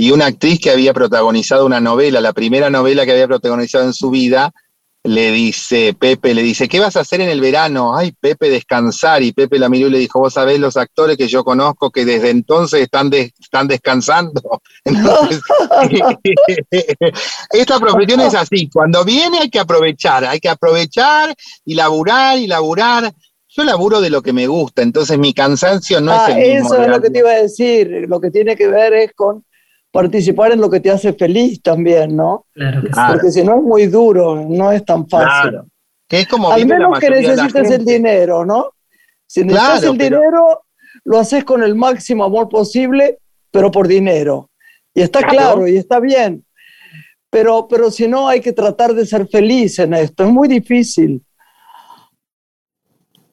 y 0.00 0.12
una 0.12 0.26
actriz 0.26 0.60
que 0.60 0.70
había 0.70 0.94
protagonizado 0.94 1.66
una 1.66 1.80
novela, 1.80 2.20
la 2.20 2.32
primera 2.32 2.70
novela 2.70 3.04
que 3.04 3.10
había 3.10 3.26
protagonizado 3.26 3.84
en 3.84 3.92
su 3.92 4.10
vida, 4.10 4.52
le 5.02 5.32
dice, 5.32 5.92
Pepe 5.98 6.34
le 6.34 6.42
dice, 6.42 6.68
¿qué 6.68 6.78
vas 6.78 6.96
a 6.96 7.00
hacer 7.00 7.20
en 7.20 7.28
el 7.28 7.40
verano? 7.40 7.96
Ay, 7.96 8.12
Pepe, 8.12 8.48
descansar. 8.48 9.24
Y 9.24 9.32
Pepe 9.32 9.58
la 9.58 9.68
miró 9.68 9.88
y 9.88 9.90
le 9.90 9.98
dijo, 9.98 10.20
vos 10.20 10.34
sabés 10.34 10.60
los 10.60 10.76
actores 10.76 11.16
que 11.16 11.26
yo 11.26 11.42
conozco 11.42 11.90
que 11.90 12.04
desde 12.04 12.30
entonces 12.30 12.82
están, 12.82 13.10
están 13.12 13.66
descansando. 13.66 14.40
esta 17.50 17.80
profesión 17.80 18.20
es 18.20 18.36
así, 18.36 18.70
cuando 18.72 19.04
viene 19.04 19.40
hay 19.40 19.50
que 19.50 19.58
aprovechar, 19.58 20.24
hay 20.24 20.38
que 20.38 20.48
aprovechar 20.48 21.34
y 21.64 21.74
laburar 21.74 22.38
y 22.38 22.46
laburar. 22.46 23.12
Yo 23.48 23.64
laburo 23.64 24.00
de 24.00 24.10
lo 24.10 24.22
que 24.22 24.32
me 24.32 24.46
gusta, 24.46 24.82
entonces 24.82 25.18
mi 25.18 25.34
cansancio 25.34 26.00
no 26.00 26.12
es 26.12 26.20
ah, 26.20 26.30
el 26.30 26.36
mismo. 26.36 26.74
Eso 26.74 26.82
es 26.82 26.88
lo 26.88 27.00
que 27.00 27.10
te 27.10 27.18
iba 27.18 27.30
a 27.30 27.42
decir, 27.42 28.04
lo 28.06 28.20
que 28.20 28.30
tiene 28.30 28.54
que 28.54 28.68
ver 28.68 28.92
es 28.92 29.12
con 29.14 29.42
participar 29.90 30.52
en 30.52 30.60
lo 30.60 30.70
que 30.70 30.80
te 30.80 30.90
hace 30.90 31.12
feliz 31.12 31.62
también, 31.62 32.16
¿no? 32.16 32.46
Claro 32.52 32.82
Porque 33.12 33.30
si 33.30 33.42
no 33.42 33.56
es 33.56 33.62
muy 33.62 33.86
duro, 33.86 34.36
no 34.48 34.70
es 34.72 34.84
tan 34.84 35.08
fácil. 35.08 35.50
Claro. 35.50 35.66
Que 36.06 36.20
es 36.20 36.28
como 36.28 36.50
Al 36.50 36.66
menos 36.66 36.98
que 36.98 37.10
necesites 37.10 37.70
el 37.70 37.84
dinero, 37.84 38.44
¿no? 38.44 38.72
Si 39.26 39.44
necesitas 39.44 39.82
el 39.82 39.98
dinero, 39.98 40.64
lo 41.04 41.18
haces 41.18 41.44
con 41.44 41.62
el 41.62 41.74
máximo 41.74 42.24
amor 42.24 42.48
posible, 42.48 43.18
pero 43.50 43.70
por 43.70 43.86
dinero. 43.86 44.50
Y 44.94 45.02
está 45.02 45.22
claro, 45.22 45.68
y 45.68 45.76
está 45.76 46.00
bien. 46.00 46.44
Pero, 47.30 47.68
pero 47.68 47.90
si 47.90 48.08
no, 48.08 48.26
hay 48.26 48.40
que 48.40 48.52
tratar 48.52 48.94
de 48.94 49.04
ser 49.04 49.28
feliz 49.28 49.78
en 49.78 49.92
esto. 49.94 50.24
Es 50.24 50.30
muy 50.30 50.48
difícil. 50.48 51.22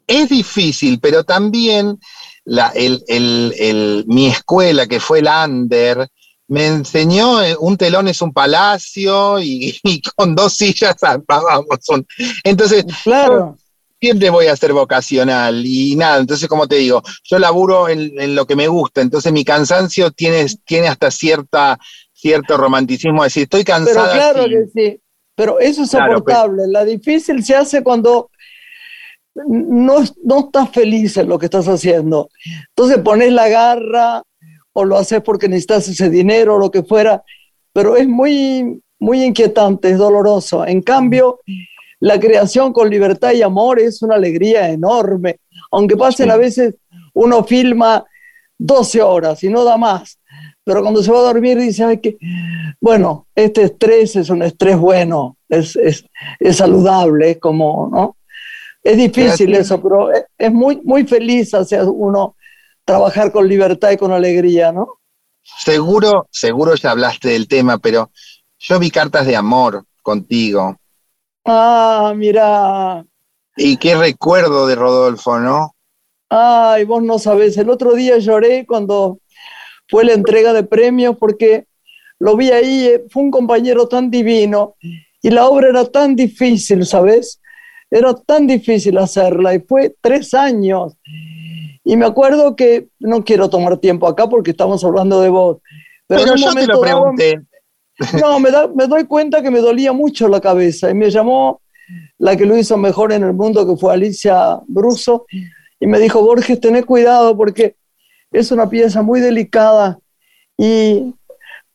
Es 0.06 0.30
difícil, 0.30 1.00
pero 1.00 1.24
también 1.24 1.98
la, 2.44 2.70
el, 2.76 3.04
el, 3.08 4.04
mi 4.08 4.28
escuela, 4.28 4.86
que 4.86 5.00
fue 5.00 5.20
el 5.20 5.28
Under, 5.28 6.08
me 6.48 6.68
enseñó 6.68 7.42
eh, 7.42 7.56
un 7.60 7.78
telón 7.78 8.08
es 8.08 8.22
un 8.22 8.32
palacio 8.32 9.40
y, 9.40 9.80
con 10.16 10.36
dos 10.36 10.54
sillas 10.54 10.96
vamos. 11.28 11.80
Entonces, 12.44 12.86
claro. 13.04 13.58
siempre 14.00 14.30
voy 14.30 14.48
a 14.48 14.56
ser 14.56 14.74
vocacional 14.74 15.66
y 15.66 15.96
nada, 15.96 16.20
entonces 16.20 16.48
como 16.48 16.68
te 16.68 16.76
digo, 16.76 17.02
yo 17.24 17.40
laburo 17.40 17.90
en, 17.90 18.36
lo 18.36 18.46
que 18.46 18.56
me 18.56 18.68
gusta, 18.68 19.02
entonces 19.02 19.32
mi 19.32 19.44
cansancio 19.44 20.12
tiene, 20.12 20.46
tiene 20.66 20.88
hasta 20.88 21.10
cierta, 21.10 21.80
cierto 22.14 22.58
romanticismo, 22.58 23.24
decir, 23.24 23.44
estoy 23.44 23.64
cansada. 23.64 24.12
Pero 24.12 24.34
claro 24.34 24.50
que 24.50 24.66
sí, 24.74 25.02
pero 25.36 25.60
eso 25.60 25.84
es 25.84 25.90
soportable, 25.90 26.68
la 26.68 26.86
difícil 26.86 27.44
se 27.44 27.56
hace 27.56 27.84
cuando 27.84 28.30
no, 29.36 30.04
no 30.24 30.40
estás 30.40 30.70
feliz 30.70 31.18
en 31.18 31.28
lo 31.28 31.38
que 31.38 31.48
estás 31.48 31.68
haciendo. 31.68 32.30
Entonces 32.70 33.00
pones 33.00 33.34
la 33.34 33.50
garra 33.50 34.24
o 34.78 34.84
lo 34.84 34.98
haces 34.98 35.22
porque 35.22 35.48
necesitas 35.48 35.88
ese 35.88 36.10
dinero 36.10 36.56
o 36.56 36.60
lo 36.60 36.70
que 36.70 36.84
fuera, 36.84 37.24
pero 37.72 37.96
es 37.96 38.08
muy, 38.08 38.82
muy 39.00 39.24
inquietante, 39.24 39.90
es 39.90 39.98
doloroso. 39.98 40.66
En 40.66 40.82
cambio, 40.82 41.40
la 42.02 42.20
creación 42.20 42.74
con 42.74 42.90
libertad 42.90 43.32
y 43.32 43.42
amor 43.42 43.80
es 43.80 44.02
una 44.02 44.16
alegría 44.16 44.70
enorme, 44.70 45.40
aunque 45.72 45.96
pasen 45.96 46.30
a 46.30 46.36
veces, 46.36 46.76
uno 47.14 47.46
filma 47.46 48.04
12 48.58 49.02
horas 49.02 49.44
y 49.44 49.50
no 49.50 49.64
da 49.64 49.78
más, 49.78 50.20
pero 50.66 50.82
cuando 50.82 51.02
se 51.02 51.12
va 51.12 51.20
a 51.20 51.34
dormir 51.34 51.58
dice, 51.58 51.86
Ay, 51.86 52.00
que, 52.00 52.18
bueno, 52.82 53.28
este 53.34 53.64
estrés 53.64 54.18
es 54.18 54.30
un 54.30 54.42
estrés 54.42 54.78
bueno, 54.78 55.38
es, 55.48 55.78
es, 55.78 56.06
es 56.40 56.58
saludable, 56.58 57.32
es 57.32 57.38
como, 57.40 57.90
¿no? 57.90 58.18
Es 58.84 58.98
difícil 58.98 59.56
eso, 59.56 59.82
pero 59.82 60.10
es, 60.38 60.52
muy, 60.52 60.80
muy 60.84 61.08
feliz 61.08 61.54
hacia 61.54 61.84
uno 61.86 62.36
trabajar 62.86 63.32
con 63.32 63.48
libertad 63.48 63.92
y 63.92 63.98
con 63.98 64.12
alegría, 64.12 64.72
¿no? 64.72 65.00
Seguro, 65.44 66.28
seguro 66.32 66.76
ya 66.76 66.92
hablaste 66.92 67.30
del 67.30 67.48
tema, 67.48 67.78
pero 67.80 68.12
yo 68.60 68.80
vi 68.80 68.90
cartas 68.90 69.26
de 69.26 69.36
amor 69.36 69.86
contigo. 70.02 70.78
Ah, 71.44 72.14
mira. 72.16 73.06
Y 73.58 73.78
qué 73.78 73.96
recuerdo 73.96 74.68
de 74.68 74.76
Rodolfo, 74.76 75.40
¿no? 75.40 75.76
Ay, 76.30 76.86
vos 76.86 77.04
no 77.04 77.20
sabés, 77.20 77.58
el 77.58 77.70
otro 77.70 77.94
día 77.94 78.18
lloré 78.18 78.66
cuando 78.66 79.20
fue 79.88 80.04
la 80.04 80.14
entrega 80.14 80.54
de 80.54 80.64
premios 80.64 81.16
porque 81.18 81.68
lo 82.20 82.36
vi 82.36 82.52
ahí, 82.52 82.88
eh, 82.88 83.04
fue 83.10 83.24
un 83.24 83.32
compañero 83.32 83.88
tan 83.88 84.10
divino 84.10 84.76
y 85.22 85.30
la 85.30 85.48
obra 85.48 85.70
era 85.70 85.86
tan 85.86 86.16
difícil, 86.16 86.86
¿sabes? 86.86 87.40
Era 87.90 88.14
tan 88.16 88.48
difícil 88.48 88.98
hacerla 88.98 89.54
y 89.54 89.60
fue 89.60 89.96
tres 90.02 90.34
años. 90.34 90.98
Y 91.86 91.96
me 91.96 92.06
acuerdo 92.06 92.56
que, 92.56 92.90
no 93.00 93.24
quiero 93.24 93.50
tomar 93.50 93.78
tiempo 93.78 94.08
acá 94.08 94.28
porque 94.28 94.52
estamos 94.52 94.84
hablando 94.84 95.22
de 95.22 95.30
vos, 95.30 95.60
pero, 96.08 96.36
yo 96.36 96.54
te 96.54 96.68
lo 96.68 96.82
pregunté. 96.82 97.42
no, 98.22 98.40
me, 98.40 98.50
me 98.76 98.88
doy 98.88 99.06
cuenta 99.06 99.42
que 99.42 99.52
me 99.52 99.60
dolía 99.60 99.94
mucho 99.94 100.28
la 100.28 100.42
cabeza 100.42 100.90
y 100.90 100.94
me 100.94 101.10
llamó 101.10 101.62
la 102.18 102.36
que 102.36 102.46
lo 102.46 102.58
hizo 102.58 102.76
mejor 102.78 103.14
en 103.14 103.24
el 103.24 103.34
mundo, 103.34 103.66
que 103.68 103.78
fue 103.78 103.94
Alicia 103.94 104.60
Bruso, 104.68 105.26
y 105.80 105.88
me 105.88 106.00
dijo, 106.00 106.22
Borges, 106.22 106.60
tenés 106.60 106.86
cuidado 106.86 107.38
porque 107.38 107.76
es 108.32 108.52
una 108.52 108.70
pieza 108.70 109.02
muy 109.02 109.20
delicada 109.20 110.00
y 110.58 111.14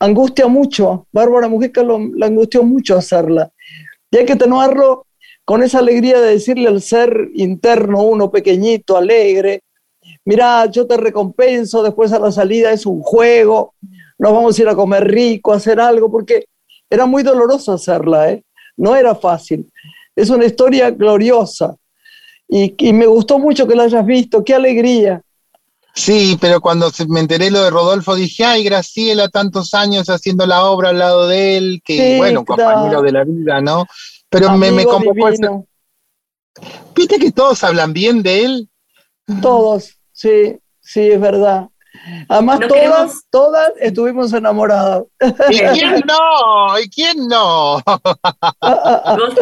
angustia 0.00 0.48
mucho. 0.48 1.06
Bárbara 1.12 1.48
Mujica 1.48 1.82
lo, 1.82 1.98
la 2.16 2.26
angustió 2.26 2.62
mucho 2.62 2.96
hacerla. 2.96 3.50
Y 4.11 4.18
hay 4.18 4.24
que 4.24 4.36
tenerlo 4.36 5.06
con 5.44 5.62
esa 5.62 5.78
alegría 5.78 6.20
de 6.20 6.32
decirle 6.32 6.68
al 6.68 6.82
ser 6.82 7.30
interno, 7.34 8.02
uno 8.02 8.30
pequeñito, 8.30 8.96
alegre, 8.96 9.62
mira, 10.24 10.66
yo 10.66 10.86
te 10.86 10.96
recompenso, 10.96 11.82
después 11.82 12.12
a 12.12 12.18
la 12.18 12.32
salida 12.32 12.72
es 12.72 12.86
un 12.86 13.00
juego, 13.00 13.74
nos 14.18 14.32
vamos 14.32 14.58
a 14.58 14.62
ir 14.62 14.68
a 14.68 14.74
comer 14.74 15.04
rico, 15.06 15.52
a 15.52 15.56
hacer 15.56 15.80
algo, 15.80 16.10
porque 16.10 16.46
era 16.88 17.06
muy 17.06 17.22
doloroso 17.22 17.72
hacerla, 17.72 18.30
¿eh? 18.30 18.42
no 18.76 18.96
era 18.96 19.14
fácil. 19.14 19.70
Es 20.16 20.30
una 20.30 20.44
historia 20.44 20.90
gloriosa 20.90 21.76
y, 22.48 22.74
y 22.78 22.92
me 22.92 23.06
gustó 23.06 23.38
mucho 23.38 23.66
que 23.66 23.76
la 23.76 23.84
hayas 23.84 24.04
visto, 24.04 24.44
qué 24.44 24.54
alegría. 24.54 25.22
Sí, 25.94 26.38
pero 26.40 26.60
cuando 26.60 26.90
me 27.08 27.20
enteré 27.20 27.50
lo 27.50 27.62
de 27.62 27.70
Rodolfo 27.70 28.14
dije, 28.14 28.44
ay, 28.44 28.64
Graciela, 28.64 29.28
tantos 29.28 29.74
años 29.74 30.08
haciendo 30.08 30.46
la 30.46 30.64
obra 30.64 30.90
al 30.90 30.98
lado 30.98 31.26
de 31.26 31.56
él, 31.56 31.82
que 31.84 32.16
bueno, 32.16 32.44
compañero 32.44 33.02
de 33.02 33.12
la 33.12 33.24
vida, 33.24 33.60
¿no? 33.60 33.86
Pero 34.28 34.56
me, 34.56 34.70
me 34.70 34.84
convocó 34.84 35.66
¿Viste 36.94 37.18
que 37.18 37.32
todos 37.32 37.64
hablan 37.64 37.92
bien 37.92 38.22
de 38.22 38.44
él? 38.44 38.68
Todos, 39.42 39.98
sí, 40.20 40.58
sí, 40.80 41.10
es 41.12 41.20
verdad. 41.20 41.68
Además, 42.28 42.60
todas, 42.68 43.24
todas 43.30 43.72
estuvimos 43.80 44.32
enamoradas. 44.32 45.04
¿Y 45.50 45.58
quién 45.72 46.02
no? 46.06 46.78
¿Y 46.78 46.88
quién 46.88 47.28
no? 47.28 47.82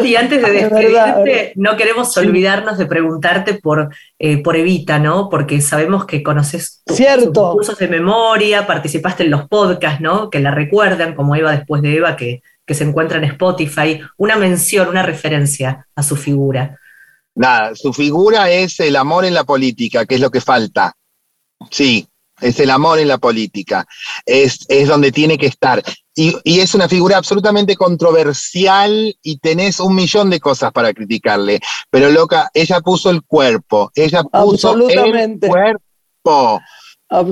y 0.03 0.15
antes 0.15 0.41
de 0.41 0.51
despedirte, 0.51 1.53
no 1.55 1.75
queremos 1.77 2.15
olvidarnos 2.17 2.77
de 2.77 2.85
preguntarte 2.85 3.55
por, 3.55 3.93
eh, 4.17 4.41
por 4.41 4.55
Evita, 4.55 4.99
¿no? 4.99 5.29
Porque 5.29 5.61
sabemos 5.61 6.05
que 6.05 6.23
conoces 6.23 6.81
Cierto. 6.87 7.51
cursos 7.53 7.77
de 7.77 7.87
memoria, 7.87 8.65
participaste 8.65 9.23
en 9.23 9.31
los 9.31 9.47
podcasts, 9.47 10.01
¿no? 10.01 10.29
Que 10.29 10.39
la 10.39 10.51
recuerdan, 10.51 11.15
como 11.15 11.35
Eva 11.35 11.51
después 11.51 11.81
de 11.81 11.97
Eva, 11.97 12.15
que, 12.15 12.41
que 12.65 12.73
se 12.73 12.83
encuentra 12.83 13.17
en 13.19 13.25
Spotify. 13.25 14.01
Una 14.17 14.37
mención, 14.37 14.87
una 14.87 15.03
referencia 15.03 15.87
a 15.95 16.03
su 16.03 16.15
figura. 16.15 16.79
Nada, 17.35 17.75
su 17.75 17.93
figura 17.93 18.49
es 18.49 18.79
el 18.79 18.95
amor 18.95 19.25
en 19.25 19.33
la 19.33 19.43
política, 19.43 20.05
que 20.05 20.15
es 20.15 20.21
lo 20.21 20.31
que 20.31 20.41
falta. 20.41 20.93
Sí, 21.69 22.07
es 22.41 22.59
el 22.59 22.69
amor 22.69 22.99
en 22.99 23.07
la 23.07 23.17
política, 23.17 23.85
es, 24.25 24.65
es 24.69 24.87
donde 24.87 25.11
tiene 25.11 25.37
que 25.37 25.47
estar. 25.47 25.81
Y, 26.15 26.35
y, 26.43 26.59
es 26.59 26.73
una 26.73 26.89
figura 26.89 27.17
absolutamente 27.17 27.75
controversial 27.75 29.15
y 29.21 29.37
tenés 29.37 29.79
un 29.79 29.95
millón 29.95 30.29
de 30.29 30.39
cosas 30.39 30.71
para 30.71 30.93
criticarle. 30.93 31.59
Pero 31.89 32.09
loca, 32.09 32.49
ella 32.53 32.81
puso 32.81 33.09
el 33.09 33.23
cuerpo, 33.23 33.91
ella 33.95 34.23
puso 34.23 34.73
el 34.73 35.39
cuerpo. 35.39 36.59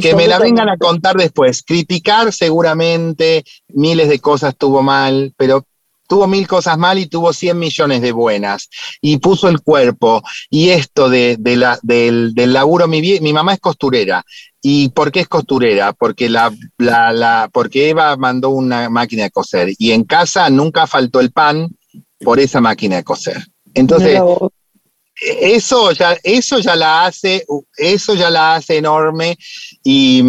Que 0.01 0.15
me 0.15 0.27
la 0.27 0.39
vengan 0.39 0.69
a 0.69 0.77
contar 0.77 1.15
después. 1.15 1.63
Criticar 1.63 2.31
seguramente 2.31 3.43
miles 3.67 4.09
de 4.09 4.19
cosas 4.19 4.55
tuvo 4.57 4.81
mal, 4.81 5.33
pero 5.37 5.65
tuvo 6.08 6.28
mil 6.28 6.47
cosas 6.47 6.78
mal 6.78 6.97
y 6.97 7.08
tuvo 7.08 7.34
100 7.34 7.60
millones 7.60 8.01
de 8.01 8.12
buenas. 8.12 8.70
Y 9.01 9.18
puso 9.18 9.49
el 9.49 9.62
cuerpo. 9.62 10.24
Y 10.49 10.70
esto 10.70 11.10
de, 11.10 11.36
de 11.38 11.55
la, 11.58 11.78
del, 11.84 12.34
del, 12.34 12.53
laburo, 12.53 12.88
mi, 12.88 13.01
mi 13.01 13.34
mamá 13.34 13.53
es 13.53 13.60
costurera. 13.60 14.24
¿Y 14.62 14.89
por 14.89 15.12
qué 15.12 15.22
es 15.22 15.28
costurera? 15.28 15.93
Porque, 15.93 16.30
la, 16.30 16.53
la, 16.78 17.12
la, 17.12 17.49
porque 17.51 17.89
Eva 17.89 18.16
mandó 18.18 18.49
una 18.49 18.89
máquina 18.89 19.24
de 19.24 19.32
coser. 19.32 19.70
Y 19.78 19.91
en 19.91 20.03
casa 20.03 20.49
nunca 20.49 20.88
faltó 20.88 21.20
el 21.20 21.32
pan 21.32 21.68
por 22.20 22.39
esa 22.39 22.62
máquina 22.62 22.95
de 22.95 23.03
coser. 23.03 23.45
Entonces, 23.74 24.20
eso 25.20 25.91
ya, 25.91 26.18
eso 26.24 26.60
ya 26.60 26.76
la 26.76 27.05
hace, 27.05 27.45
eso 27.76 28.16
ya 28.16 28.30
la 28.30 28.55
hace 28.55 28.78
enorme 28.78 29.38
y, 29.84 30.24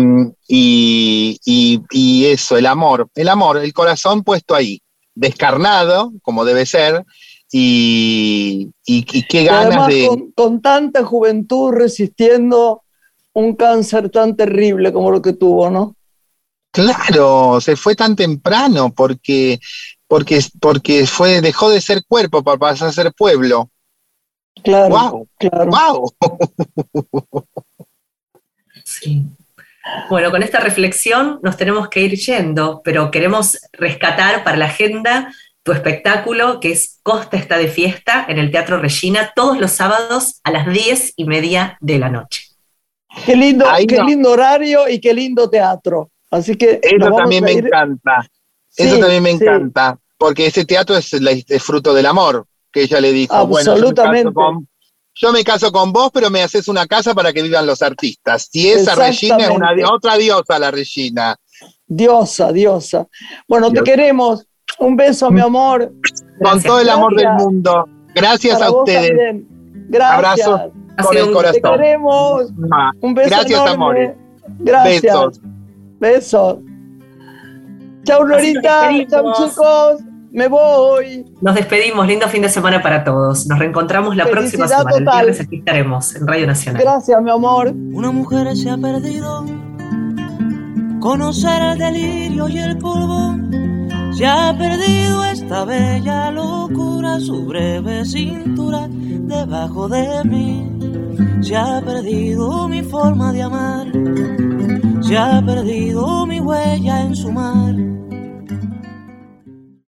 y, 0.47 1.39
y, 1.45 1.81
y, 1.91 2.27
eso, 2.27 2.57
el 2.57 2.67
amor, 2.67 3.09
el 3.15 3.29
amor, 3.29 3.59
el 3.59 3.73
corazón 3.73 4.23
puesto 4.23 4.55
ahí 4.55 4.81
descarnado, 5.19 6.13
como 6.23 6.45
debe 6.45 6.65
ser, 6.67 7.05
y, 7.51 8.71
y, 8.85 9.23
qué 9.27 9.45
ganas 9.45 9.89
de... 9.89 10.07
Con, 10.07 10.33
con, 10.33 10.63
tanta 10.63 11.05
juventud 11.05 11.73
resistiendo 11.73 12.83
un 13.33 13.57
cáncer 13.57 14.11
tan 14.11 14.37
terrible 14.37 14.93
como 14.93 15.11
lo 15.11 15.23
que 15.23 15.33
tuvo, 15.33 15.71
¿no? 15.71 15.97
Claro, 16.71 17.61
se 17.61 17.77
fue 17.77 17.97
tan 17.97 18.15
temprano 18.15 18.93
porque, 18.95 19.59
porque, 20.07 20.41
porque 20.61 21.07
fue, 21.07 21.41
dejó 21.41 21.71
de 21.71 21.81
ser 21.81 22.05
cuerpo 22.07 22.43
para 22.43 22.59
pasar 22.59 22.89
a 22.89 22.93
ser 22.93 23.13
pueblo. 23.13 23.71
Claro, 24.63 24.89
wow, 24.91 25.29
claro. 25.39 25.71
Wow. 25.71 26.15
Sí. 28.85 29.23
Bueno, 30.09 30.31
con 30.31 30.43
esta 30.43 30.61
reflexión 30.61 31.39
nos 31.43 31.57
tenemos 31.57 31.89
que 31.89 32.01
ir 32.01 32.15
yendo, 32.17 32.81
pero 32.85 33.11
queremos 33.11 33.59
rescatar 33.73 34.45
para 34.45 34.57
la 34.57 34.67
agenda 34.67 35.33
tu 35.63 35.73
espectáculo, 35.73 36.61
que 36.61 36.73
es 36.73 36.99
Costa 37.03 37.37
está 37.37 37.59
de 37.59 37.69
fiesta 37.69 38.25
en 38.29 38.39
el 38.39 38.51
Teatro 38.51 38.79
Regina, 38.79 39.33
todos 39.35 39.59
los 39.59 39.73
sábados 39.73 40.41
a 40.45 40.51
las 40.51 40.67
diez 40.67 41.13
y 41.17 41.25
media 41.25 41.77
de 41.81 41.99
la 41.99 42.09
noche. 42.09 42.45
Qué 43.27 43.37
lindo, 43.37 43.67
qué 43.87 44.03
lindo 44.03 44.31
horario 44.31 44.89
y 44.89 45.01
qué 45.01 45.13
lindo 45.13 45.51
teatro. 45.51 46.11
Así 46.31 46.57
que. 46.57 46.81
Eso 46.83 47.11
también 47.15 47.45
me 47.45 47.53
encanta. 47.53 48.27
Eso 48.77 48.99
también 48.99 49.23
me 49.23 49.31
encanta. 49.31 49.99
Porque 50.17 50.47
ese 50.47 50.65
teatro 50.65 50.97
es, 50.97 51.13
es, 51.13 51.63
fruto 51.63 51.95
del 51.95 52.07
amor, 52.07 52.47
que 52.73 52.83
ella 52.83 53.01
le 53.01 53.13
dijo. 53.13 53.35
Absolutamente. 53.35 54.31
Bueno, 54.31 54.51
yo 54.51 54.61
me 54.61 54.67
caso 55.45 55.73
con 55.73 55.93
vos, 55.93 56.11
pero 56.13 56.31
me 56.31 56.43
haces 56.43 56.69
una 56.69 56.87
casa 56.87 57.15
para 57.15 57.33
que 57.33 57.43
vivan 57.43 57.67
los 57.67 57.83
artistas. 57.83 58.49
Y 58.53 58.69
esa 58.69 58.95
Regina 58.95 59.39
es 59.39 59.51
una, 59.51 59.73
otra 59.93 60.17
diosa, 60.17 60.59
la 60.59 60.71
Regina. 60.71 61.37
Diosa, 61.87 62.53
diosa. 62.53 63.07
Bueno, 63.47 63.71
te 63.73 63.83
queremos. 63.83 64.47
Un 64.79 64.97
beso, 64.97 65.31
mi 65.31 65.41
amor. 65.41 65.93
Con 66.43 66.63
todo 66.63 66.81
el 66.81 66.89
amor 66.89 67.17
del 67.17 67.33
mundo. 67.35 67.89
Gracias 68.15 68.61
a 68.61 68.71
ustedes. 68.71 69.43
Gracias. 69.89 70.47
Abrazos 70.47 70.61
con 71.03 71.17
el 71.17 71.33
corazón. 71.33 71.63
Te 71.63 71.71
queremos. 71.71 72.51
Un 73.01 73.15
beso 73.15 73.31
Gracias, 73.31 73.61
amores. 73.61 74.13
Gracias. 74.59 75.03
Besos. 75.03 75.41
Besos. 75.99 76.59
Chau, 78.05 78.25
Lorita. 78.25 78.91
Chau, 79.09 79.33
chicos. 79.35 80.08
Me 80.31 80.49
voy. 80.49 81.25
Nos 81.41 81.55
despedimos. 81.55 82.07
Lindo 82.07 82.29
fin 82.29 82.43
de 82.43 82.49
semana 82.49 82.83
para 82.83 83.05
todos. 83.05 83.47
Nos 83.47 83.59
reencontramos 83.59 84.17
la 84.17 84.25
Felicidad 84.27 84.67
próxima 84.67 84.69
semana. 84.69 84.91
Total. 84.91 85.21
El 85.21 85.25
viernes 85.27 85.41
aquí 85.41 85.57
estaremos 85.59 86.15
en 86.17 86.27
Radio 86.27 86.47
Nacional. 86.47 86.83
Gracias, 86.83 87.23
mi 87.23 87.31
amor. 87.31 87.69
Una 87.69 88.11
mujer 88.11 88.57
se 88.57 88.71
ha 88.71 88.77
perdido. 88.77 89.45
Conocer 91.01 91.63
el 91.63 91.79
delirio 91.79 92.49
y 92.49 92.59
el 92.59 92.79
polvo. 92.79 93.37
Se 94.13 94.27
ha 94.27 94.57
perdido 94.57 95.25
esta 95.25 95.65
bella 95.65 96.31
locura. 96.31 97.21
su 97.21 97.47
breve 97.47 98.05
cintura, 98.05 98.87
debajo 98.89 99.89
de 99.89 100.25
mí. 100.25 100.79
Se 101.41 101.57
ha 101.57 101.81
perdido 101.81 102.69
mi 102.69 102.83
forma 102.83 103.33
de 103.33 103.43
amar, 103.43 103.87
se 105.01 105.17
ha 105.17 105.41
perdido 105.45 106.27
mi 106.27 106.41
huella 106.41 107.03
en 107.03 107.15
su 107.17 107.33
mar 107.33 107.75